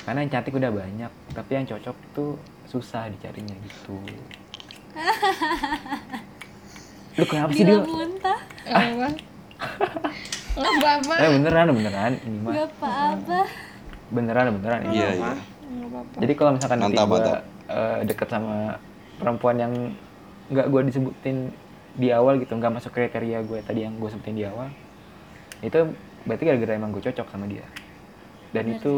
karena 0.00 0.24
yang 0.24 0.32
cantik 0.32 0.52
udah 0.52 0.72
banyak 0.72 1.12
tapi 1.30 1.50
yang 1.52 1.66
cocok 1.66 1.96
tuh 2.10 2.40
susah 2.64 3.06
dicarinya 3.08 3.52
gitu 3.58 3.98
lu 7.20 7.26
kenapa 7.28 7.52
sih 7.52 7.62
Bila 7.62 7.70
dia 7.70 7.84
muntah 7.84 8.38
apa 8.64 9.08
nggak 10.56 10.72
apa-apa 10.80 11.14
eh 11.22 11.30
beneran 11.36 11.66
beneran 11.76 12.12
ini 12.24 12.38
mah 12.40 12.52
gak 12.56 12.68
apa-apa 12.80 13.38
beneran 14.10 14.44
beneran 14.58 14.80
ini 14.88 14.94
Iya 14.96 15.08
mah. 15.20 15.36
iya. 15.36 15.60
Jadi 16.18 16.32
kalau 16.34 16.50
misalkan 16.58 16.78
nanti 16.82 16.98
gue 16.98 17.06
mantap. 17.06 17.42
deket 18.02 18.28
sama 18.28 18.74
perempuan 19.22 19.54
yang 19.54 19.72
nggak 20.50 20.66
gue 20.66 20.80
disebutin 20.90 21.54
di 21.94 22.10
awal 22.10 22.42
gitu, 22.42 22.58
nggak 22.58 22.74
masuk 22.74 22.90
kriteria 22.90 23.38
gue 23.46 23.58
tadi 23.62 23.86
yang 23.86 23.94
gue 23.94 24.10
sebutin 24.10 24.34
di 24.34 24.44
awal, 24.46 24.66
itu 25.62 25.94
berarti 26.26 26.42
gara-gara 26.42 26.72
emang 26.74 26.90
gue 26.90 27.02
cocok 27.06 27.26
sama 27.30 27.46
dia. 27.46 27.62
Dan 28.50 28.66
Bener 28.66 28.82
itu 28.82 28.94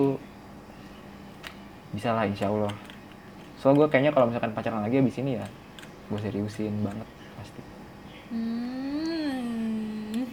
bisa 1.92 2.16
lah 2.16 2.24
insya 2.24 2.48
Allah. 2.48 2.72
Soal 3.60 3.76
gue 3.76 3.84
kayaknya 3.92 4.16
kalau 4.16 4.32
misalkan 4.32 4.56
pacaran 4.56 4.80
lagi 4.80 4.96
abis 5.04 5.20
ini 5.20 5.36
ya, 5.36 5.46
gue 6.08 6.18
seriusin 6.24 6.72
banget. 6.80 7.08
Hmm. 8.32 10.24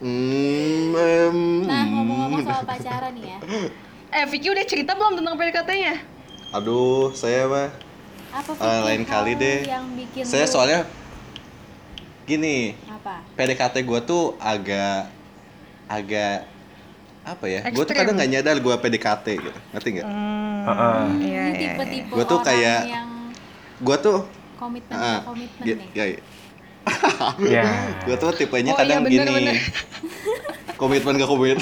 Hmm, 0.00 1.36
nah 1.68 1.84
ngomong-ngomong 1.86 2.40
soal 2.42 2.64
pacaran 2.64 3.12
nih 3.12 3.24
ya. 3.26 3.38
Eh 4.10 4.24
Vicky 4.26 4.48
udah 4.48 4.64
cerita 4.64 4.96
belum 4.96 5.12
tentang 5.14 5.36
PDKT-nya? 5.36 5.94
Aduh, 6.50 7.12
saya 7.12 7.44
mah 7.44 7.68
apa 8.30 8.50
Eh, 8.54 8.80
lain 8.82 9.02
hal 9.02 9.10
kali 9.12 9.32
deh. 9.34 9.58
yang 9.64 9.84
bikin 9.92 10.22
saya 10.24 10.46
lu- 10.46 10.50
soalnya 10.50 10.80
gini 12.24 12.78
apa? 12.86 13.20
PDKT 13.34 13.76
gue 13.82 14.00
tuh 14.00 14.24
agak 14.38 15.10
agak 15.84 16.46
apa 17.20 17.44
ya? 17.44 17.60
Gue 17.68 17.84
tuh 17.84 17.92
kadang 17.92 18.16
nggak 18.16 18.30
nyadar 18.30 18.56
gue 18.56 18.74
PDKT 18.74 19.26
gitu. 19.36 19.58
Ngerti 19.70 19.88
nggak? 19.92 20.08
Heeh. 20.08 21.00
Iya, 21.20 21.42
ini 21.44 21.58
iya, 21.58 21.68
tipe-tipe 21.68 22.08
Gua 22.08 22.24
tuh 22.24 22.38
orang 22.38 22.48
kayak- 22.48 22.84
yang 22.88 23.08
gue 23.78 23.96
tuh 23.98 24.18
komitmen 24.56 24.94
ah, 24.94 25.18
komitmen 25.24 25.64
nih. 25.76 25.88
ya, 25.92 26.04
Ya. 27.44 27.64
gue 28.08 28.16
tuh 28.16 28.32
tipenya 28.32 28.72
Oh, 28.72 28.78
kadang 28.80 29.04
iya, 29.04 29.04
bener, 29.04 29.24
gini 29.28 29.30
bener. 29.36 29.56
komitmen 30.80 31.20
gak 31.20 31.28
komitmen 31.28 31.60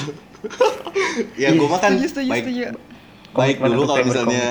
ya 1.41 1.51
gue 1.51 1.67
mah 1.67 1.79
kan 1.83 1.91
Setuju, 1.99 2.07
setuju, 2.07 2.29
baik 2.31 2.43
setuju. 2.47 2.65
baik 3.35 3.55
Komitmen 3.59 3.69
dulu 3.75 3.83
kalau 3.91 4.05
misalnya 4.07 4.45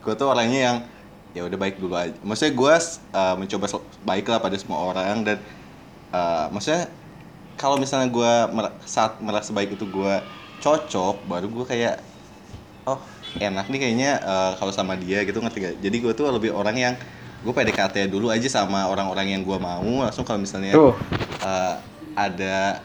gue 0.00 0.14
tuh 0.16 0.26
orangnya 0.30 0.60
yang 0.60 0.76
ya 1.36 1.44
udah 1.44 1.58
baik 1.60 1.76
dulu 1.76 1.92
aja 1.92 2.16
maksudnya 2.24 2.54
gue 2.56 2.74
uh, 3.12 3.34
mencoba 3.36 3.66
baik 4.08 4.24
lah 4.32 4.40
pada 4.40 4.56
semua 4.56 4.78
orang 4.88 5.20
dan 5.20 5.36
uh, 6.16 6.48
maksudnya 6.48 6.88
kalau 7.60 7.76
misalnya 7.76 8.08
gue 8.08 8.32
saat 8.88 9.20
merasa 9.20 9.52
baik 9.52 9.76
itu 9.76 9.84
gue 9.84 10.14
cocok 10.64 11.28
baru 11.28 11.46
gue 11.52 11.64
kayak 11.68 12.00
oh 12.88 12.96
enak 13.36 13.68
nih 13.68 13.78
kayaknya 13.84 14.10
uh, 14.24 14.52
kalau 14.56 14.72
sama 14.72 14.96
dia 14.96 15.20
gitu 15.28 15.44
ngerti 15.44 15.58
gak 15.60 15.74
jadi 15.84 15.96
gue 16.00 16.12
tuh 16.16 16.24
lebih 16.32 16.56
orang 16.56 16.76
yang 16.76 16.94
gue 17.46 17.54
PDKT 17.54 18.10
dulu 18.10 18.34
aja 18.34 18.50
sama 18.50 18.90
orang-orang 18.90 19.38
yang 19.38 19.42
gue 19.46 19.54
mau 19.54 20.02
langsung 20.02 20.26
kalau 20.26 20.42
misalnya 20.42 20.74
Tuh. 20.74 20.90
uh, 21.46 21.74
ada 22.18 22.82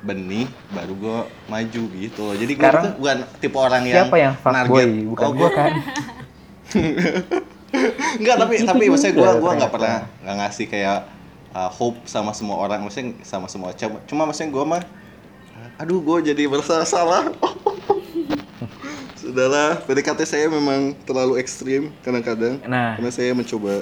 benih 0.00 0.48
baru 0.72 0.92
gue 0.96 1.18
maju 1.48 1.82
gitu 1.96 2.20
loh 2.24 2.36
jadi 2.36 2.52
gue 2.56 2.68
tuh 2.72 2.92
bukan 2.96 3.18
tipe 3.40 3.58
orang 3.60 3.82
yang 3.84 4.08
Siapa 4.08 4.16
yang 4.16 4.34
fuckboy? 4.36 4.84
Bukan 5.12 5.24
Oh, 5.28 5.32
gua 5.36 5.50
kan. 5.52 5.72
Enggak, 8.20 8.36
tapi 8.36 8.52
Itu 8.60 8.68
tapi 8.68 8.84
maksudnya 8.92 9.14
gua 9.16 9.30
gua 9.40 9.52
nggak 9.56 9.72
pernah 9.72 10.04
nggak 10.20 10.36
ngasih 10.44 10.66
kayak 10.68 11.08
uh, 11.56 11.72
hope 11.72 12.04
sama 12.04 12.36
semua 12.36 12.60
orang, 12.60 12.84
maksudnya 12.84 13.16
sama 13.24 13.48
semua 13.48 13.72
cuma, 13.72 13.96
cuma 14.04 14.22
maksudnya 14.28 14.52
gua 14.52 14.64
mah 14.64 14.82
aduh 15.80 16.04
gua 16.04 16.20
jadi 16.20 16.48
bersalah 16.52 17.32
Sudahlah, 19.32 19.80
PDKT 19.82 20.20
saya 20.28 20.44
memang 20.44 20.92
terlalu 21.02 21.40
ekstrim 21.40 21.88
kadang-kadang. 22.04 22.60
Nah, 22.62 23.00
Karena 23.00 23.08
saya 23.08 23.32
mencoba 23.32 23.80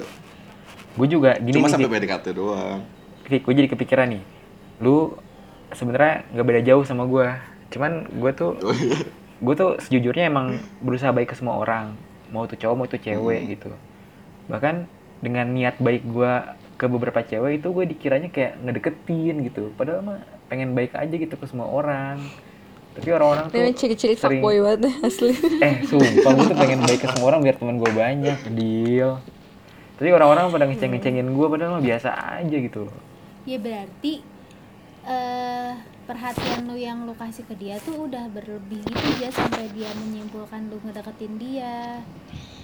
gue 0.91 1.07
juga 1.07 1.35
gini 1.35 1.59
cuma 1.59 1.67
nih, 1.67 1.75
sampai. 1.75 1.91
PDKT 1.91 2.25
doang. 2.31 2.79
Fik, 3.25 3.43
gue 3.43 3.53
jadi 3.53 3.67
kepikiran 3.67 4.07
nih. 4.09 4.23
Lu 4.79 5.19
sebenarnya 5.69 6.23
nggak 6.31 6.47
beda 6.47 6.61
jauh 6.63 6.83
sama 6.83 7.03
gue. 7.03 7.27
Cuman 7.67 7.91
gue 8.09 8.31
tuh 8.31 8.55
Oh, 8.57 8.71
iya. 8.71 8.95
gue 9.37 9.53
tuh 9.53 9.71
sejujurnya 9.81 10.23
emang 10.25 10.55
berusaha 10.79 11.11
baik 11.11 11.27
ke 11.27 11.35
semua 11.35 11.57
orang 11.57 11.99
mau 12.29 12.45
tuh 12.45 12.55
cowok 12.55 12.75
mau 12.77 12.85
tuh 12.85 12.95
cewek 12.95 13.41
Hmm. 13.41 13.49
gitu 13.49 13.71
bahkan 14.47 14.87
dengan 15.19 15.49
niat 15.49 15.75
baik 15.77 16.05
gue 16.05 16.31
ke 16.75 16.85
beberapa 16.85 17.19
cewek 17.19 17.59
itu 17.59 17.67
gue 17.67 17.85
dikiranya 17.87 18.29
kayak 18.29 18.55
ngedeketin 18.61 19.43
gitu 19.43 19.73
padahal 19.73 19.99
mah 19.99 20.19
pengen 20.45 20.71
baik 20.71 20.93
aja 20.93 21.11
gitu 21.11 21.33
ke 21.33 21.43
semua 21.43 21.67
orang 21.67 22.21
tapi 22.91 23.07
orang-orang 23.09 23.45
tuh 23.47 23.55
Ini 23.55 23.71
ciri-ciri 23.71 24.13
sering- 24.13 24.39
fuckboy 24.39 24.57
banget 24.59 24.79
deh, 24.83 24.95
asli. 25.01 25.33
eh 25.59 25.75
sumpah 25.83 26.31
gue 26.33 26.45
tuh 26.45 26.57
pengen 26.57 26.79
baik 26.81 26.99
ke 26.99 27.07
semua 27.07 27.27
orang 27.29 27.41
biar 27.41 27.55
teman 27.55 27.75
gue 27.77 27.87
banyak 27.89 28.39
deal. 28.51 29.11
Tapi 29.95 30.09
orang-orang 30.09 30.49
pada 30.49 30.65
ngeceng-ngecengin 30.65 31.27
gue 31.29 31.47
padahal 31.47 31.71
mah 31.73 31.83
biasa 31.83 32.09
aja 32.37 32.57
gitu. 32.57 32.85
Loh 32.85 32.99
ya 33.41 33.57
berarti 33.57 34.21
eh 35.01 35.71
perhatian 36.03 36.61
lu 36.63 36.75
yang 36.75 37.05
lu 37.05 37.13
kasih 37.15 37.41
ke 37.43 37.55
dia 37.55 37.79
tuh 37.79 38.05
udah 38.05 38.29
berlebih 38.29 38.81
gitu 38.81 39.09
ya 39.17 39.29
sampai 39.29 39.65
dia 39.71 39.89
menyimpulkan 39.95 40.67
lu 40.67 40.77
ngedeketin 40.79 41.33
dia. 41.37 42.01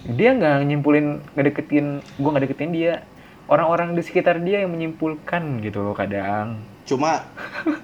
Dia 0.04 0.30
nggak 0.32 0.56
nyimpulin 0.62 1.06
ngedeketin 1.32 1.86
gue 2.14 2.28
nggak 2.28 2.44
deketin 2.44 2.70
dia. 2.70 2.94
Orang-orang 3.46 3.96
di 3.96 4.02
sekitar 4.02 4.38
dia 4.38 4.60
yang 4.60 4.70
menyimpulkan 4.70 5.62
gitu 5.62 5.80
loh 5.80 5.96
kadang. 5.96 6.60
Cuma 6.84 7.24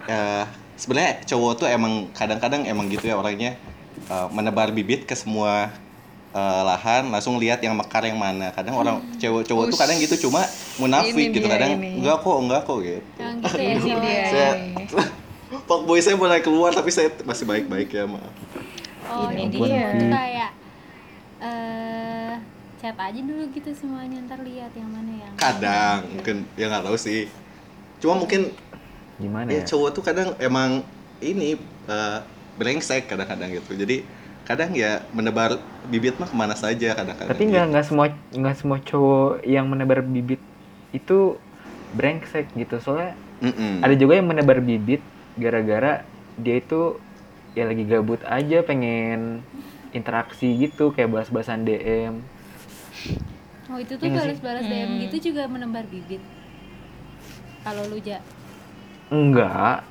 eh, 0.04 0.44
sebenarnya 0.74 1.22
cowok 1.24 1.52
tuh 1.56 1.66
emang 1.66 2.10
kadang-kadang 2.12 2.64
emang 2.64 2.86
gitu 2.88 3.06
ya 3.06 3.14
orangnya 3.14 3.54
eh, 4.06 4.26
menebar 4.30 4.70
bibit 4.70 5.04
ke 5.04 5.14
semua 5.14 5.70
eh, 6.30 6.62
lahan 6.62 7.08
langsung 7.08 7.38
lihat 7.38 7.62
yang 7.62 7.74
mekar 7.74 8.02
yang 8.02 8.18
mana. 8.18 8.50
Kadang 8.50 8.74
orang 8.74 8.96
cowok-cowok 9.16 9.64
tuh 9.70 9.78
kadang 9.78 9.96
gitu 9.98 10.26
cuma 10.26 10.42
munafik 10.76 11.14
Ini 11.14 11.30
gitu 11.32 11.46
kadang 11.46 11.78
ini. 11.78 12.02
enggak 12.02 12.18
kok, 12.20 12.36
enggak 12.36 12.60
kok 12.62 12.78
gitu. 12.80 13.00
yang 13.16 13.36
gitu 13.38 13.56
ya 13.56 13.70
Ini 13.70 13.80
cowok. 13.80 14.02
dia. 14.02 16.00
Saya 16.02 16.16
mulai 16.18 16.42
keluar 16.42 16.74
tapi 16.74 16.90
saya 16.90 17.14
masih 17.22 17.46
baik-baik 17.46 17.88
ya, 17.88 18.04
maaf. 18.04 18.26
oh 19.06 19.30
Ini 19.30 19.46
dia. 19.48 19.60
cowok 19.62 19.92
tuh 19.94 20.08
kayak 20.10 20.50
eh 21.40 22.32
chat 22.76 22.96
aja 22.98 23.16
dulu 23.16 23.42
gitu 23.48 23.70
semuanya 23.72 24.18
ntar 24.26 24.42
lihat 24.42 24.72
yang 24.74 24.90
mana 24.90 25.12
yang 25.14 25.32
Kadang 25.38 26.04
mungkin 26.10 26.36
ya 26.54 26.68
nggak 26.68 26.84
tahu 26.84 26.96
sih. 26.98 27.30
Cuma 27.96 28.18
mungkin 28.18 28.50
gimana 29.20 29.48
ya 29.50 29.62
ya 29.62 29.68
cowok 29.68 29.90
tuh 29.94 30.02
kadang 30.02 30.28
emang 30.42 30.82
ini 31.22 31.56
eh, 31.88 32.18
brengsek 32.58 33.10
kadang-kadang 33.10 33.50
gitu. 33.54 33.74
Jadi 33.74 34.06
kadang 34.44 34.76
ya 34.76 35.00
menebar 35.16 35.56
bibit 35.88 36.20
mah 36.20 36.28
ke 36.28 36.36
mana 36.36 36.52
saja 36.52 36.92
kadang-kadang. 36.92 37.32
tapi 37.32 37.44
nggak 37.48 37.64
nggak 37.72 37.84
semua 37.88 38.06
nggak 38.12 38.56
semua 38.60 38.78
cowok 38.84 39.40
yang 39.48 39.64
menebar 39.72 40.04
bibit 40.04 40.40
itu 40.92 41.40
brengsek 41.96 42.52
gitu 42.52 42.76
soalnya 42.76 43.16
Mm-mm. 43.40 43.80
ada 43.80 43.96
juga 43.96 44.20
yang 44.20 44.28
menebar 44.28 44.60
bibit 44.60 45.00
gara-gara 45.40 46.04
dia 46.36 46.60
itu 46.60 47.00
ya 47.56 47.64
lagi 47.64 47.88
gabut 47.88 48.20
aja 48.28 48.60
pengen 48.66 49.40
interaksi 49.96 50.52
gitu 50.60 50.92
kayak 50.92 51.08
bahas-bahasan 51.08 51.64
DM 51.64 52.20
oh 53.72 53.78
itu 53.80 53.96
tuh 53.96 54.06
Iya 54.12 54.16
balas-balas 54.20 54.64
DM 54.68 54.90
gitu 55.08 55.32
juga 55.32 55.48
menebar 55.48 55.88
bibit 55.88 56.20
kalau 57.64 57.88
lu 57.88 57.96
ja 58.04 58.20
enggak 59.14 59.86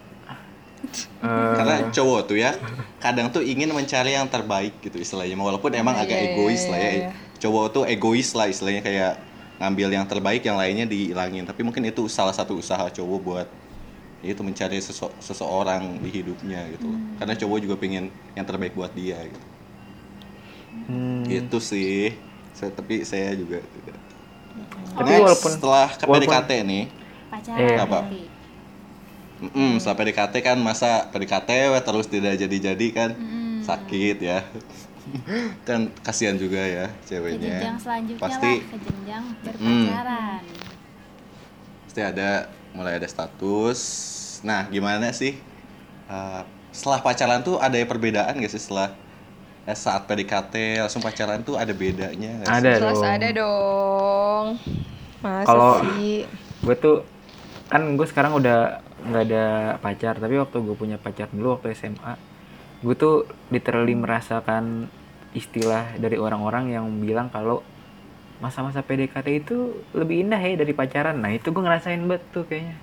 Eh, 1.23 1.55
Karena 1.57 1.89
cowok 1.89 2.27
tuh 2.27 2.37
ya 2.37 2.51
kadang 2.99 3.31
tuh 3.31 3.39
ingin 3.41 3.71
mencari 3.71 4.13
yang 4.13 4.27
terbaik 4.27 4.77
gitu 4.79 4.99
istilahnya 4.99 5.33
walaupun 5.33 5.71
emang 5.71 5.95
agak 5.95 6.11
Iya, 6.11 6.21
iya, 6.21 6.33
egois 6.35 6.63
lah 6.67 6.77
ya. 6.77 6.91
iya. 6.91 7.09
Cowok 7.39 7.65
tuh 7.71 7.83
egois 7.85 8.29
lah 8.31 8.45
istilahnya 8.45 8.79
kayak 8.79 9.13
ngambil 9.57 9.89
yang 9.89 10.05
terbaik 10.05 10.43
yang 10.43 10.55
lainnya 10.55 10.83
dihilangin. 10.83 11.43
Tapi 11.43 11.63
mungkin 11.63 11.83
itu 11.83 12.03
salah 12.07 12.31
satu 12.31 12.55
usaha 12.55 12.83
cowok 12.85 13.19
buat 13.19 13.47
itu 14.21 14.39
mencari 14.39 14.79
sese- 14.79 15.15
seseorang 15.19 15.99
di 15.99 16.09
hidupnya 16.13 16.67
gitu. 16.69 16.85
loh. 16.85 16.95
Hmm. 16.95 17.15
Karena 17.17 17.33
cowok 17.33 17.57
juga 17.59 17.75
pengen 17.75 18.07
yang 18.33 18.45
terbaik 18.45 18.71
buat 18.73 18.91
dia 18.91 19.23
gitu. 19.23 19.47
hmm, 20.87 21.23
Gitu 21.25 21.57
sih. 21.59 22.11
Saya, 22.51 22.69
tapi 22.69 23.01
saya 23.03 23.33
juga 23.33 23.63
tidak. 23.63 23.97
Tapi 24.93 25.09
Next, 25.09 25.23
walaupun- 25.23 25.53
setelah 25.53 25.87
ke 25.89 26.03
walaupun- 26.05 26.27
PDKT 26.29 26.51
nih, 26.61 26.83
pacaran 27.29 27.59
Eh. 27.65 27.77
Apa? 27.79 27.99
nanti. 28.03 28.21
Mm, 29.45 29.75
setelah 29.75 29.97
PDKT 29.99 30.35
kan 30.39 30.57
masa 30.57 31.09
PDKT 31.09 31.49
weh, 31.69 31.81
terus 31.81 32.07
tidak 32.07 32.37
jadi-jadi 32.37 32.87
kan 32.89 33.09
Mm. 33.13 33.59
sakit 33.61 34.17
ya. 34.19 34.39
kan 35.67 35.91
kasihan 35.99 36.35
juga 36.35 36.59
ya 36.59 36.87
ke 36.87 37.11
ceweknya. 37.11 37.59
jenjang 37.59 37.75
selanjutnya 37.77 38.21
Pasti 38.21 38.51
lah 38.53 38.71
ke 38.71 38.77
jenjang 38.79 39.23
berpacaran 39.41 40.43
pasti 41.83 42.01
ada 42.01 42.29
mulai 42.71 42.95
ada 42.95 43.05
status. 43.05 43.79
Nah, 44.41 44.65
gimana 44.65 45.11
sih 45.11 45.35
eh, 46.05 46.41
setelah 46.71 46.99
pacaran 46.99 47.43
tuh 47.43 47.59
ada 47.59 47.75
perbedaan 47.77 48.33
gak 48.33 48.49
sih 48.49 48.57
setelah 48.57 48.95
eh, 49.63 49.75
saat 49.75 50.03
PDKT 50.03 50.79
langsung 50.79 50.99
pacaran 50.99 51.39
tuh 51.41 51.53
ada 51.53 51.69
bedanya 51.69 52.39
ada 52.43 52.79
dong 52.81 53.03
ada 53.03 53.29
dong. 53.29 54.45
Masa 55.19 55.45
Kalau- 55.45 55.79
sih? 55.93 56.23
gue 56.59 56.75
tuh 56.75 57.03
kan 57.67 57.83
gue 57.93 58.07
sekarang 58.07 58.33
udah 58.33 58.79
nggak 59.03 59.23
ada 59.27 59.45
pacar 59.77 60.15
tapi 60.15 60.39
waktu 60.39 60.57
gue 60.59 60.75
punya 60.75 60.97
pacar 60.97 61.27
dulu 61.29 61.59
waktu 61.59 61.75
SMA 61.75 62.13
gue 62.83 62.95
tuh 62.95 63.15
literally 63.47 63.95
merasakan 63.95 64.87
istilah 65.33 65.95
dari 65.97 66.15
orang-orang 66.15 66.69
yang 66.69 66.85
bilang 66.99 67.27
kalau 67.27 67.63
masa-masa 68.37 68.83
PDKT 68.83 69.27
itu 69.39 69.57
lebih 69.95 70.27
indah 70.27 70.37
ya 70.37 70.59
dari 70.59 70.75
pacaran. 70.75 71.15
Nah 71.15 71.31
itu 71.31 71.47
gue 71.47 71.63
ngerasain 71.63 72.03
banget 72.03 72.23
tuh 72.29 72.43
kayaknya. 72.43 72.75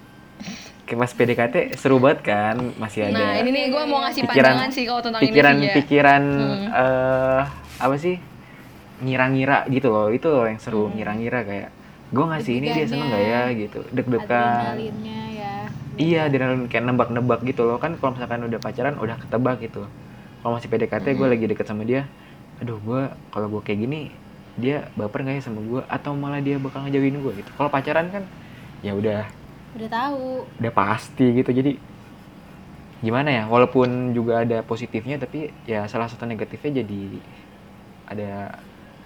Kayak 0.89 0.99
pas 0.99 1.13
PDKT 1.13 1.55
seru 1.77 2.01
banget 2.01 2.21
kan 2.25 2.57
masih 2.81 3.13
ada 3.13 3.15
Nah, 3.15 3.33
ini 3.39 3.51
nih 3.53 3.65
gue 3.69 3.83
mau 3.85 4.01
ngasih 4.01 4.25
pikiran 4.25 4.51
pandangan 4.57 4.71
sih 4.73 4.85
kalau 4.89 5.01
tentang 5.05 5.21
pikiran 5.21 5.55
ini 5.61 5.69
pikiran 5.77 6.23
Hmm. 6.27 6.65
eh 6.73 7.43
apa 7.77 7.95
sih 8.01 8.17
ngira-ngira 9.05 9.69
gitu 9.69 9.89
loh. 9.93 10.09
Itu 10.09 10.33
loh 10.33 10.49
yang 10.49 10.59
seru 10.59 10.89
Hmm. 10.89 10.97
ngira-ngira 10.97 11.41
kayak 11.45 11.69
gue 12.11 12.25
ngasih 12.25 12.53
ini 12.57 12.67
dia 12.75 12.87
seneng 12.89 13.09
gak 13.13 13.23
ya? 13.23 13.43
gitu. 13.55 13.81
Deg-degan 13.95 14.75
iya 16.01 16.25
adrenalin 16.27 16.65
kayak 16.67 16.85
nebak-nebak 16.89 17.45
gitu 17.45 17.69
loh. 17.69 17.77
Kan 17.77 18.01
kalau 18.01 18.17
misalkan 18.17 18.41
udah 18.49 18.57
pacaran 18.57 18.97
udah 18.97 19.17
ketebak 19.21 19.57
gitu. 19.61 19.85
Kalau 20.41 20.53
masih 20.57 20.69
PDKT 20.73 21.07
gue 21.21 21.29
lagi 21.29 21.45
deket 21.45 21.67
sama 21.69 21.85
dia. 21.85 22.09
Aduh 22.65 22.81
gue 22.81 23.13
kalau 23.29 23.47
gue 23.53 23.61
kayak 23.61 23.85
gini 23.85 24.09
dia 24.57 24.89
baper 24.97 25.25
nggak 25.25 25.37
ya 25.41 25.43
sama 25.45 25.61
gue 25.61 25.83
atau 25.87 26.13
malah 26.17 26.41
dia 26.41 26.57
bakal 26.57 26.89
ngejauhin 26.89 27.21
gue 27.21 27.33
gitu? 27.45 27.51
Kalau 27.55 27.69
pacaran 27.69 28.09
kan 28.09 28.25
ya 28.81 28.97
udah. 28.97 29.29
Udah 29.77 29.89
tahu. 29.93 30.49
Udah 30.57 30.73
pasti 30.73 31.27
gitu. 31.37 31.53
Jadi 31.53 31.77
gimana 33.05 33.29
ya? 33.29 33.45
Walaupun 33.49 34.17
juga 34.17 34.41
ada 34.45 34.65
positifnya 34.65 35.21
tapi 35.21 35.53
ya 35.69 35.85
salah 35.89 36.09
satu 36.09 36.25
negatifnya 36.25 36.81
jadi 36.81 37.03
ada 38.11 38.31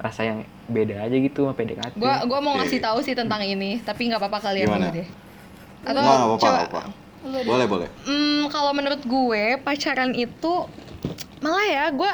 rasa 0.00 0.26
yang 0.26 0.38
beda 0.66 1.06
aja 1.06 1.16
gitu 1.16 1.46
sama 1.46 1.54
PDKT 1.54 1.94
Gua 2.00 2.26
gua 2.26 2.40
mau 2.42 2.58
ngasih 2.58 2.82
tahu 2.82 2.98
sih 3.04 3.14
tentang 3.14 3.40
ini, 3.46 3.78
tapi 3.84 4.10
nggak 4.10 4.18
apa-apa 4.18 4.50
kalian 4.50 4.66
Gimana? 4.66 4.90
deh. 4.90 5.06
Nggak, 5.84 5.92
nggak 5.94 6.16
apa-apa, 6.18 6.40
coba- 6.40 6.64
apa. 6.64 6.82
Boleh, 7.24 7.66
boleh. 7.66 7.88
Hmm, 8.04 8.48
kalau 8.48 8.72
menurut 8.72 9.00
gue 9.00 9.56
pacaran 9.58 10.12
itu 10.12 10.52
malah 11.40 11.64
ya 11.64 11.84
gue 11.88 12.12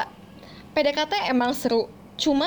PDKT 0.73 1.27
emang 1.27 1.51
seru. 1.51 1.87
Cuma 2.14 2.47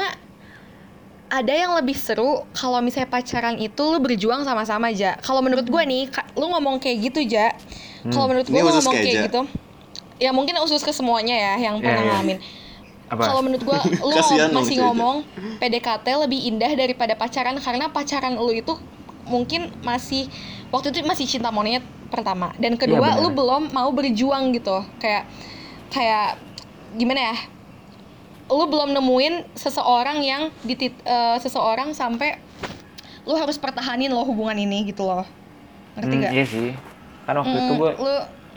ada 1.27 1.49
yang 1.49 1.73
lebih 1.73 1.97
seru 1.97 2.45
kalau 2.53 2.77
misalnya 2.79 3.09
pacaran 3.09 3.57
itu 3.57 3.81
lu 3.81 3.97
berjuang 3.97 4.43
sama-sama 4.43 4.87
aja. 4.87 5.17
Kalau 5.19 5.41
menurut 5.41 5.65
gue 5.65 5.83
nih, 5.83 6.03
lu 6.33 6.45
ngomong 6.47 6.77
kayak 6.77 7.09
gitu 7.09 7.19
aja. 7.25 7.51
Kalau 8.05 8.27
menurut 8.27 8.45
gue 8.45 8.53
lu 8.53 8.69
ngomong 8.69 8.93
kayak 8.93 9.05
kayak 9.05 9.25
gitu. 9.27 9.41
Ya 10.21 10.29
mungkin 10.29 10.55
khusus 10.57 10.79
ke 10.79 10.93
semuanya 10.93 11.33
ya 11.33 11.53
yang 11.67 11.75
Iya, 11.77 11.83
pernah 11.83 11.99
iya. 11.99 12.11
ngalamin. 12.13 12.39
apa 13.03 13.23
Kalau 13.27 13.41
menurut 13.43 13.61
gua 13.61 13.77
lu 14.07 14.15
masih 14.55 14.77
ngomong 14.79 15.21
PDKT 15.59 16.07
lebih 16.17 16.39
indah 16.47 16.71
daripada 16.71 17.13
pacaran 17.13 17.59
karena 17.59 17.91
pacaran 17.91 18.33
lu 18.33 18.49
itu 18.49 18.73
mungkin 19.25 19.71
masih 19.81 20.27
waktu 20.69 20.91
itu 20.91 21.03
masih 21.03 21.25
cinta 21.25 21.49
monyet 21.49 21.83
pertama. 22.07 22.51
Dan 22.55 22.75
kedua 22.75 22.99
Iya, 22.99 23.09
benar. 23.15 23.23
lu 23.23 23.29
belum 23.31 23.63
mau 23.71 23.89
berjuang 23.89 24.53
gitu. 24.53 24.81
Kayak 24.97 25.25
kayak 25.89 26.37
gimana 26.93 27.33
ya? 27.33 27.37
Lu 28.47 28.67
belum 28.67 28.91
nemuin 28.91 29.55
seseorang 29.55 30.21
yang 30.21 30.43
di 30.61 30.75
seseorang 31.39 31.91
sampai 31.91 32.37
lu 33.23 33.33
harus 33.33 33.55
pertahanin 33.55 34.11
lo 34.11 34.21
hubungan 34.21 34.53
ini 34.53 34.83
gitu 34.85 35.03
loh. 35.03 35.23
Ngerti 35.95 36.15
Hmm, 36.17 36.27
iya 36.29 36.45
sih. 36.45 36.71
Kan 37.23 37.39
waktu 37.39 37.55
itu 37.55 37.73
Mm, 37.73 37.79
gue 37.79 37.91
lu 37.97 38.15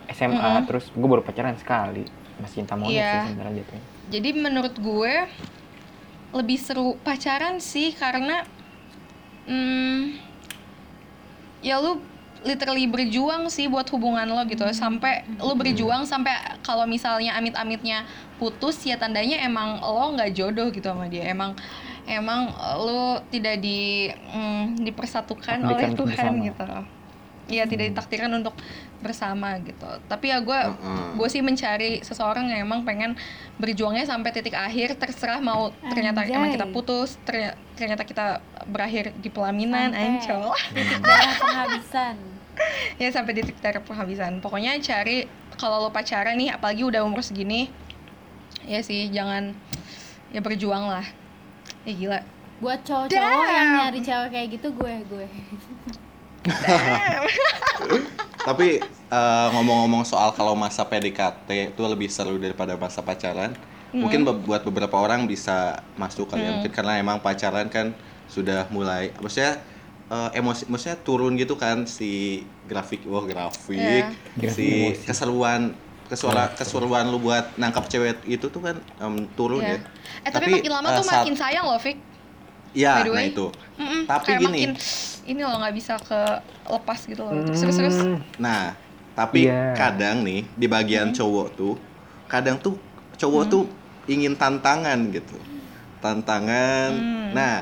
SMA 0.08 0.34
Mm-mm. 0.36 0.66
terus 0.66 0.90
gue 0.90 1.08
baru 1.08 1.22
pacaran 1.22 1.54
sekali. 1.54 2.02
Masih 2.36 2.60
cinta 2.60 2.74
monyet 2.74 2.98
Iya. 2.98 3.12
sih 3.22 3.30
sebenarnya 3.30 3.54
jatuhnya. 3.62 3.84
Jadi 4.06 4.30
menurut 4.34 4.74
gue 4.76 5.12
lebih 6.34 6.58
seru 6.58 6.98
pacaran 7.00 7.56
sih 7.58 7.90
karena 7.90 8.42
hmm, 9.46 10.18
ya 11.66 11.82
lu 11.82 11.98
literally 12.46 12.86
berjuang 12.86 13.50
sih 13.50 13.66
buat 13.66 13.90
hubungan 13.90 14.22
lo 14.30 14.38
gitu. 14.46 14.62
Sampai 14.70 15.26
lu 15.42 15.58
berjuang 15.58 16.06
sampai 16.06 16.62
kalau 16.62 16.86
misalnya 16.86 17.34
amit-amitnya 17.34 18.06
putus 18.38 18.78
ya 18.86 18.94
tandanya 18.94 19.42
emang 19.42 19.82
lo 19.82 20.14
nggak 20.14 20.30
jodoh 20.30 20.70
gitu 20.70 20.86
sama 20.86 21.10
dia. 21.10 21.26
Emang 21.26 21.58
emang 22.06 22.54
lu 22.78 23.18
tidak 23.34 23.58
di 23.58 24.06
mm, 24.14 24.78
dipersatukan 24.86 25.58
oleh 25.66 25.90
Tuhan 25.90 26.06
bersama. 26.06 26.46
gitu 26.46 26.95
ya 27.46 27.62
tidak 27.66 27.94
ditakdirkan 27.94 28.30
untuk 28.34 28.54
bersama 28.98 29.54
gitu. 29.62 29.86
Tapi 30.10 30.34
ya 30.34 30.42
gue 30.42 30.58
Heeh. 30.58 31.14
gue 31.14 31.28
sih 31.30 31.42
mencari 31.42 32.02
seseorang 32.02 32.50
yang 32.50 32.66
emang 32.66 32.82
pengen 32.82 33.14
berjuangnya 33.62 34.02
sampai 34.02 34.34
titik 34.34 34.54
akhir 34.54 34.98
terserah 34.98 35.38
mau 35.38 35.70
ternyata 35.94 36.26
emang 36.26 36.50
Anjay. 36.50 36.58
kita 36.58 36.66
putus 36.74 37.14
ternyata, 37.22 37.56
ternyata 37.78 38.02
kita 38.02 38.26
berakhir 38.66 39.14
di 39.22 39.30
pelaminan 39.30 39.94
Sampai. 39.94 40.06
ancol. 40.18 40.46
Titik 40.74 41.00
darah 41.02 41.34
penghabisan 41.38 42.16
ya 42.96 43.08
sampai 43.12 43.32
titik 43.36 43.56
darah 43.60 43.82
penghabisan. 43.84 44.40
Pokoknya 44.40 44.80
cari 44.80 45.28
kalau 45.60 45.86
lo 45.86 45.90
pacaran 45.92 46.36
nih 46.36 46.52
apalagi 46.52 46.82
udah 46.84 47.04
umur 47.04 47.20
segini 47.20 47.68
ya 48.66 48.80
sih 48.82 49.12
jangan 49.12 49.54
ya 50.34 50.40
berjuang 50.42 50.88
lah. 50.88 51.06
Ya 51.86 51.92
gila. 51.94 52.20
Buat 52.56 52.88
cowok-cowok 52.88 53.46
yang 53.52 53.68
nyari 53.76 54.00
cewek 54.00 54.28
kayak 54.32 54.48
gitu 54.56 54.68
gue 54.72 54.94
gue 55.12 55.26
Tapi 58.38 58.78
eh, 58.80 59.48
ngomong-ngomong 59.50 60.02
soal 60.02 60.30
kalau 60.32 60.54
masa 60.54 60.82
PDKT 60.82 61.48
itu 61.70 61.82
lebih 61.82 62.06
seru 62.06 62.36
daripada 62.36 62.74
masa 62.74 63.02
pacaran, 63.02 63.54
mungkin 63.92 64.22
be- 64.22 64.38
buat 64.40 64.62
beberapa 64.62 64.96
orang 64.96 65.26
bisa 65.26 65.78
masuk 65.94 66.30
kali 66.30 66.42
ya. 66.42 66.52
Mungkin 66.52 66.70
karena 66.70 66.96
emang 66.96 67.18
pacaran 67.18 67.66
kan 67.66 67.90
sudah 68.26 68.66
mulai, 68.68 69.10
maksudnya 69.16 69.58
eh, 70.06 70.30
emosi, 70.32 70.66
maksudnya 70.66 70.96
turun 70.96 71.34
gitu 71.34 71.54
kan 71.54 71.84
si 71.84 72.42
grafik, 72.64 73.02
wah 73.04 73.22
grafik, 73.22 74.06
Grafik 74.36 74.52
si 74.52 74.66
emosi. 74.92 75.02
keseruan 75.04 75.62
kesuara, 76.06 76.46
keseruan 76.52 77.10
lu 77.10 77.18
buat 77.18 77.50
nangkap 77.56 77.90
cewek 77.90 78.22
itu 78.24 78.46
tuh 78.46 78.62
kan 78.62 78.78
em, 78.96 79.26
turun 79.34 79.58
ya 79.58 79.74
ya. 79.74 79.78
eh 80.22 80.30
tapi, 80.30 80.54
makin 80.54 80.70
lama 80.72 80.86
eh, 80.86 80.94
tuh 80.94 81.02
saat- 81.02 81.18
makin 81.20 81.34
sayang 81.34 81.66
loh 81.66 81.74
Fik 81.76 81.98
Ya, 82.76 83.00
by 83.00 83.08
the 83.08 83.12
nah 83.16 83.24
itu. 83.24 83.46
Mm-mm, 83.80 84.00
Tapi 84.06 84.24
kayak 84.28 84.40
gini. 84.44 84.60
makin 84.62 84.72
ini 85.26 85.40
loh 85.42 85.54
nggak 85.60 85.74
bisa 85.76 85.94
ke 86.00 86.20
lepas 86.66 87.00
gitu 87.10 87.22
loh 87.24 87.34
terus 87.46 87.76
terus 87.76 87.96
Hmm, 87.98 88.20
Nah, 88.38 88.76
tapi 89.16 89.48
Iya. 89.48 89.74
kadang 89.74 90.16
nih 90.22 90.40
di 90.60 90.66
bagian 90.68 91.08
Hmm. 91.10 91.16
cowok 91.18 91.46
tuh, 91.58 91.74
kadang 92.28 92.56
tuh 92.60 92.74
cowok 93.16 93.44
tuh 93.52 93.62
ingin 94.06 94.36
tantangan 94.36 94.98
gitu, 95.16 95.36
tantangan. 96.02 96.90
Hmm. 96.92 97.34
Nah, 97.34 97.56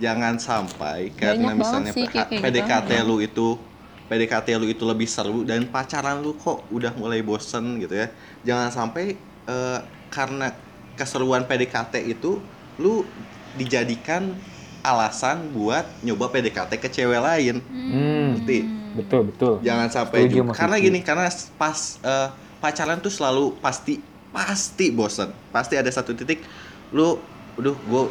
jangan 0.00 0.34
sampai 0.40 1.14
karena 1.14 1.52
Banyak 1.54 1.54
misalnya 1.54 1.92
sih 1.94 2.06
PDKT 2.42 2.90
gitu. 2.98 3.06
lu 3.08 3.16
itu 3.22 3.46
PDKT 4.08 4.48
lu 4.60 4.66
itu 4.68 4.84
lebih 4.84 5.08
seru 5.08 5.44
dan 5.48 5.60
pacaran 5.74 6.18
lu 6.24 6.34
kok 6.40 6.68
udah 6.76 6.92
mulai 7.00 7.20
bosen 7.28 7.78
gitu 7.82 7.94
ya. 8.02 8.06
Jangan 8.48 8.70
sampai 8.74 9.04
eh, 9.48 9.78
karena 10.10 10.46
keseruan 10.98 11.44
PDKT 11.48 11.94
itu 12.14 12.48
lu 12.82 13.14
dijadikan 13.54 14.22
alasan 14.84 15.48
buat 15.50 15.88
nyoba 16.04 16.28
PDKT 16.28 16.76
ke 16.76 16.88
cewek 16.92 17.18
lain. 17.18 17.64
hmm, 17.64 18.26
Ngerti? 18.36 18.58
betul 18.94 19.20
betul 19.26 19.52
Jangan 19.58 19.88
sampai 19.90 20.28
Setuju 20.28 20.36
juga. 20.44 20.52
Karena 20.54 20.76
gini, 20.78 21.00
karena 21.00 21.26
pas 21.56 21.78
eh, 21.98 22.28
pacaran 22.60 23.00
tuh 23.00 23.10
selalu 23.10 23.56
pasti 23.58 23.98
pasti 24.30 24.92
bosen. 24.92 25.32
Pasti 25.50 25.74
ada 25.74 25.88
satu 25.88 26.12
titik 26.12 26.44
lu 26.92 27.18
udah 27.54 27.74
gue 27.74 28.02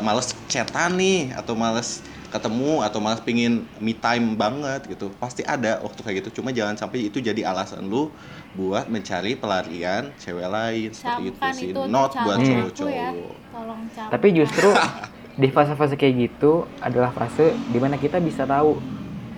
males 0.00 0.30
chatan 0.46 0.94
nih 0.94 1.34
atau 1.34 1.54
males 1.54 2.00
ketemu 2.30 2.78
atau 2.86 3.02
males 3.02 3.18
pingin 3.18 3.66
me 3.78 3.90
time 3.92 4.34
banget 4.34 4.86
gitu. 4.88 5.10
Pasti 5.18 5.42
ada 5.42 5.78
waktu 5.82 6.00
kayak 6.00 6.16
gitu. 6.24 6.40
Cuma 6.42 6.50
jangan 6.50 6.74
sampai 6.74 7.06
itu 7.06 7.18
jadi 7.18 7.46
alasan 7.46 7.86
lu 7.86 8.10
buat 8.50 8.90
mencari 8.90 9.38
pelarian 9.38 10.10
cewek 10.18 10.48
lain 10.48 10.90
seperti 10.90 11.22
itu 11.30 11.38
sih. 11.54 11.70
itu 11.70 11.78
tuh 11.78 11.86
Not 11.86 12.10
buat 12.18 12.38
ya 12.42 12.66
cowok-cowok. 12.66 13.30
tolong 13.54 13.80
camkan 13.94 14.10
tapi 14.10 14.26
justru 14.34 14.68
di 15.36 15.48
fase-fase 15.48 15.94
kayak 15.94 16.14
gitu 16.30 16.66
adalah 16.80 17.10
fase 17.10 17.54
di 17.70 17.78
mana 17.78 17.94
kita 17.94 18.18
bisa 18.18 18.44
tahu 18.44 18.80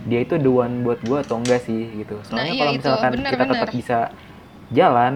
dia 0.03 0.25
itu 0.25 0.35
the 0.35 0.51
one 0.51 0.83
buat 0.83 0.99
gue 1.01 1.19
atau 1.21 1.39
enggak 1.39 1.63
sih 1.63 1.87
gitu 1.95 2.19
soalnya 2.27 2.51
iya 2.51 2.61
kalau 2.61 2.73
misalkan 2.75 3.11
benar, 3.15 3.31
kita 3.31 3.45
tetap 3.47 3.69
benar. 3.69 3.79
bisa 3.79 3.99
jalan 4.73 5.13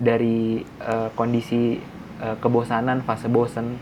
dari 0.00 0.40
eh, 0.64 1.08
kondisi 1.14 1.78
eh, 2.18 2.36
kebosanan 2.40 3.04
fase 3.04 3.28
bosen 3.28 3.76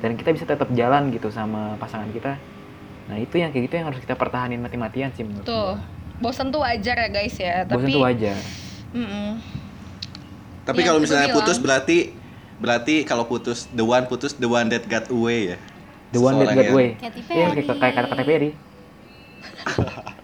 dan 0.00 0.16
kita 0.16 0.32
bisa 0.32 0.48
tetap 0.48 0.72
jalan 0.72 1.12
gitu 1.12 1.28
sama 1.28 1.76
pasangan 1.76 2.08
kita 2.10 2.34
nah 3.06 3.16
itu 3.18 3.36
yang 3.36 3.50
kayak 3.50 3.68
gitu 3.68 3.74
yang 3.78 3.86
harus 3.90 4.00
kita 4.00 4.14
pertahanin 4.14 4.58
mati-matian 4.58 5.12
sih 5.12 5.22
menurut 5.22 5.44
tuh 5.44 5.76
gua. 5.76 5.82
bosan 6.18 6.50
tuh 6.50 6.62
wajar 6.62 6.96
ya 6.96 7.08
guys 7.10 7.36
ya 7.36 7.62
bosen 7.62 7.86
tapi 7.86 7.94
tuh 7.94 8.02
wajar 8.02 8.38
Mm-mm. 8.90 9.30
Tapi 10.60 10.82
Iya, 10.82 10.86
kalau 10.86 10.98
itu 11.00 11.04
misalnya 11.08 11.28
bilang. 11.30 11.38
putus 11.40 11.58
berarti 11.58 11.96
berarti 12.60 13.02
kalau 13.02 13.24
putus 13.24 13.64
the 13.70 13.82
one 13.82 14.04
putus 14.04 14.36
the 14.36 14.44
one 14.44 14.68
that 14.68 14.84
got 14.84 15.08
away 15.08 15.50
ya. 15.50 15.58
the 16.10 16.20
one 16.20 16.36
that 16.36 16.52
got 16.52 16.60
yang- 16.60 16.74
away 16.74 16.88
Katy 16.94 17.20
Iya, 17.22 17.46
kayak 17.56 17.66
kayak 17.72 17.94
kata-kata 17.96 18.22
Perry 18.22 18.50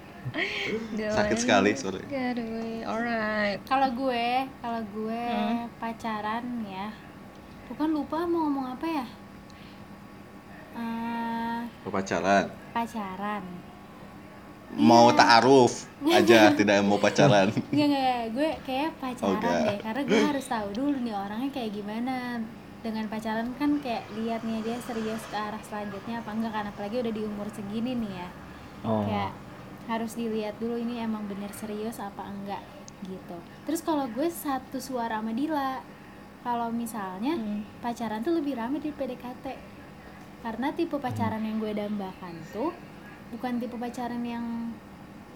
Sakit 1.17 1.39
sekali, 1.39 1.73
sorry. 1.73 2.03
Away, 2.05 2.85
alright. 2.85 3.57
kalau 3.65 3.89
gue 3.89 4.29
kalau 4.61 4.83
gue 4.85 5.25
Hmm. 5.25 5.65
pacaran 5.79 6.45
ya 6.67 6.93
bukan 7.67 7.89
lupa 7.91 8.23
mau 8.23 8.45
ngomong 8.45 8.77
apa 8.77 8.87
ya 8.87 9.07
Eh, 10.77 11.61
Pacaran. 11.89 12.53
pacaran 12.71 13.41
Mau 14.75 15.15
ta'aruf 15.15 15.87
aja, 16.11 16.51
tidak 16.59 16.83
mau 16.83 16.99
pacaran. 16.99 17.55
Enggak, 17.71 17.87
enggak, 17.87 18.23
gue 18.35 18.51
kayak 18.67 18.91
pacaran 18.99 19.39
enggak. 19.39 19.55
deh 19.63 19.79
Karena 19.81 20.03
gue 20.03 20.21
harus 20.35 20.47
tahu 20.51 20.69
dulu 20.75 20.97
nih 21.01 21.15
orangnya 21.15 21.51
kayak 21.55 21.71
gimana. 21.71 22.43
Dengan 22.83 23.07
pacaran 23.11 23.51
kan 23.59 23.83
kayak 23.83 24.07
lihat 24.15 24.47
nih 24.47 24.63
dia 24.63 24.77
serius 24.83 25.23
ke 25.27 25.35
arah 25.35 25.59
selanjutnya 25.63 26.23
apa 26.23 26.31
enggak 26.35 26.53
Kan? 26.55 26.67
Apalagi 26.71 26.97
udah 27.03 27.13
di 27.15 27.23
umur 27.23 27.47
segini 27.55 27.95
nih 27.95 28.13
ya. 28.19 28.29
Oh. 28.83 29.03
Kayak 29.07 29.33
harus 29.87 30.19
dilihat 30.19 30.59
dulu 30.59 30.75
ini 30.77 30.99
emang 30.99 31.31
bener 31.31 31.51
serius 31.55 32.03
apa 32.03 32.27
enggak 32.27 32.63
gitu. 33.07 33.39
Terus 33.67 33.81
kalau 33.87 34.11
gue 34.11 34.27
satu 34.27 34.83
suara 34.83 35.23
sama 35.23 35.31
Dila 35.31 35.79
Kalau 36.47 36.71
misalnya 36.71 37.35
Hmm. 37.35 37.67
pacaran 37.83 38.23
tuh 38.23 38.39
lebih 38.39 38.55
rame 38.55 38.79
di 38.79 38.95
PDKT 38.95 39.59
karena 40.47 40.71
tipe 40.71 40.95
pacaran 40.95 41.43
yang 41.43 41.59
gue 41.59 41.75
dambakan 41.75 42.39
tuh 42.55 42.71
bukan 43.29 43.53
tipe 43.57 43.75
pacaran 43.75 44.21
yang 44.21 44.71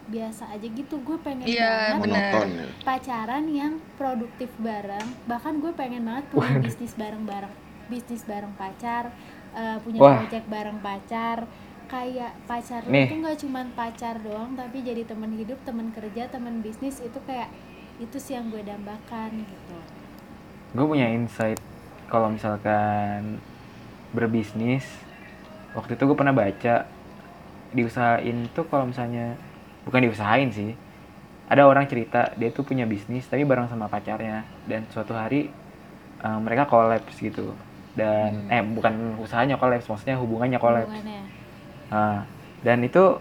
biasa 0.06 0.50
aja 0.50 0.66
gitu 0.66 0.98
gue 0.98 1.16
pengen 1.20 1.46
Iya, 1.46 1.94
banget. 1.94 2.02
Monoton 2.02 2.48
ya. 2.50 2.66
pacaran 2.82 3.44
yang 3.46 3.72
produktif 3.94 4.50
bareng 4.56 5.06
bahkan 5.24 5.56
gue 5.56 5.70
pengen 5.70 6.02
banget 6.02 6.24
punya 6.28 6.58
bisnis 6.58 6.92
bareng-bareng 6.94 7.54
bisnis 7.86 8.22
bareng 8.22 8.50
pacar 8.54 9.14
eh, 9.52 9.78
punya 9.80 9.98
Wah. 9.98 10.18
project 10.20 10.46
bareng 10.46 10.78
pacar 10.78 11.46
kayak 11.86 12.32
pacar 12.44 12.82
Nih. 12.84 13.06
tuh 13.06 13.18
nggak 13.18 13.38
cuman 13.40 13.66
pacar 13.72 14.18
doang 14.18 14.54
tapi 14.54 14.78
jadi 14.80 15.02
teman 15.02 15.30
hidup 15.32 15.58
teman 15.60 15.90
kerja 15.90 16.26
teman 16.26 16.58
bisnis 16.58 16.98
itu 16.98 17.18
kayak 17.20 17.50
itu 17.98 18.16
sih 18.16 18.34
yang 18.34 18.46
gue 18.46 18.62
dambakan 18.62 19.30
gitu 19.40 19.76
gue 20.70 20.86
punya 20.86 21.06
insight 21.08 21.58
kalau 22.06 22.30
misalkan 22.30 23.38
berbisnis 24.10 24.86
waktu 25.72 25.94
itu 25.94 26.02
gue 26.04 26.16
pernah 26.16 26.30
baca 26.32 26.86
diusahain 27.70 28.50
tuh 28.52 28.66
kalau 28.66 28.88
misalnya 28.88 29.38
bukan 29.86 30.06
diusahain 30.06 30.50
sih. 30.50 30.74
Ada 31.50 31.66
orang 31.66 31.90
cerita 31.90 32.30
dia 32.38 32.54
tuh 32.54 32.62
punya 32.62 32.86
bisnis 32.86 33.26
tapi 33.26 33.42
bareng 33.42 33.66
sama 33.66 33.90
pacarnya. 33.90 34.46
Dan 34.66 34.86
suatu 34.90 35.14
hari 35.14 35.50
eh, 36.22 36.38
mereka 36.42 36.70
kolaps 36.70 37.18
gitu. 37.18 37.54
Dan 37.94 38.46
eh 38.46 38.62
bukan 38.62 39.18
usahanya 39.18 39.58
kolaps 39.58 39.90
maksudnya 39.90 40.14
hubungannya 40.18 40.58
kolaps 40.62 40.90
Hubungannya. 40.90 41.22
Nah, 41.90 42.22
dan 42.62 42.78
itu 42.86 43.18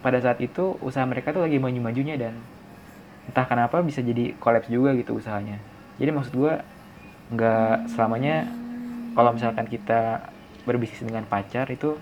pada 0.00 0.16
saat 0.24 0.40
itu 0.40 0.80
usaha 0.80 1.04
mereka 1.04 1.36
tuh 1.36 1.44
lagi 1.44 1.60
maju-majunya 1.60 2.16
dan 2.16 2.32
entah 3.28 3.44
kenapa 3.44 3.84
bisa 3.84 4.00
jadi 4.00 4.32
kolaps 4.40 4.72
juga 4.72 4.96
gitu 4.96 5.20
usahanya. 5.20 5.60
Jadi 6.00 6.10
maksud 6.16 6.32
gua 6.32 6.64
nggak 7.30 7.92
selamanya 7.92 8.48
kalau 9.12 9.36
misalkan 9.36 9.68
kita 9.68 10.32
berbisnis 10.64 11.04
dengan 11.04 11.28
pacar 11.28 11.68
itu 11.68 12.00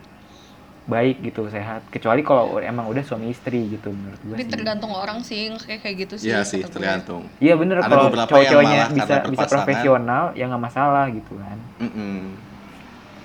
baik 0.89 1.21
gitu 1.23 1.47
sehat 1.47 1.85
kecuali 1.87 2.21
kalau 2.21 2.57
emang 2.59 2.89
udah 2.89 3.01
suami 3.01 3.29
istri 3.29 3.69
gitu 3.69 3.89
menurut 3.89 4.17
gua 4.23 4.35
Tapi 4.35 4.43
sih. 4.43 4.51
tergantung 4.51 4.89
orang 4.91 5.21
sih 5.21 5.53
kayak 5.55 5.81
kayak 5.81 5.97
gitu 6.03 6.15
sih. 6.17 6.29
Iya 6.29 6.41
sih, 6.43 6.61
gue. 6.61 6.73
tergantung. 6.73 7.29
Iya 7.39 7.55
bener 7.55 7.77
Ada 7.79 7.87
kalau 7.87 8.05
cowok-cowoknya 8.25 8.81
bisa 8.91 9.15
bisa 9.29 9.47
profesional 9.47 10.25
ya 10.33 10.45
nggak 10.47 10.65
masalah 10.65 11.05
gitu 11.09 11.37
kan. 11.37 11.59
Mm-mm. 11.79 12.33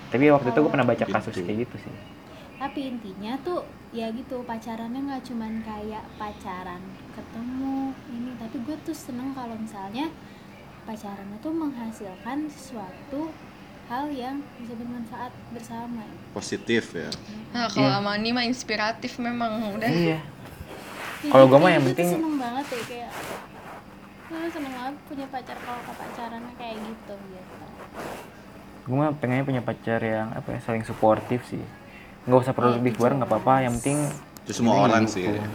Tapi 0.10 0.30
waktu 0.30 0.48
itu 0.48 0.60
gue 0.60 0.70
pernah 0.70 0.86
baca 0.86 1.02
Gitu. 1.02 1.10
kasus 1.10 1.36
kayak 1.36 1.58
gitu 1.64 1.78
sih. 1.82 1.96
tapi 2.54 2.88
intinya 2.88 3.36
tuh 3.40 3.60
ya 3.92 4.08
gitu 4.10 4.40
pacarannya 4.42 5.04
nggak 5.04 5.24
cuman 5.26 5.60
kayak 5.62 6.00
pacaran 6.16 6.80
ketemu 7.12 7.76
ini 8.08 8.32
tapi 8.38 8.56
gue 8.58 8.76
tuh 8.82 8.96
seneng 8.96 9.32
kalau 9.32 9.52
misalnya 9.54 10.08
pacarannya 10.82 11.38
tuh 11.38 11.52
menghasilkan 11.52 12.48
sesuatu 12.48 13.36
hal 13.94 14.10
yang 14.10 14.42
bisa 14.58 14.74
bermanfaat 14.74 15.30
bersama 15.54 16.02
Positif 16.34 16.84
ya. 16.92 17.14
Nah, 17.52 17.70
kalau 17.70 17.86
Iya. 17.88 18.02
Amani 18.02 18.30
mah 18.32 18.42
inspiratif 18.44 19.22
memang 19.22 19.70
udah. 19.72 19.86
Iya. 19.86 20.18
Ya, 21.22 21.30
Kalau 21.30 21.46
gua 21.46 21.60
mah 21.60 21.72
yang 21.72 21.86
gue 21.86 21.94
penting- 21.94 22.10
seneng 22.12 22.36
banget 22.36 22.66
ya 22.68 22.82
kayak 22.84 23.12
gue 24.26 24.50
seneng 24.50 24.74
banget 24.74 24.96
punya 25.06 25.26
pacar 25.30 25.58
kalau 25.62 25.80
ke 25.80 25.94
pacarannya 25.94 26.54
kayak 26.58 26.76
gitu 26.82 27.14
gitu 27.14 27.66
gue 28.84 28.96
mah 28.98 29.14
pengennya 29.14 29.46
punya 29.46 29.62
pacar 29.62 30.02
yang 30.02 30.34
apa 30.34 30.50
ya 30.50 30.60
saling 30.60 30.82
suportif 30.82 31.46
sih 31.46 31.62
nggak 32.26 32.40
usah 32.42 32.52
produktif 32.52 32.98
bareng 32.98 33.22
nggak 33.22 33.30
apa-apa 33.30 33.54
yang 33.62 33.78
penting 33.78 34.10
Itu 34.44 34.52
semua 34.58 34.84
orang 34.84 35.06
gitu. 35.06 35.14
sih. 35.14 35.24
ya. 35.30 35.46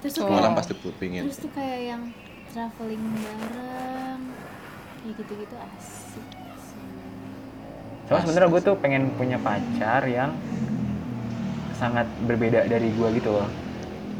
terus 0.00 0.12
Semua 0.14 0.26
kayak 0.26 0.40
orang 0.40 0.52
pasti 0.56 0.72
pingin. 0.96 1.22
terus 1.22 1.38
tuh 1.38 1.52
kayak 1.52 1.80
yang 1.86 2.02
traveling 2.48 3.04
bareng 3.14 4.20
kayak 4.96 5.14
gitu-gitu 5.14 5.54
asik 5.54 6.26
Soalnya 8.06 8.22
sebenarnya 8.24 8.50
gue 8.50 8.62
tuh 8.62 8.76
pengen 8.78 9.02
punya 9.14 9.38
pacar 9.38 10.06
yang 10.06 10.30
sangat 11.76 12.06
berbeda 12.24 12.64
dari 12.64 12.88
gue 12.88 13.08
gitu 13.18 13.30
loh. 13.32 13.48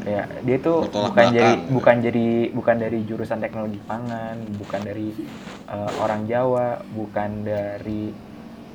Kayak 0.03 0.27
dia 0.45 0.57
tuh 0.61 0.77
Bertolak 0.87 1.09
bukan 1.11 1.25
jadi 1.33 1.51
bukan 1.67 1.95
jadi 1.99 2.27
bukan 2.53 2.75
dari 2.77 2.99
jurusan 3.03 3.39
teknologi 3.39 3.79
pangan, 3.83 4.35
bukan 4.55 4.81
dari 4.83 5.07
eh, 5.67 5.91
orang 5.99 6.21
Jawa, 6.25 6.79
bukan 6.93 7.29
dari 7.43 8.11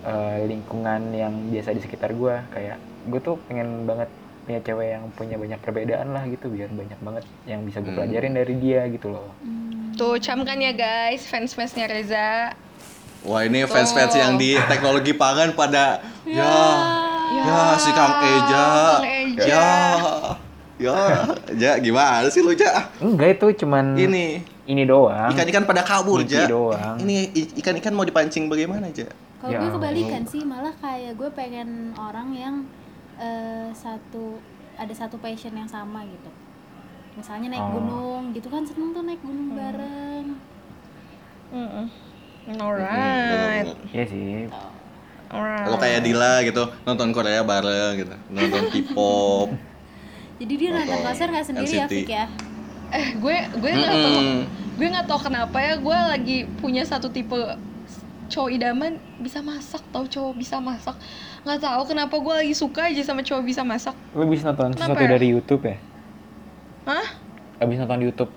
eh, 0.02 0.38
lingkungan 0.44 1.14
yang 1.14 1.32
biasa 1.48 1.72
di 1.72 1.80
sekitar 1.80 2.12
gue. 2.12 2.34
Kayak 2.50 2.76
gue 3.08 3.20
tuh 3.22 3.36
pengen 3.46 3.84
banget 3.84 4.08
punya 4.42 4.58
cewek 4.58 4.88
yang 4.90 5.04
punya 5.14 5.36
banyak 5.38 5.60
perbedaan 5.62 6.08
lah 6.10 6.26
gitu 6.26 6.50
biar 6.50 6.66
banyak 6.68 6.98
banget 6.98 7.24
yang 7.46 7.62
bisa 7.62 7.78
gue 7.78 7.94
Hmm. 7.94 8.00
pelajarin 8.02 8.34
dari 8.34 8.54
dia 8.58 8.82
gitu 8.90 9.14
loh. 9.14 9.30
Tuh 9.94 10.18
camkan 10.18 10.58
ya 10.58 10.72
guys, 10.74 11.22
fans-fansnya 11.28 11.86
Reza. 11.86 12.56
Wah 13.22 13.42
ini 13.42 13.62
fans-fans 13.64 14.12
yang 14.12 14.34
di 14.34 14.58
teknologi 14.66 15.14
pangan 15.14 15.54
pada 15.54 16.02
ya 16.24 16.52
ya, 17.32 17.78
si 17.78 17.90
Kang 17.90 18.18
Eja 18.18 18.66
Kang 18.98 19.06
Eja. 19.06 19.46
ya 19.46 19.66
ya 20.76 20.96
ja 21.54 21.70
gimana 21.78 22.26
sih 22.26 22.42
lu 22.42 22.50
ja 22.52 22.90
Enggak 22.98 23.38
itu 23.38 23.62
cuman 23.62 23.94
ini 23.94 24.42
ini 24.64 24.82
doang. 24.82 25.30
ikan-ikan 25.30 25.62
pada 25.62 25.82
kabur 25.82 26.22
ja 26.24 26.46
doang. 26.46 26.98
ini 26.98 27.30
ikan-ikan 27.56 27.90
mau 27.90 28.02
dipancing 28.02 28.46
bagaimana 28.46 28.90
ja 28.90 29.06
Kalau 29.38 29.50
Ya 29.50 29.58
gue 29.58 29.70
kebalikan 29.72 30.22
sih, 30.22 30.46
malah 30.46 30.70
kayak 30.76 31.18
gue 31.18 31.26
pengen 31.32 31.68
orang 31.94 32.30
yang 32.30 32.54
eh, 33.16 33.70
satu 33.72 34.38
ada 34.72 34.94
satu 34.94 35.18
passion 35.18 35.50
yang 35.52 35.66
sama 35.66 36.06
gitu. 36.06 36.30
Misalnya 37.12 37.50
naik 37.50 37.60
Oh. 37.60 37.74
gunung, 37.74 38.22
gitu 38.30 38.46
kan 38.46 38.62
seneng 38.62 38.94
tuh 38.94 39.02
naik 39.02 39.18
gunung 39.18 39.50
bareng. 39.52 40.26
Mm-mm. 41.50 41.86
Alright, 42.44 43.66
Iya 43.88 44.04
sih. 44.04 44.50
alright. 45.28 45.64
kalau 45.64 45.78
kayak 45.78 46.00
Dila 46.02 46.42
gitu 46.42 46.62
nonton 46.82 47.08
Korea 47.10 47.40
bareng 47.40 47.92
gitu 47.96 48.14
nonton 48.28 48.62
K-pop 48.68 49.48
Jadi 50.36 50.54
dia 50.56 50.70
nonton 50.72 50.98
konser 51.00 51.26
nggak 51.28 51.46
sendiri 51.46 51.70
ya, 51.70 51.86
NCT. 51.86 51.94
Fik 51.96 52.10
ya? 52.10 52.26
Eh, 52.90 53.06
gue 53.14 53.36
gue 53.54 53.70
nggak 53.72 53.94
tahu. 53.94 54.18
Mm-mm. 54.18 54.40
Gue 54.74 54.86
nggak 54.86 55.06
tahu 55.06 55.20
kenapa 55.22 55.56
ya 55.56 55.74
gue 55.76 55.96
lagi 56.08 56.36
punya 56.56 56.82
satu 56.82 57.06
tipe 57.08 57.38
cowok 58.26 58.50
idaman 58.50 58.92
bisa 59.16 59.38
masak 59.38 59.80
tau 59.88 60.02
cowok 60.02 60.34
bisa 60.34 60.56
masak 60.58 60.96
nggak 61.42 61.60
tahu 61.60 61.82
kenapa 61.86 62.16
gue 62.16 62.34
lagi 62.34 62.54
suka 62.54 62.88
aja 62.88 63.02
sama 63.02 63.20
cowok 63.20 63.44
bisa 63.44 63.62
masak 63.62 63.92
Lu 64.10 64.26
bisa 64.26 64.50
nonton 64.50 64.72
Kenapa 64.72 64.82
sesuatu 64.90 65.04
ya? 65.04 65.10
dari 65.10 65.26
YouTube 65.28 65.62
ya? 65.62 65.76
Hah? 66.84 67.06
Abis 67.58 67.76
nonton 67.78 68.00
YouTube 68.02 68.32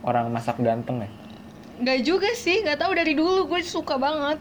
orang 0.00 0.30
masak 0.30 0.56
ganteng 0.58 1.02
ya? 1.02 1.10
Nggak 1.80 1.98
juga 2.02 2.28
sih 2.32 2.60
nggak 2.60 2.78
tahu 2.78 2.92
dari 2.92 3.12
dulu 3.12 3.44
gue 3.46 3.60
suka 3.60 3.96
banget 3.96 4.36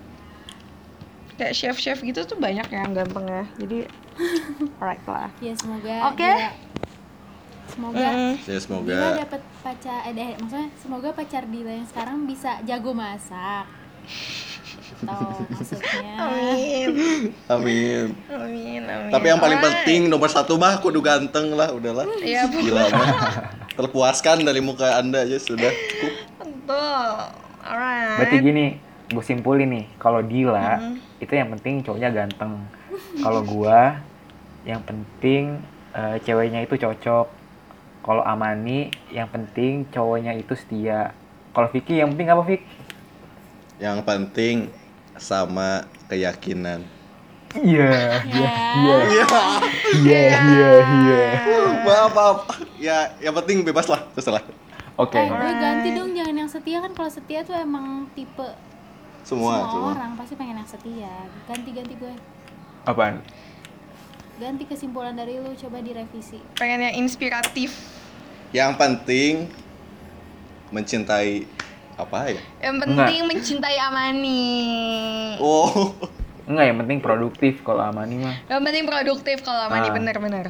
kayak 1.33 1.53
chef 1.53 1.75
chef 1.75 1.99
gitu 1.99 2.23
tuh 2.23 2.35
banyak 2.35 2.67
yang 2.67 2.91
ganteng 2.91 3.23
ya 3.23 3.43
jadi 3.55 3.77
alright 4.79 5.03
lah 5.05 5.31
Ya 5.39 5.53
semoga 5.53 5.95
Oke. 6.09 6.19
Dila- 6.25 6.55
semoga 7.69 7.95
Mm. 8.01 8.33
ya 8.35 8.43
Dila 8.43 8.59
semoga 8.59 8.99
dapet 9.15 9.41
pacar, 9.59 9.99
eh, 10.03 10.11
deh, 10.11 10.29
maksudnya 10.35 10.67
semoga 10.75 11.09
pacar 11.11 11.43
Dila 11.45 11.71
yang 11.71 11.85
sekarang 11.85 12.25
bisa 12.25 12.59
jago 12.61 12.91
masak. 12.91 13.65
Tahu 14.99 15.47
maksudnya? 15.47 16.11
amin 16.17 16.89
amin 17.53 18.07
amin 18.27 18.81
amin 18.83 19.09
tapi 19.09 19.25
yang 19.25 19.39
paling 19.39 19.55
Alright. 19.55 19.85
penting 19.85 20.01
nomor 20.05 20.27
satu 20.27 20.55
mah 20.55 20.75
kudu 20.77 20.99
ganteng 20.99 21.53
lah 21.53 21.69
udahlah 21.69 22.03
Iya, 22.19 22.51
Bu. 22.51 22.59
gila 22.59 22.83
mah 22.89 23.09
terpuaskan 23.71 24.43
dari 24.43 24.59
muka 24.59 24.99
anda 24.99 25.21
aja 25.21 25.37
sudah 25.37 25.71
cukup 25.71 26.08
betul 26.69 27.09
alright 27.65 28.21
Berarti 28.21 28.37
gini, 28.45 28.65
gue 29.09 29.23
simpulin 29.25 29.73
nih, 29.73 29.85
kalau 29.97 30.21
Dila 30.21 30.93
itu 31.17 31.33
yang 31.33 31.49
penting 31.57 31.81
cowoknya 31.81 32.13
ganteng. 32.13 32.61
Kalau 33.25 33.41
gua 33.43 33.99
yang 34.63 34.79
penting 34.85 35.59
eh, 35.97 36.15
ceweknya 36.21 36.63
itu 36.63 36.77
cocok. 36.77 37.27
Kalau 38.05 38.23
Amani 38.23 38.93
yang 39.11 39.27
penting 39.27 39.87
cowoknya 39.89 40.37
itu 40.37 40.55
setia. 40.55 41.11
Kalau 41.51 41.67
Vicky 41.73 41.99
yang 41.99 42.13
penting 42.15 42.29
apa 42.31 42.43
Vick? 42.47 42.63
yang 43.79 44.03
penting 44.03 44.67
sama 45.15 45.87
keyakinan 46.11 46.83
Iya, 47.55 48.21
iya, 48.29 48.51
iya, 48.77 48.95
iya 49.09 49.25
iya, 50.05 50.21
iya, 50.37 50.69
iya. 50.85 51.23
maaf 51.81 52.11
maaf 52.13 52.39
ya 52.77 53.09
yang 53.23 53.33
penting 53.39 53.63
bebas 53.65 53.89
lah 53.89 54.03
terserah 54.13 54.43
Oke, 54.99 55.15
Eh, 55.15 55.25
gue 55.25 55.51
ganti 55.55 55.89
dong 55.93 56.11
jangan 56.11 56.35
yang 56.35 56.49
setia 56.49 56.77
kan 56.77 56.91
kalau 56.91 57.07
setia 57.07 57.39
tuh 57.41 57.55
emang 57.55 57.85
tipe 58.11 58.43
semua 59.21 59.55
semua 59.55 59.63
semua 59.65 59.89
orang 59.93 60.11
pasti 60.13 60.33
pengen 60.35 60.57
yang 60.57 60.67
setia. 60.67 61.13
Ganti-ganti 61.45 61.95
gue. 61.95 62.13
apaan? 62.81 63.23
Ganti 64.35 64.63
kesimpulan 64.65 65.13
dari 65.13 65.35
lu 65.35 65.51
coba 65.53 65.79
direvisi. 65.79 66.39
pengen 66.55 66.79
yang 66.81 66.95
inspiratif 66.97 67.71
yang 68.49 68.73
penting 68.73 69.47
mencintai 70.69 71.43
apa 71.95 72.29
ya 72.29 72.41
yang 72.61 72.79
penting 72.79 73.19
mencintai 73.25 73.77
Amani 73.77 74.55
oh 75.37 75.91
Enggak, 76.43 76.65
yang 76.65 76.77
penting 76.77 76.97
produktif 76.99 77.61
kalau 77.61 77.83
Amani 77.83 78.15
mah. 78.17 78.35
yang 78.47 78.63
penting 78.63 78.83
produktif 78.83 79.43
kalau 79.43 79.69
Amani 79.69 79.85
Ah. 79.85 79.93
bener-bener 79.93 80.47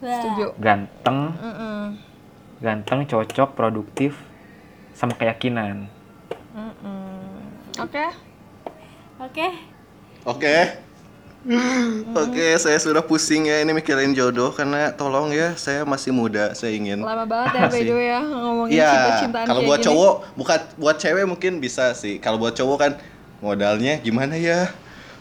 Wah. 0.00 0.10
setuju 0.10 0.46
Ganteng, 0.56 1.18
Mm-mm. 1.32 1.84
Ganteng, 2.60 3.08
cocok, 3.08 3.56
produktif, 3.56 4.16
sama 4.92 5.16
keyakinan. 5.16 5.88
Oke 7.80 8.04
Oke. 9.20 9.48
oke 10.20 10.56
oke 12.12 12.46
saya 12.60 12.76
sudah 12.76 13.00
pusing 13.00 13.48
ya 13.48 13.64
ini 13.64 13.72
mikirin 13.72 14.12
jodoh 14.12 14.52
karena 14.52 14.92
tolong 14.92 15.32
ya 15.32 15.56
saya 15.56 15.88
masih 15.88 16.12
muda 16.12 16.52
saya 16.52 16.76
ingin 16.76 17.00
lama 17.00 17.24
banget 17.24 17.56
ya 17.56 17.64
by 17.72 17.80
the 17.80 17.94
way 17.96 18.06
ya 18.12 18.20
ngomongin 18.20 18.76
Iya, 18.76 18.90
cinta-cintaan 18.92 19.44
kalau 19.48 19.60
buat 19.64 19.80
gini. 19.80 19.86
cowok, 19.88 20.14
bukan 20.36 20.58
buat 20.76 20.96
cewek 21.00 21.24
mungkin 21.24 21.52
bisa 21.56 21.96
sih. 21.96 22.20
Kalau 22.20 22.36
buat 22.36 22.52
cowok 22.52 22.76
kan 22.76 22.92
modalnya 23.40 23.96
gimana 24.04 24.36
ya? 24.36 24.68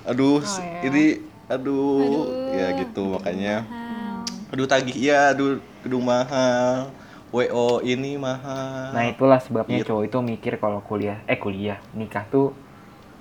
Aduh, 0.03 0.43
Oh, 0.43 0.59
iya. 0.59 0.83
ini 0.83 1.05
aduh, 1.47 2.03
Aduh. 2.03 2.51
ya 2.51 2.67
gitu 2.83 3.03
makanya. 3.15 3.55
Mahal. 3.63 4.51
Aduh 4.51 4.67
tagih 4.67 4.97
ya, 4.99 5.31
aduh 5.31 5.63
gedung 5.87 6.03
mahal. 6.03 6.91
WO 7.29 7.79
ini 7.81 8.17
mahal. 8.17 8.89
Nah 8.89 9.03
itulah 9.05 9.37
sebabnya 9.37 9.79
Gitu. 9.79 9.93
cowok 9.93 10.03
itu 10.03 10.17
mikir 10.19 10.53
kalau 10.57 10.81
kuliah, 10.81 11.21
eh 11.25 11.37
kuliah, 11.37 11.77
nikah 11.93 12.25
tuh 12.25 12.51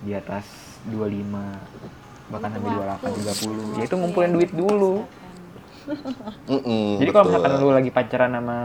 di 0.01 0.13
atas 0.13 0.45
25 0.87 1.61
bahkan 2.29 2.49
sampai 2.51 2.71
waktu. 2.71 3.09
28 3.09 3.19
30 3.19 3.49
Butuh 3.49 3.75
ya 3.75 3.83
itu 3.83 3.95
ngumpulin 3.95 4.31
duit 4.31 4.51
dulu 4.51 4.95
mempersiapkan. 5.03 5.33
Mm-mm, 6.53 6.89
jadi 7.01 7.11
kalau 7.11 7.25
misalkan 7.27 7.53
lu 7.57 7.69
lagi 7.71 7.91
pacaran 7.91 8.31
sama 8.31 8.59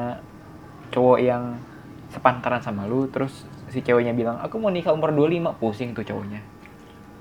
cowok 0.89 1.19
yang 1.19 1.43
sepantaran 2.09 2.59
sama 2.59 2.83
lu 2.83 3.07
terus 3.07 3.31
si 3.67 3.79
ceweknya 3.79 4.11
bilang 4.11 4.37
aku 4.37 4.55
mau 4.55 4.69
nikah 4.69 4.91
umur 4.91 5.09
25 5.09 5.55
pusing 5.57 5.89
tuh 5.91 6.03
cowoknya 6.03 6.43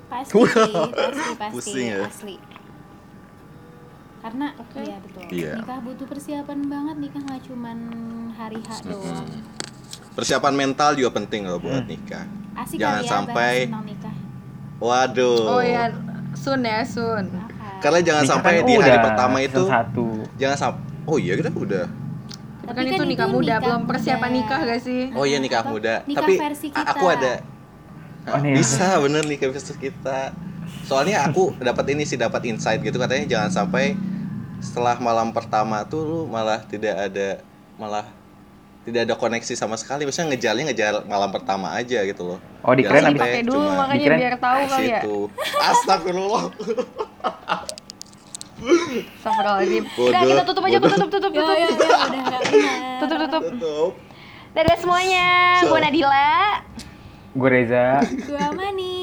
pasti 0.06 0.34
pasti 0.92 1.32
pasti 1.32 1.54
Pusing 1.54 1.86
ya. 1.88 1.98
asli 2.04 2.36
karena 4.22 4.46
iya 4.76 4.96
betul 4.96 5.22
Iya. 5.28 5.52
nikah 5.58 5.78
butuh 5.80 6.06
persiapan 6.06 6.58
banget 6.64 6.96
nikah 7.00 7.20
nggak 7.20 7.42
cuman 7.42 7.78
hari 8.32 8.58
H 8.60 8.70
doang 8.82 9.26
persiapan 10.12 10.54
mental 10.54 10.90
juga 10.94 11.10
penting 11.12 11.42
loh 11.44 11.58
buat 11.58 11.82
Hmm. 11.82 11.90
nikah 11.90 12.24
asik 12.54 12.78
Jangan 12.78 12.94
kali 12.94 13.02
ya 13.02 13.10
sampai- 13.10 13.66
nikah 13.66 14.14
waduh 14.78 15.42
Oh 15.50 15.62
ya, 15.62 15.90
Sun 16.32 16.62
ya, 16.62 16.82
Sun. 16.82 17.26
Apa? 17.28 17.80
karena 17.80 17.98
jangan 18.00 18.22
Nikah 18.22 18.32
sampai 18.32 18.50
kan 18.52 18.62
di 18.62 18.74
hari 18.74 18.82
udah, 18.90 19.04
pertama 19.04 19.36
itu 19.40 19.62
satu 19.64 20.06
jangan 20.36 20.56
sampai 20.56 20.82
oh 21.04 21.16
iya 21.18 21.34
kita 21.34 21.50
udah 21.50 21.86
Tapi 22.62 22.78
kan 22.78 22.84
itu 22.86 23.02
nikah 23.04 23.26
muda, 23.26 23.58
belum 23.58 23.82
persiapan 23.84 24.22
muda. 24.24 24.38
nikah 24.38 24.60
gak 24.64 24.80
sih? 24.80 25.02
oh 25.10 25.24
iya 25.24 25.38
nikah 25.38 25.60
Atau 25.60 25.72
muda 25.72 25.94
nikah 26.04 26.22
tapi 26.22 26.32
versi 26.38 26.66
kita. 26.70 26.86
aku 26.88 27.04
ada 27.08 27.34
Oh, 28.22 28.38
nih. 28.38 28.54
bisa 28.54 29.02
bener 29.02 29.26
nikah 29.26 29.50
versi 29.50 29.74
kita 29.74 30.30
soalnya 30.84 31.26
aku 31.26 31.58
dapat 31.58 31.90
ini 31.90 32.06
sih 32.06 32.14
dapat 32.14 32.46
insight 32.46 32.78
gitu 32.78 32.94
katanya 32.94 33.26
jangan 33.28 33.50
sampai 33.50 33.98
setelah 34.62 34.94
malam 34.96 35.28
pertama 35.30 35.82
tuh 35.82 36.00
lu 36.00 36.20
malah 36.26 36.62
tidak 36.62 36.94
ada 37.02 37.42
malah 37.74 38.06
tidak 38.82 39.04
ada 39.04 39.14
koneksi 39.14 39.54
sama 39.54 39.74
sekali 39.74 40.02
misalnya 40.02 40.32
ngejarnya 40.32 40.64
ngejar 40.66 40.92
malam 41.04 41.28
pertama 41.28 41.70
aja 41.72 41.98
gitu 42.00 42.22
loh 42.24 42.38
oh 42.62 42.70
abis 42.70 42.86
sampai 42.86 43.18
Pakai 43.20 43.42
dulu 43.42 43.58
cuma 43.60 43.74
makanya 43.80 43.98
Dikirain- 44.00 44.20
biar 44.20 44.34
tahu 44.38 44.60
kali 44.64 44.86
ya. 44.86 45.00
situ 45.00 45.16
astagfirullah 45.60 46.44
Astagfirullahaladzim. 48.62 49.84
Udah 49.98 50.20
kita 50.22 50.42
tutup 50.44 50.62
aja, 50.62 50.78
tutup, 50.78 51.08
tutup, 51.10 51.30
ya 51.32 51.42
tutup. 51.42 51.50
ya 51.50 51.58
ya 51.58 51.66
udah 51.66 52.20
nggak 52.22 52.42
benar 52.44 52.98
Tutup, 53.00 53.18
tutup. 53.18 53.42
tutup 53.50 53.92
Dadah 54.52 54.76
semuanya. 54.76 55.26
So- 55.58 55.68
Gue 55.68 55.80
Nadila. 55.80 56.30
gue 57.32 57.48
Reza 57.48 57.86
gue 58.04 58.44
Mani 58.52 59.00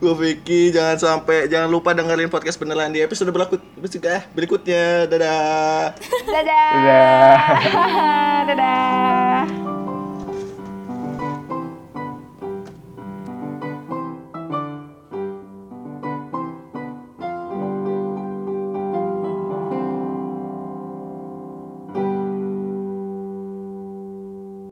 Gue 0.00 0.16
Vicky, 0.16 0.72
jangan 0.72 0.96
sampai 0.96 1.44
jangan 1.52 1.68
lupa 1.68 1.92
dengerin 1.92 2.32
podcast 2.32 2.56
beneran 2.56 2.88
di 2.88 3.04
episode 3.04 3.28
berikut 3.28 3.60
berikutnya. 4.32 5.04
Dadah. 5.04 5.92
Dadah. 6.24 6.72
Dadah. 6.72 7.36
Dadah. 8.48 9.79